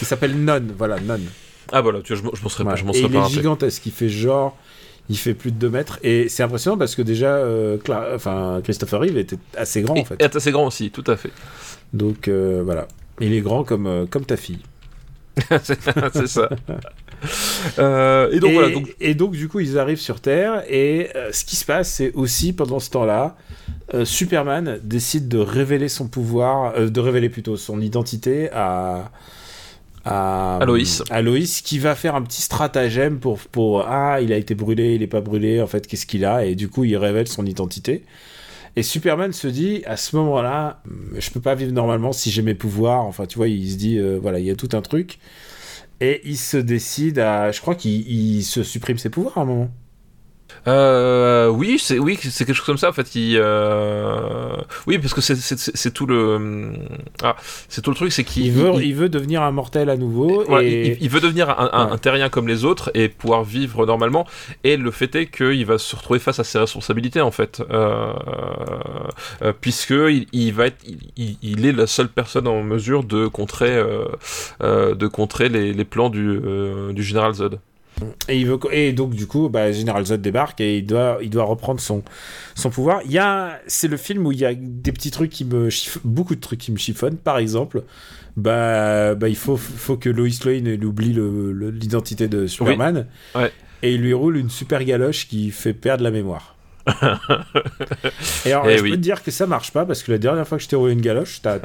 [0.00, 1.18] Il s'appelle Non, voilà, Non.
[1.72, 2.80] Ah voilà, tu vois, je, m'en- je m'en serais, pas- Voilà.
[2.80, 4.56] je m'en Et serais il pas est gigantesque, il fait genre.
[5.08, 5.98] Il fait plus de 2 mètres.
[6.02, 7.76] Et c'est impressionnant parce que déjà, euh,
[8.14, 10.16] enfin, Christopher Reeve était assez grand en fait.
[10.20, 11.30] Et est assez grand aussi, tout à fait.
[11.92, 12.88] Donc euh, voilà.
[13.20, 14.60] Il est grand comme, euh, comme ta fille.
[15.64, 16.48] c'est ça.
[17.78, 20.64] Euh, et donc et, voilà, donc, et donc, du coup, ils arrivent sur Terre.
[20.68, 23.36] Et ce qui se passe, c'est aussi pendant ce temps-là,
[24.04, 29.10] Superman décide de révéler son pouvoir, de révéler plutôt son identité à.
[30.04, 31.02] À, À Loïs.
[31.10, 34.94] à Loïs, qui va faire un petit stratagème pour, pour ah il a été brûlé
[34.96, 36.44] il est pas brûlé en fait qu'est-ce qu'il a?
[36.44, 38.02] Et du coup il révèle son identité
[38.74, 40.82] et Superman se dit à ce moment-là
[41.18, 43.98] je peux pas vivre normalement si j'ai mes pouvoirs enfin tu vois il se dit
[43.98, 45.18] euh, voilà il y a tout un truc
[46.00, 47.52] et il se décide à.
[47.52, 49.70] Je crois qu'il il se supprime ses pouvoirs à un moment.
[50.68, 52.88] Euh, oui, c'est oui, c'est quelque chose comme ça.
[52.88, 54.54] En fait, il, euh,
[54.86, 56.72] oui, parce que c'est c'est- c'est- c'est tout le,
[57.22, 57.34] ah,
[57.68, 59.96] c'est tout le truc, c'est qu'il Il veut, il- il veut devenir un mortel à
[59.96, 60.44] nouveau.
[60.60, 60.92] Et...
[60.92, 61.92] il, il veut devenir un, un- Ouais.
[61.92, 64.24] un terrien comme les autres et pouvoir vivre normalement.
[64.62, 68.12] Et le fait est qu'il va se retrouver face à ses responsabilités en fait, euh,
[69.42, 70.84] euh, puisque il, il va être,
[71.16, 74.04] il, est la seule personne en mesure de contrer, euh,
[74.62, 76.40] euh, de contrer les, les plans du,
[76.92, 77.58] du général Zod.
[78.28, 81.30] Et, il veut, et donc, du coup, bah, Général Zod débarque et il doit, il
[81.30, 82.02] doit reprendre son,
[82.54, 83.00] son pouvoir.
[83.04, 85.70] Il y a, c'est le film où il y a des petits trucs qui me
[85.70, 87.16] chiffonnent, beaucoup de trucs qui me chiffonnent.
[87.16, 87.84] Par exemple,
[88.36, 93.06] bah, bah il faut, faut que Lois Lane oublie le- le- l'identité de Superman.
[93.34, 93.52] Ouais.
[93.82, 96.51] Et il lui roule une super galoche qui fait perdre la mémoire.
[98.44, 98.90] et alors, Eh je oui.
[98.90, 100.76] peux te dire que ça marche pas parce que la dernière fois que je t'ai
[100.76, 101.58] roulé une galoche, t'as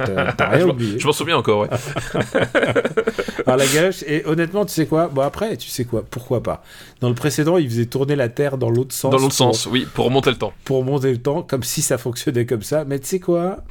[0.50, 0.98] rien je oublié.
[0.98, 1.68] je m'en souviens encore, ouais.
[3.46, 5.08] Alors la galoche, et honnêtement, tu sais quoi?
[5.08, 6.04] Bon après, tu sais quoi?
[6.08, 6.62] Pourquoi pas?
[7.00, 9.10] Dans le précédent, il faisait tourner la Terre dans l'autre sens.
[9.10, 10.52] Dans l'autre sens, oui, pour remonter le temps.
[10.64, 12.84] Pour monter le temps, comme si ça fonctionnait comme ça.
[12.84, 13.64] Mais tu sais quoi?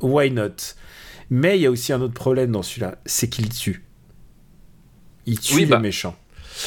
[0.00, 0.74] Why not?
[1.28, 3.84] Mais il y a aussi un autre problème dans celui-là, c'est qu'il tue.
[5.26, 6.16] Il tue Oui, les bah, méchants.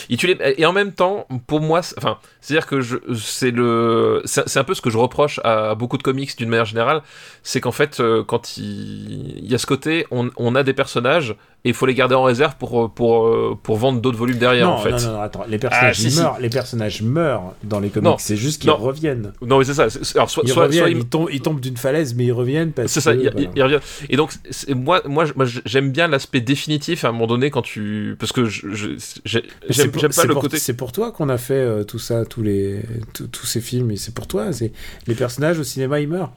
[0.09, 2.81] Et en même temps, pour moi, enfin, c'est-à-dire que
[3.15, 6.65] c'est le, c'est un peu ce que je reproche à beaucoup de comics d'une manière
[6.65, 7.01] générale,
[7.43, 11.35] c'est qu'en fait, euh, quand il, y a ce côté, on a des personnages
[11.66, 14.68] et il faut les garder en réserve pour pour euh, pour vendre d'autres volumes derrière,
[14.68, 14.91] non, en fait.
[14.91, 16.20] non, non, non, attends, les personnages si, ils si.
[16.22, 18.18] meurent, les personnages meurent dans les comics, Non.
[18.20, 19.32] c'est juste qu'ils reviennent.
[19.41, 19.89] Non, mais c'est ça.
[19.89, 22.26] c'est- Alors, soit, Ils soit, reviennent, soit ils, il- tombent, ils tombent d'une falaise, mais
[22.26, 23.39] ils reviennent parce C'est ça, que, il, voilà.
[23.41, 23.80] il- il revient.
[24.09, 25.24] Et donc, c'est- moi, moi,
[25.66, 28.16] j'aime bien l'aspect définitif à un moment donné quand tu.
[28.20, 30.57] Parce que C'est j'aime pas c'est le pour- côté.
[30.57, 32.82] C'est pour toi qu'on a fait euh, tout ça, tous les,
[33.14, 34.51] tous- ces films, et c'est pour toi.
[34.51, 34.72] C'est
[35.07, 36.32] les personnages au cinéma, ils meurent.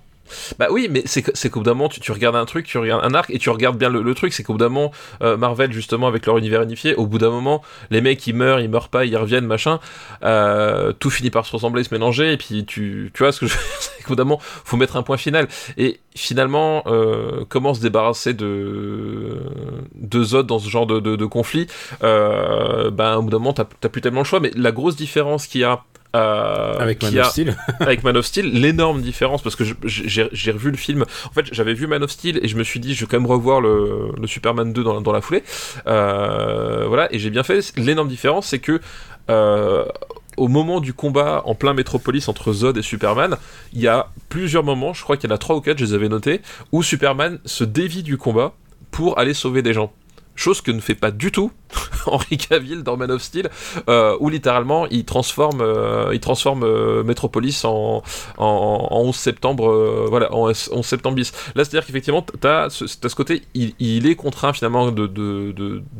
[0.58, 3.14] Bah oui, mais c'est qu'au bout d'un moment, tu, regardes un truc, tu regardes un
[3.14, 4.32] arc, et tu regardes bien le, truc.
[4.32, 7.30] C'est qu'au bout d'un moment, euh, Marvel, justement, avec leur univers unifié, au bout d'un
[7.30, 9.80] moment, les mecs, ils meurent, ils meurent pas, ils reviennent, machin.
[10.22, 13.46] euh, tout finit par se ressembler, se mélanger, et puis tu, tu vois ce que
[13.46, 13.68] je veux dire?
[13.80, 15.48] C'est qu'au bout d'un moment, faut mettre un point final.
[15.76, 19.42] Et finalement, euh, comment se débarrasser de,
[19.94, 21.66] de Zod dans ce genre de, de, conflit?
[22.00, 24.40] Ben, au bout d'un moment, t'as plus tellement le choix.
[24.40, 25.82] Mais la grosse différence qu'il y a.
[26.16, 27.56] euh, Avec Man a- of Steel.
[27.80, 31.74] avec Man of Steel, l'énorme différence, parce que j'ai revu le film, en fait j'avais
[31.74, 34.10] vu Man of Steel et je me suis dit je vais quand même revoir le,
[34.20, 35.42] le Superman 2 dans, dans la foulée,
[35.86, 38.80] Euh, voilà, et j'ai bien fait, l'énorme différence c'est que
[39.30, 39.84] euh,
[40.36, 43.36] au moment du combat en plein métropolis entre Zod et Superman,
[43.72, 45.84] il y a plusieurs moments, je crois qu'il y en a trois ou quatre, je
[45.86, 46.42] les avais notés,
[46.72, 48.52] où Superman se dévie du combat
[48.90, 49.92] pour aller sauver des gens.
[50.36, 51.50] Chose que ne fait pas du tout
[52.06, 53.48] Henry Cavill dans Man of Steel,
[53.88, 58.02] euh, où littéralement il transforme, euh, euh, Metropolis en,
[58.38, 61.32] en, en 11 septembre, voilà, en 11 septembre bis.
[61.54, 62.68] Là, c'est-à-dire qu'effectivement, ce, t'as
[63.08, 65.06] ce côté, il, est contraint finalement de,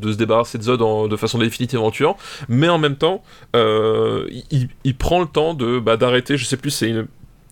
[0.03, 2.17] se débarrasser de Zod de façon définitive en tuant,
[2.49, 3.23] mais en même temps,
[3.55, 7.07] il, il prend le temps de bah, d'arrêter, je sais plus, c'est une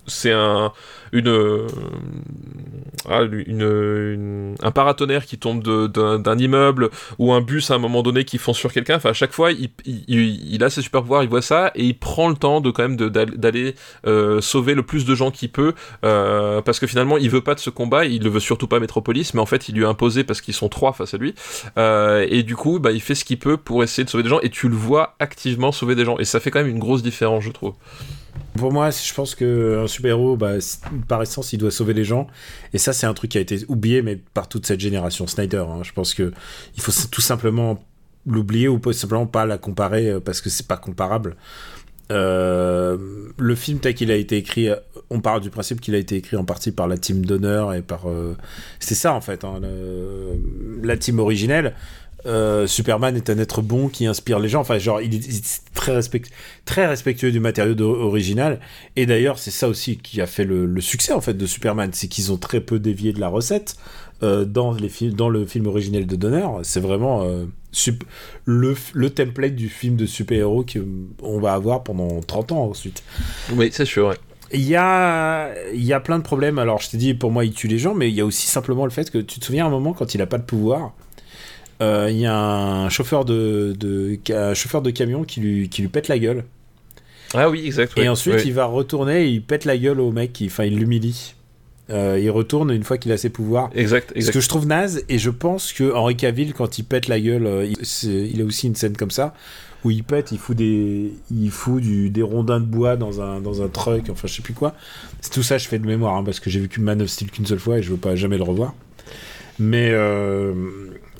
[0.07, 0.71] c'est un
[1.15, 1.67] une, euh,
[3.09, 6.89] ah, une, un paratonnerre qui tombe d'un immeuble
[7.19, 8.97] ou un bus à un moment donné qui fonce sur quelqu'un.
[8.97, 12.27] Enfin, à chaque fois, il, a ses super pouvoirs, il voit ça et il prend
[12.27, 13.75] le temps de quand même d'aller
[14.05, 17.55] euh, sauver le plus de gens qu'il peut euh, parce que finalement, il veut pas
[17.55, 19.89] de ce combat, il le veut surtout pas Metropolis, mais en fait, il lui a
[19.89, 21.33] imposé parce qu'ils sont trois face à lui
[21.77, 24.39] et du coup, bah, il fait ce qu'il peut pour essayer de sauver des gens
[24.41, 27.03] et tu le vois activement sauver des gens et ça fait quand même une grosse
[27.03, 27.73] différence, je trouve.
[28.57, 30.53] Pour moi, je pense qu'un super-héros, bah,
[31.07, 32.27] par essence, il doit sauver les gens.
[32.73, 35.65] Et ça, c'est un truc qui a été oublié, mais par toute cette génération Snyder.
[35.67, 35.81] hein.
[35.83, 36.31] Je pense que
[36.75, 37.83] il faut tout simplement
[38.25, 41.35] l'oublier ou simplement pas la comparer euh, parce que c'est pas comparable.
[42.11, 42.97] Euh,
[43.37, 44.75] le film tel qu'il a été écrit, euh,
[45.09, 47.81] on part du principe qu'il a été écrit en partie par la team d'honneur et
[47.81, 48.07] par.
[48.07, 48.35] euh,
[48.79, 49.59] c'est ça en fait, hein,
[50.83, 51.73] la team originelle.
[52.25, 54.61] Euh, Superman est un être bon qui inspire les gens.
[54.61, 56.29] Enfin, genre, il est, très, respect-
[56.65, 58.59] très respectueux du matériau original.
[58.95, 61.91] Et d'ailleurs, c'est ça aussi qui a fait le, le succès en fait de Superman,
[61.93, 63.75] c'est qu'ils ont très peu dévié de la recette
[64.23, 66.45] euh, dans les films, dans le film originel de Donner.
[66.63, 67.45] C'est vraiment euh,
[68.45, 73.03] le, template du film de super-héros qu'on va avoir pendant 30 ans ensuite.
[73.53, 74.07] Oui, c'est sûr.
[74.07, 74.15] ouais.
[74.53, 76.59] Il y a, il y a plein de problèmes.
[76.59, 78.47] Alors, je t'ai dit, pour moi, il tue les gens, mais il y a aussi
[78.47, 80.93] simplement le fait que tu te souviens un moment quand il a pas de pouvoir,
[81.81, 83.75] euh, il y a un chauffeur de,
[84.53, 86.43] chauffeur de camion qui lui, qui lui pète la gueule.
[87.33, 87.97] Ah oui, exact.
[87.97, 90.77] Et ensuite, il va retourner et il pète la gueule au mec, qui- enfin, il
[90.79, 91.35] l'humilie.
[91.91, 93.69] Euh, il retourne une fois qu'il a ses pouvoirs.
[93.75, 94.33] Exact, Ce exact.
[94.33, 97.45] que je trouve naze, et je pense que Henri Cavill, quand il pète la gueule,
[97.45, 97.65] euh,
[98.03, 99.35] il, a aussi une scène comme ça,
[99.83, 103.39] où il pète, il fout des, il fout du, des rondins de bois dans un,
[103.39, 104.73] dans un truck, enfin je sais plus quoi.
[105.21, 107.29] C'est tout ça, je fais de mémoire, hein, parce que j'ai vu Man of Steel
[107.29, 108.73] qu'une seule fois et je veux pas jamais le revoir.
[109.59, 110.53] Mais, euh,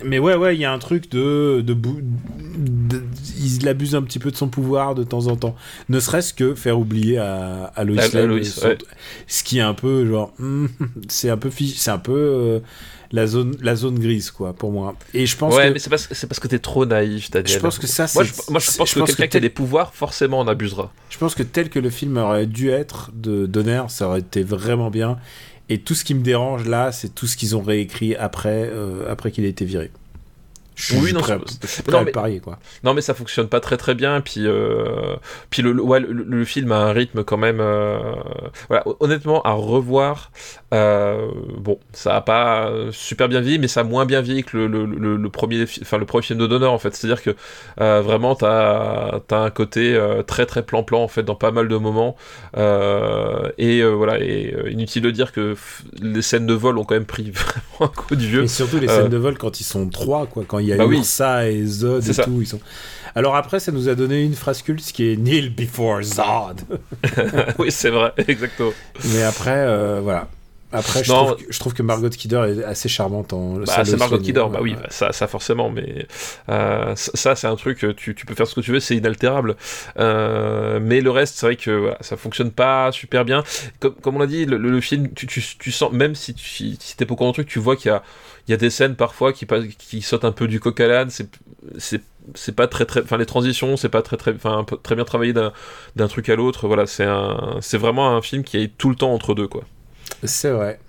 [0.04, 3.04] mais ouais, ouais, il y a un truc de, de, bou- de-
[3.40, 5.56] il abuse un petit peu de son pouvoir de temps en temps.
[5.90, 8.78] Ne serait-ce que faire oublier à, à Lois Lane ouais.
[9.28, 10.68] ce qui est un peu genre, hmm,
[11.08, 12.60] c'est un peu, c'est un peu euh,
[13.12, 14.96] la zone, la zone grise quoi pour moi.
[15.14, 17.54] Et je pense ouais, que, mais c'est parce, que t'es trop naïf, Daniel.
[17.54, 19.28] je pense que ça, Moi, je, moi, je pense je que quelqu'un que qui a
[19.28, 20.92] tel- des pouvoirs, forcément, en abusera.
[21.10, 24.44] je pense que tel que le film aurait dû être de Donner, ça aurait été
[24.44, 25.18] vraiment bien.
[25.70, 29.10] Et tout ce qui me dérange là, c'est tout ce qu'ils ont réécrit après, euh,
[29.12, 29.92] après qu'il ait été viré.
[30.76, 32.60] Je suis Oui, non, prêt, à- c'est- je suis prêt non, à mais- parier, quoi.
[32.84, 34.20] Non, mais ça fonctionne pas très très bien.
[34.20, 35.16] Puis, euh,
[35.50, 37.60] puis le, le- ouais, le, le film a un rythme quand même.
[37.62, 37.98] euh,
[38.68, 40.32] voilà, honnêtement, à revoir,
[40.76, 44.58] euh, bon, ça a pas super bien vieilli, mais ça a moins bien vieilli que
[44.58, 46.94] le, le, le- le premier, fi- enfin le premier film de Donner en fait.
[46.96, 47.36] C'est-à-dire que
[47.82, 51.68] euh, vraiment, t'as as un côté euh, très très plan-plan en fait dans pas mal
[51.68, 52.16] de moments.
[53.58, 55.56] Et voilà, et inutile de dire que
[56.02, 58.44] les scènes de vol ont quand même pris vraiment un coup de vieux.
[58.44, 60.44] Et surtout les scènes de vol quand ils sont trois, quoi.
[60.48, 60.98] Quand il y a Bah oui.
[60.98, 62.24] Ursa et Zod et ça.
[62.24, 62.60] tout, ils sont.
[63.16, 66.62] Alors après, ça nous a donné une phrase culte qui est Kneel before Zod.
[67.60, 68.72] oui, c'est vrai, exactement.
[69.14, 70.28] Mais après, voilà.
[70.76, 71.26] Après, je, Non.
[71.26, 73.56] trouve que, je trouve que Margot Kidder est assez charmante en.
[73.58, 74.78] Bah, c'est Margot Kidder, ouais, bah oui, ouais.
[74.82, 76.08] bah, ça, ça forcément, mais
[76.50, 79.56] euh, ça, c'est un truc, tu, tu peux faire ce que tu veux, c'est inaltérable.
[80.00, 83.44] Euh, mais le reste, c'est vrai que voilà, ça fonctionne pas super bien.
[83.80, 86.34] Comme, comme on l'a dit, le, le- le film, tu, tu, tu sens, même si
[86.34, 88.04] tu si, si t'es pas au courant du truc, tu vois qu'il y a,
[88.48, 90.88] il y a des scènes parfois qui, passent- qui sautent un peu du coq à
[90.88, 95.04] l'âne, c'est pas très très enfin les transitions c'est pas très très enfin très bien
[95.06, 95.52] travaillé d'un
[95.96, 98.96] d'un truc à l'autre voilà c'est un c'est vraiment un film qui est tout le
[98.96, 99.64] temps entre deux quoi
[100.24, 100.80] C'est vrai.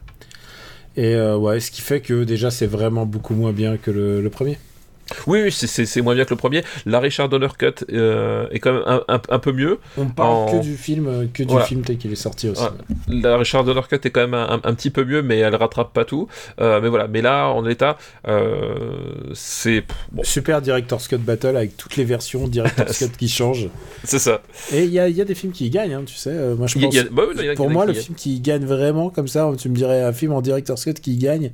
[0.97, 4.23] Et euh, ouais, ce qui fait que déjà, c'est vraiment beaucoup moins bien que le,
[4.23, 4.59] le premier.
[5.27, 8.73] Oui, oui c'est- moins bien que le premier la Richard Donner cut euh, est quand
[8.73, 11.51] même un, un- un peu mieux On parle En- que du film, euh, que du
[11.51, 11.67] Voilà.
[11.67, 12.63] film tel qu'il est sorti aussi.
[12.63, 12.69] Ouais.
[13.09, 16.05] la Richard Donner Cut est quand même un, petit peu mieux, mais elle rattrape pas
[16.05, 16.29] tout.
[16.61, 17.97] Euh, mais voilà, mais là, en l'état,
[18.29, 18.75] euh,
[19.35, 23.69] c'est bon, Super Director's Cut Battle avec toutes les versions Director's Cut qui changent.
[24.05, 24.43] c'est ça.
[24.73, 26.33] Et il y a, il y a des films qui y gagnent, hein, tu sais.
[26.57, 26.95] moi, je pense.
[26.95, 29.69] il y a- bah oui, pour moi, le film qui gagne vraiment comme ça, tu
[29.69, 31.51] me dirais un film en Director's Cut qui gagne.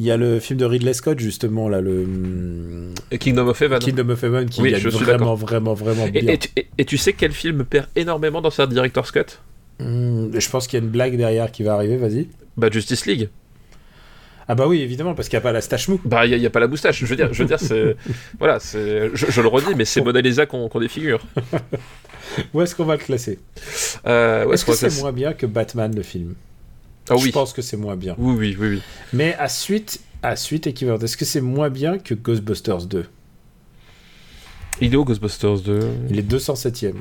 [0.00, 2.06] Il y a le film de Ridley Scott, justement, là, le
[3.10, 3.78] Et Kingdom of Heaven.
[3.80, 6.22] Kingdom of Heaven, qui Oui, suis vraiment, vraiment, vraiment bien.
[6.28, 9.38] et tu, et- et tu sais quel film perd énormément dans sa Director's Cut
[9.80, 12.28] Hum, je pense qu'il y a une blague derrière qui va arriver, vas-y.
[12.56, 13.28] Bah Justice League.
[14.48, 16.00] Ah bah oui, évidemment, parce qu'il n'y a pas la stache mou.
[16.04, 16.98] Bah il y, a pas la moustache.
[17.00, 17.94] Je veux dire, je veux dire, c'est
[18.40, 21.20] voilà, c'est je, je le redis, mais c'est Mona Lisa qu'on qu'on défigure.
[22.54, 23.38] Où est-ce qu'on va le classer?
[24.06, 26.34] Euh, Est-ce que c'est moins bien que Batman, le film?
[27.10, 27.30] Ah Je oui.
[27.32, 28.14] pense que c'est moins bien.
[28.18, 28.82] Oui, oui, oui, oui.
[29.12, 33.06] Mais à suite, à suite équivalente, est-ce que c'est moins bien que Ghostbusters 2
[34.80, 35.80] Il est où Ghostbusters 2
[36.10, 36.94] Il est 207ème.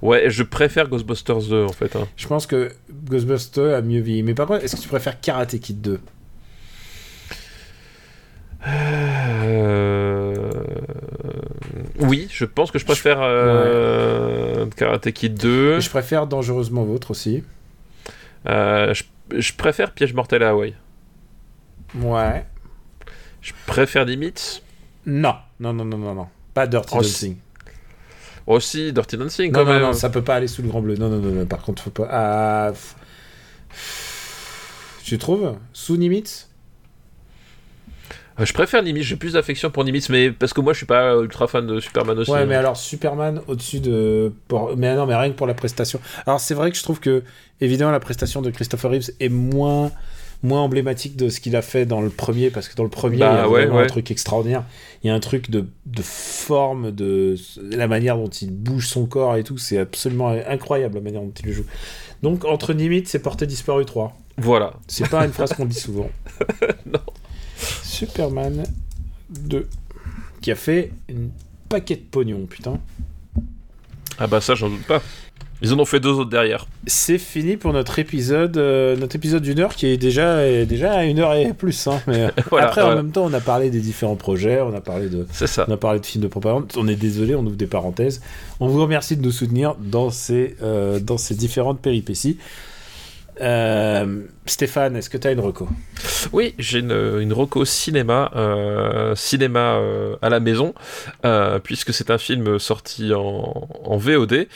[0.00, 1.94] Ouais, je préfère Ghostbusters 2 en fait.
[1.96, 2.08] hein.
[2.16, 2.72] Je pense que
[3.10, 4.22] Ghostbusters a mieux vieilli.
[4.22, 6.00] Mais par contre, est-ce que tu préfères Karate Kid 2
[8.66, 10.50] Euh...
[12.00, 15.76] Oui, je pense que je préfère euh, Karate Kid 2.
[15.76, 17.42] Et Je préfère Dangereusement Vôtre aussi.
[18.48, 20.74] Euh, je, je préfère Piège mortel à Hawaï.
[21.96, 22.46] Ouais.
[23.40, 24.62] Je préfère Limits.
[25.06, 26.28] Non, non, non, non, non, non.
[26.54, 27.36] Pas Dirty Oh, Dancing.
[28.46, 29.82] Aussi Dirty Dancing Non, quand non, même.
[29.82, 30.96] non, ça peut pas aller sous le grand bleu.
[30.96, 31.46] Non, non, non, non.
[31.46, 32.08] Par contre, faut pas.
[32.10, 32.72] Ah,
[35.04, 36.28] Tu trouves Sous Euh,
[38.38, 41.14] Je préfère Nimitz, j'ai plus d'affection pour Nimitz, mais parce que moi je suis pas
[41.16, 42.30] ultra fan de Superman aussi.
[42.30, 42.46] Ouais, hein.
[42.46, 44.32] mais alors Superman au-dessus de.
[44.48, 46.00] pour- Mais non, mais rien que pour la prestation.
[46.26, 47.22] Alors c'est vrai que je trouve que,
[47.60, 49.90] évidemment, la prestation de Christopher Reeves est moins
[50.42, 53.16] moins emblématique de ce qu'il a fait dans le premier, parce que dans le premier,
[53.16, 53.84] Bah, il y a ouais, vraiment ouais.
[53.84, 54.64] un truc extraordinaire.
[55.02, 57.34] Il y a un truc de, de forme, de
[57.70, 61.32] la manière dont il bouge son corps et tout, c'est absolument incroyable la manière dont
[61.40, 61.64] il le joue.
[62.22, 64.14] Donc, entre Nimitz et Portée disparue 3.
[64.36, 64.74] Voilà.
[64.86, 66.10] C'est pas une phrase qu'on dit souvent.
[66.84, 67.00] Non.
[67.94, 68.64] Superman
[69.30, 69.68] 2.
[70.40, 71.30] Qui a fait une
[71.68, 72.80] paquet de pognon, putain.
[74.18, 75.00] Ah bah ça j'en doute pas.
[75.62, 76.66] Ils en ont fait deux autres derrière.
[76.86, 80.92] C'est fini pour notre épisode, euh, notre épisode d'une heure qui est déjà, est déjà
[80.92, 81.86] à une heure et plus.
[81.86, 84.74] hein, mais euh, Voilà, après, en même temps, on a parlé des différents projets, on
[84.74, 85.64] a parlé de, ça.
[85.66, 86.70] on a parlé de films de propagande.
[86.76, 88.20] On est désolé, on ouvre des parenthèses.
[88.60, 92.38] On vous remercie de nous soutenir dans ces, euh, dans ces différentes péripéties.
[93.40, 95.68] Euh, Stéphane, est-ce que tu as une reco?
[96.32, 100.74] Oui, j'ai une, une reco cinéma, euh, cinéma euh, à la maison,
[101.62, 104.46] puisque c'est un film sorti en, en VOD,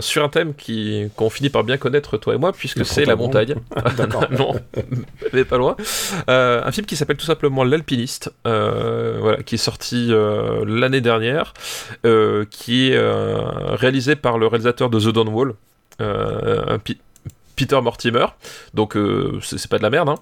[0.00, 3.16] sur un thème qui qu'on finit par bien connaître toi et moi, puisque c'est la
[3.16, 3.54] montagne.
[3.96, 4.26] D'accord.
[4.30, 4.54] non,
[5.32, 5.76] mais pas loin.
[6.26, 10.10] Un film qui s'appelle tout simplement L'Alpiniste, voilà, qui est sorti
[10.66, 11.54] l'année dernière,
[12.50, 12.98] qui est
[13.76, 15.54] réalisé par le réalisateur de The Dawn Wall,
[16.00, 16.78] un
[17.56, 18.26] Peter Mortimer.
[18.74, 20.16] Donc euh, c'est pas de la merde, hein.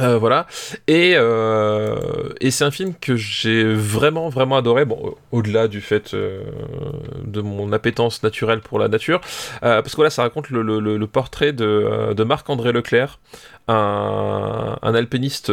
[0.00, 0.46] Euh, voilà.
[0.86, 1.96] Et, euh,
[2.40, 4.86] et c'est un film que j'ai vraiment, vraiment adoré.
[4.86, 9.20] Bon, au- au-delà du fait de mon appétence naturelle pour la nature.
[9.60, 13.18] Parce que voilà, ça raconte le, portrait de Marc-André Leclerc,
[13.68, 15.52] un, alpiniste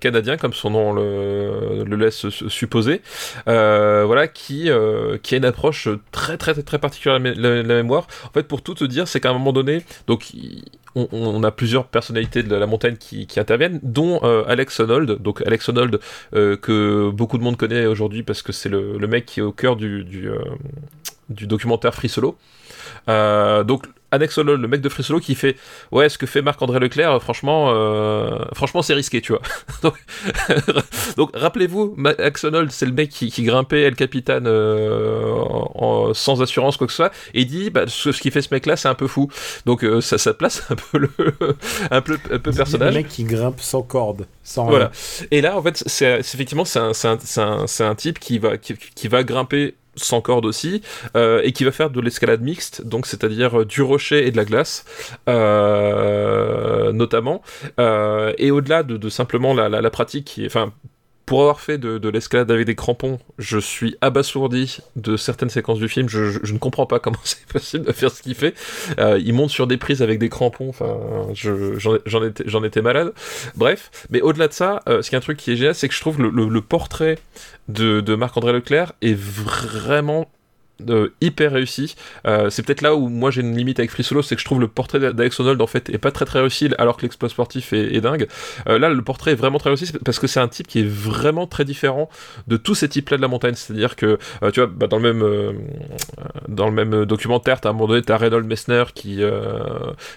[0.00, 3.02] canadien, comme son nom le, laisse supposer,
[3.46, 4.70] voilà, qui,
[5.22, 8.06] qui a une approche très très très particulière de la, mémoire.
[8.26, 10.32] En fait, pour tout te dire, c'est qu'à un moment donné, donc
[10.94, 15.22] on, a plusieurs personnalités de la montagne qui, interviennent, dont euh, Alex Honnold.
[15.22, 16.00] Donc Alex Honnold,
[16.34, 19.52] euh, que beaucoup de monde connaît aujourd'hui parce que c'est le, mec qui est au
[19.52, 20.38] cœur du, euh,
[21.28, 22.36] du documentaire Free Solo.
[23.06, 25.56] donc Alex Honnold, le mec de Free Solo, qui fait
[25.92, 29.42] ouais, ce que fait Marc-André Leclerc, euh, franchement, euh, franchement, c'est risqué, tu vois.
[31.16, 31.96] donc, rappelez-vous,
[32.44, 37.12] Honnold, c'est le mec qui, grimpait El Capitan euh, sans assurance quoi que ce soit,
[37.34, 39.28] et dit bah, ce, ce qui fait ce mec-là, c'est un peu fou.
[39.66, 41.10] Donc ça, ça place un peu le,
[41.90, 42.94] un peu, un peu personnage.
[42.94, 44.66] Le mec qui grimpe sans corde, sans.
[44.66, 44.90] Voilà.
[45.30, 49.22] Et là, en fait, c'est effectivement c'est un, un, un, type qui va qui va
[49.22, 50.82] grimper sans corde aussi,
[51.16, 54.36] euh, et qui va faire de l'escalade mixte, donc c'est-à-dire euh, du rocher et de
[54.36, 54.84] la glace,
[55.28, 57.42] euh, notamment.
[57.78, 60.72] et au-delà de, simplement la, la, pratique, qui est, enfin,
[61.26, 65.88] pour avoir fait de, l'escalade avec des crampons, je suis abasourdi de certaines séquences du
[65.88, 66.08] film.
[66.08, 68.54] Je, ne comprends pas comment c'est possible de faire ce qu'il fait.
[68.98, 70.68] Euh, il monte sur des prises avec des crampons.
[70.68, 70.96] Enfin,
[71.34, 73.12] j'en étais, malade.
[73.54, 75.88] Bref, mais au-delà de ça, euh, ce qui est un truc qui est génial, c'est
[75.88, 77.18] que je trouve le, portrait
[77.68, 80.28] de Marc-André Leclerc est vraiment
[81.20, 81.94] hyper réussi.
[82.26, 84.44] Euh, c'est peut-être là où moi j'ai une limite avec Free Solo, c'est que je
[84.44, 87.28] trouve le portrait d'Alex Honnold en fait est pas très très réussi alors que l'exploit
[87.28, 88.26] sportif est, dingue.
[88.68, 90.86] Euh, là le portrait est vraiment très réussi parce que c'est un type qui est
[90.86, 92.10] vraiment très différent
[92.48, 93.54] de tous ces types là de la montagne.
[93.54, 95.58] C'est-à-dire que euh, tu vois bah, dans le même
[96.48, 99.22] dans le même documentaire, t'as à un moment donné t'as Reynold Messner qui,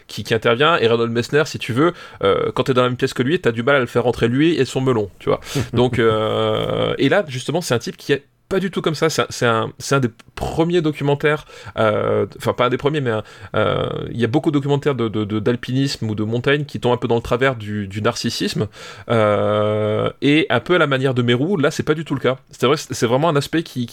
[0.07, 3.13] qui, qui intervient et Reynold Messner si tu veux quand t'es dans la même pièce
[3.13, 5.39] que lui t'as du mal à le faire rentrer lui et son melon, tu vois.
[5.73, 9.09] Donc et là justement c'est un type qui est pas du tout comme ça.
[9.09, 11.45] C'est un, des premiers documentaires,
[11.77, 13.11] euh, enfin pas un des premiers, mais
[13.55, 17.07] euh, il y a beaucoup de documentaires d'alpinisme ou de montagne qui tombent un peu
[17.07, 18.67] dans le travers du, narcissisme.
[19.09, 22.21] Euh, et un peu à la manière de Mérou, là c'est pas du tout le
[22.21, 22.37] cas.
[22.51, 23.85] C'est vrai, vraiment un aspect qui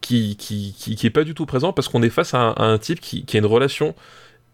[0.00, 3.38] qui, est pas du tout présent parce qu'on est face à un, type qui, a
[3.38, 3.94] une relation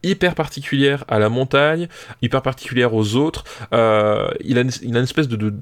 [0.03, 1.89] hyper particulière à la montagne,
[2.23, 3.45] hyper particulière aux autres.
[3.73, 5.53] il a une espèce de,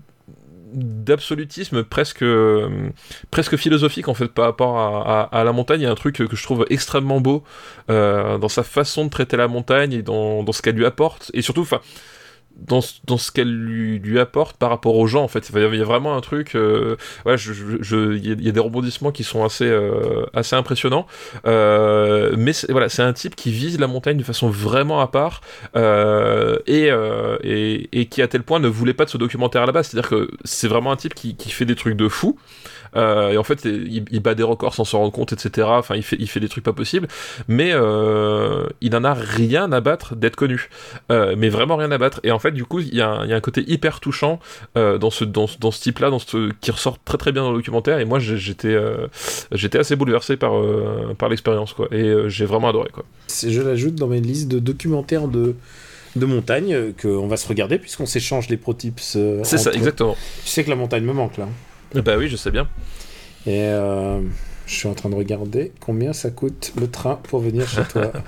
[0.74, 2.90] d'absolutisme presque euh,
[3.30, 5.80] presque philosophique en fait par rapport à, la montagne.
[5.80, 7.44] Il y a un truc que je trouve extrêmement beau
[7.90, 11.30] euh, dans sa façon de traiter la montagne et dans, dans ce qu'elle lui apporte
[11.34, 11.80] et surtout, enfin
[12.56, 15.50] dans, dans ce qu'elle lui, lui, apporte par rapport aux gens en fait.
[15.52, 19.12] Il y a vraiment un truc euh, ouais je, je, il y, a des rebondissements
[19.12, 21.06] qui sont assez euh, assez impressionnants.
[21.46, 25.40] Euh, mais voilà c'est un type qui vise la montagne de façon vraiment à part
[25.76, 29.62] euh, et, euh, et, et, qui à tel point ne voulait pas de ce documentaire
[29.62, 29.88] à la base.
[29.88, 32.38] C'est à dire que c'est vraiment un type qui, qui fait des trucs de fou
[32.96, 35.66] euh, et en fait, il, bat des records sans s'en rendre compte, etc.
[35.70, 37.08] Enfin, il fait, il fait des trucs pas possibles,
[37.48, 40.68] mais euh, il n'en a rien à battre d'être connu.
[41.10, 42.20] Euh, mais vraiment rien à battre.
[42.22, 44.38] Et en fait, du coup, il y, a un, côté hyper touchant
[44.74, 47.58] dans ce, dans, dans ce type-là, dans ce, qui ressort très très bien dans le
[47.58, 47.98] documentaire.
[47.98, 48.76] Et moi, j'étais
[49.52, 50.52] j'étais assez bouleversé par,
[51.18, 51.88] par l'expérience, quoi.
[51.90, 53.04] Et j'ai vraiment adoré, quoi.
[53.28, 55.54] Je l'ajoute dans mes listes de documentaires de
[56.16, 59.18] de montagne qu'on va se regarder puisqu'on s'échange les pro tips.
[59.42, 60.16] c'est ça, exactement.
[60.44, 61.48] Tu sais que la montagne me manque là.
[62.02, 62.68] Bah oui, je sais bien.
[63.46, 64.20] Et euh,
[64.66, 68.12] je suis en train de regarder combien ça coûte le train pour venir chez toi.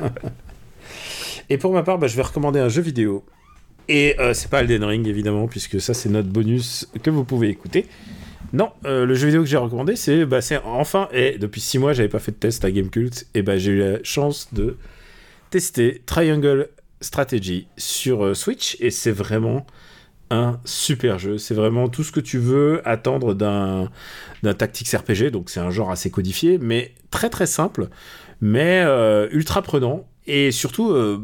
[1.51, 3.25] Et pour ma part, bah, je vais recommander un jeu vidéo.
[3.89, 7.49] Et euh, c'est pas Elden Ring, évidemment, puisque ça, c'est notre bonus que vous pouvez
[7.49, 7.87] écouter.
[8.53, 11.93] Non, euh, le jeu vidéo que j'ai recommandé, c'est bah, enfin, et depuis 6 mois,
[11.93, 14.77] j'avais pas fait de test à Gamecult, et bah, j'ai eu la chance de
[15.51, 16.69] tester Triangle
[17.01, 19.67] Strategy sur Switch, et c'est vraiment
[20.31, 21.39] un super jeu.
[21.39, 23.91] C'est vraiment tout ce que tu veux attendre d'un,
[24.43, 25.31] Tactics RPG.
[25.31, 27.89] Donc c'est un genre assez codifié, mais très très simple,
[28.41, 30.07] mais euh, ultra prenant.
[30.27, 31.23] Et surtout, euh,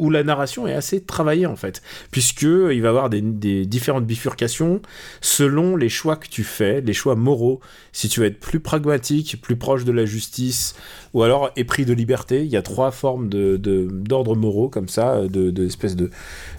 [0.00, 3.20] où la narration est assez travaillée en fait, puisque il va y avoir des,
[3.66, 4.80] différentes bifurcations
[5.20, 7.60] selon les choix que tu fais, les choix moraux.
[7.92, 10.74] Si tu veux être plus pragmatique, plus proche de la justice,
[11.12, 15.22] ou alors épris de liberté, il y a trois formes de, d'ordres moraux comme ça,
[15.22, 15.68] de, de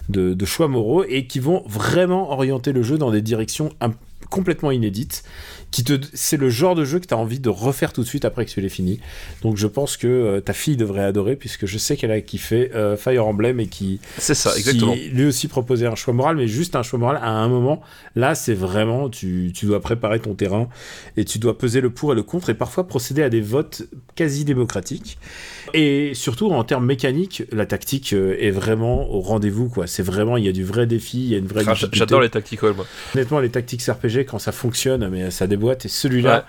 [0.08, 3.70] de, de, choix moraux, et qui vont vraiment orienter le jeu dans des directions
[4.32, 5.22] complètement inédites
[5.70, 8.06] qui te, c'est le genre de jeu que tu as envie de refaire tout de
[8.06, 9.00] suite après que tu l'aies fini.
[9.42, 12.70] Donc je pense que euh, ta fille devrait adorer puisque je sais qu'elle a kiffé
[12.74, 14.94] euh, Fire Emblem et qui, c'est ça, exactement.
[14.94, 17.80] lui aussi proposait un choix moral, mais juste un choix moral à un moment.
[18.16, 20.68] Là, c'est vraiment, tu, tu dois préparer ton terrain
[21.16, 23.82] et tu dois peser le pour et le contre et parfois procéder à des votes
[24.14, 25.18] quasi démocratiques.
[25.74, 29.68] Et surtout en termes mécaniques, la tactique euh, est vraiment au rendez-vous.
[29.68, 29.86] quoi.
[29.86, 31.64] C'est vraiment, il y a du vrai défi, il y a une vraie.
[31.66, 32.86] Ah, j'adore les tactiques, moi.
[33.14, 36.46] Honnêtement, les tactiques RPG quand ça fonctionne, mais ça débute et celui-là,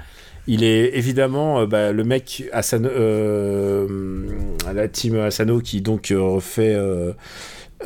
[0.48, 4.28] il est évidemment euh, bah, le mec Asano, euh,
[4.74, 6.76] la team Asano qui donc euh, refait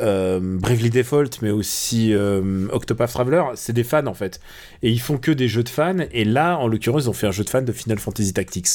[0.00, 4.40] euh, Bravely Default, mais aussi euh, Octopath Traveler, c'est des fans en fait.
[4.82, 5.96] Et ils font que des jeux de fans.
[6.12, 8.68] Et là, en l'occurrence, ils ont fait un jeu de fans de Final Fantasy Tactics.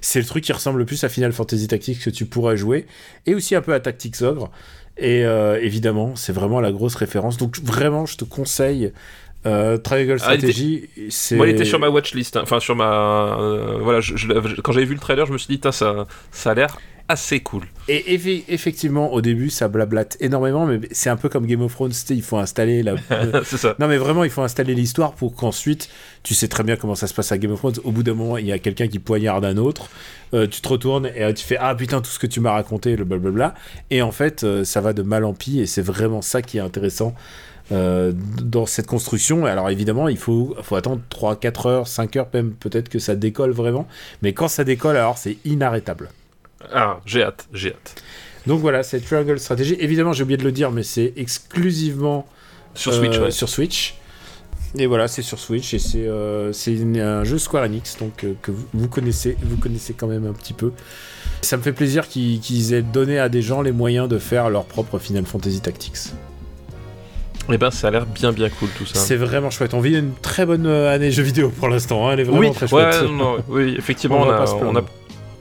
[0.00, 2.86] C'est le truc qui ressemble le plus à Final Fantasy Tactics que tu pourrais jouer.
[3.26, 4.50] Et aussi un peu à Tactics Ogre.
[4.98, 7.36] Et euh, évidemment, c'est vraiment la grosse référence.
[7.36, 8.92] Donc vraiment, je te conseille
[9.48, 10.88] euh, Triangle Ah, Strategy.
[11.10, 12.36] c'est Moi, il était sur ma watchlist.
[12.36, 12.40] hein.
[12.42, 13.38] Enfin, sur ma.
[13.40, 16.50] euh, voilà, je- je- quand j'avais vu le trailer, je me suis dit, ça, ça
[16.50, 16.78] a l'air
[17.10, 17.62] assez cool.
[17.88, 21.72] Et effe- effectivement, au début, ça blablate énormément, mais c'est un peu comme Game of
[21.72, 22.96] Thrones, il faut installer la...
[23.44, 23.74] ça.
[23.78, 25.88] Non, mais vraiment, il faut installer l'histoire pour qu'ensuite,
[26.22, 27.76] tu sais très bien comment ça se passe à Game of Thrones.
[27.84, 29.88] Au bout d'un moment, il y a quelqu'un qui poignarde un autre,
[30.34, 32.52] euh, tu te retournes et euh, tu fais Ah putain, tout ce que tu m'as
[32.52, 33.54] raconté, le blablabla.
[33.88, 36.58] Et en fait, euh, ça va de mal en pis, et c'est vraiment ça qui
[36.58, 37.14] est intéressant.
[37.70, 38.12] Euh,
[38.42, 42.52] dans cette construction, alors évidemment, il faut, faut attendre 3, 4 heures, 5 heures, même
[42.52, 43.86] peut-être que ça décolle vraiment.
[44.22, 46.08] Mais quand ça décolle, alors c'est inarrêtable.
[46.72, 48.02] Ah, j'ai hâte, j'ai hâte.
[48.46, 49.76] Donc voilà, c'est Triangle Strategy.
[49.78, 52.26] Évidemment, j'ai oublié de le dire, mais c'est exclusivement
[52.74, 53.30] Sur Switch, euh, ouais.
[53.30, 53.94] sur Switch.
[54.76, 56.52] Et voilà, c'est sur Switch et c'est euh,
[56.96, 60.32] un jeu Square Enix, donc euh, que vous, vous connaissez, vous connaissez quand même un
[60.32, 60.72] petit peu.
[61.40, 64.50] Ça me fait plaisir qu'ils qu'ils aient donné à des gens les moyens de faire
[64.50, 66.12] leur propre Final Fantasy Tactics.
[67.50, 68.98] Eh ben, ça a l'air bien, bien cool tout ça.
[68.98, 69.72] C'est vraiment chouette.
[69.74, 72.06] On vit une très bonne euh, année jeux vidéo pour l'instant.
[72.08, 72.12] hein.
[72.12, 73.02] Elle est vraiment Oui, très chouette.
[73.10, 74.30] non, oui, effectivement, On
[74.76, 74.82] a,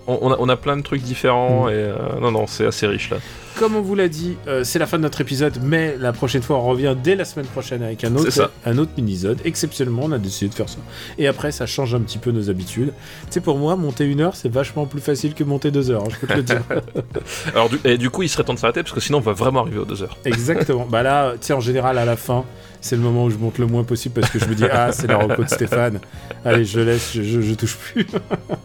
[0.08, 1.70] on a, on a plein de trucs différents Mm.
[1.70, 3.18] et euh, non, non, c'est assez riche là.
[3.60, 6.44] Comme on vous l'a dit, euh, c'est la fin de notre épisode, mais la prochaine
[6.44, 9.40] fois, on revient dès la semaine prochaine avec un autre, un autre mini-sode.
[9.46, 10.78] Exceptionnellement, on a décidé de faire ça.
[11.18, 12.94] Et après, ça change un petit peu nos habitudes.
[13.24, 16.04] Tu sais, pour moi, monter une heure, c'est vachement plus facile que monter deux heures,
[16.04, 16.62] hein, je peux te le dire.
[17.56, 19.34] Alors, du, et du coup, il serait temps de s'arrêter parce que sinon, on va
[19.34, 20.18] vraiment arriver aux deux heures.
[20.24, 20.86] Exactement.
[20.88, 22.46] Bah là, tu sais, en général, à la fin,
[22.80, 24.92] c'est le moment où je monte le moins possible parce que je me dis, ah,
[24.92, 26.00] c'est la reco de Stéphane.
[26.46, 28.06] Allez, je laisse, je, je- je touche plus.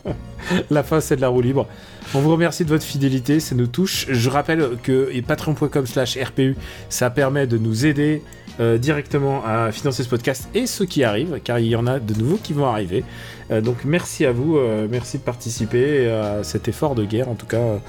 [0.70, 1.66] la fin, c'est de la roue libre.
[2.14, 4.06] On vous remercie de votre fidélité, ça nous touche.
[4.10, 6.56] Je rappelle que patreon.com slash RPU,
[6.90, 8.22] ça permet de nous aider
[8.60, 11.98] euh, directement à financer ce podcast et ceux qui arrivent, car il y en a
[11.98, 13.02] de nouveaux qui vont arriver.
[13.50, 17.34] Euh, donc merci à vous, euh, merci de participer à cet effort de guerre, en
[17.34, 17.80] tout cas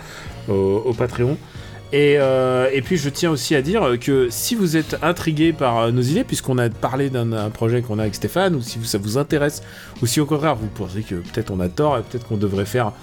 [0.47, 1.37] au, Patreon.
[1.91, 6.01] Et, et puis je tiens aussi à dire que si vous êtes intrigué par nos
[6.01, 9.17] idées, puisqu'on a parlé d'un un projet qu'on a avec Stéphane, ou si ça vous
[9.17, 9.61] intéresse,
[10.01, 12.65] ou si au contraire vous pensez que peut-être on a tort et peut-être qu'on devrait
[12.65, 12.93] faire,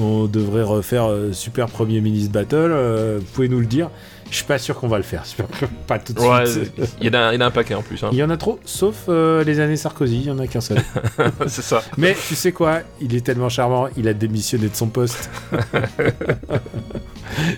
[0.00, 3.90] on devrait refaire euh, Super Premier Ministre Battle, euh, vous pouvez nous le dire?
[4.30, 5.46] Je suis pas sûr qu'on va le faire, Super-
[5.86, 6.72] pas tout de Ouais, suite.
[7.00, 8.02] il y, en a- un paquet en plus.
[8.04, 8.10] hein.
[8.12, 10.60] Il y en a trop, sauf euh, les années Sarkozy, il y en a qu'un
[10.60, 10.78] seul.
[11.46, 11.82] c'est ça.
[11.96, 12.80] Mais tu sais quoi?
[13.00, 15.30] Il est tellement charmant, il a démissionné de son poste.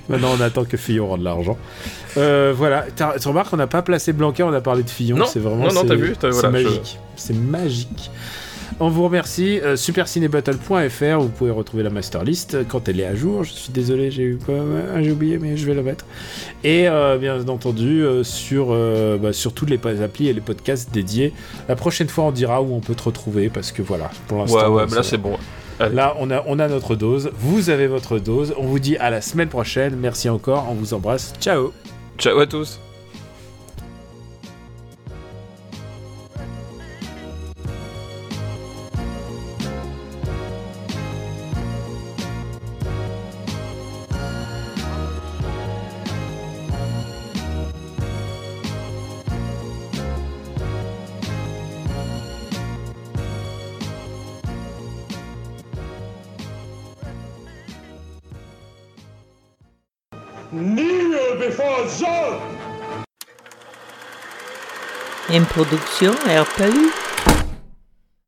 [0.09, 1.57] Maintenant, on attend que Fillon rende l'argent.
[2.17, 5.17] Euh, voilà, tu remarques qu'on n'a pas placé Blanquer, on a parlé de Fillon.
[5.17, 5.65] Non, c'est vraiment.
[5.69, 6.99] non, non, c'est- t'as vu, C'est voilà, je- magique.
[7.17, 8.11] C'est magique.
[8.79, 9.61] On vous remercie.
[9.61, 13.45] Euh, supercinébattle.fr, vous pouvez retrouver la master list quand elle est à jour.
[13.45, 16.05] Je suis désolé, j'ai eu Ah, J'ai oublié, mais je vais la mettre.
[16.65, 20.93] Et euh, bien entendu, euh, sur, euh, bah, sur toutes les applis et les podcasts
[20.93, 21.33] dédiés.
[21.69, 24.73] La prochaine fois, on dira où on peut te retrouver parce que voilà, pour l'instant.
[24.73, 25.37] ouais, là, c'est bon.
[25.79, 25.95] Allez.
[25.95, 27.31] Là, on a, on a notre dose.
[27.39, 28.55] Vous avez votre dose.
[28.59, 29.97] On vous dit à la semaine prochaine.
[29.97, 30.67] Merci encore.
[30.71, 31.33] On vous embrasse.
[31.41, 31.73] Ciao.
[32.19, 32.79] Ciao à tous.
[65.31, 67.10] Une production RPU.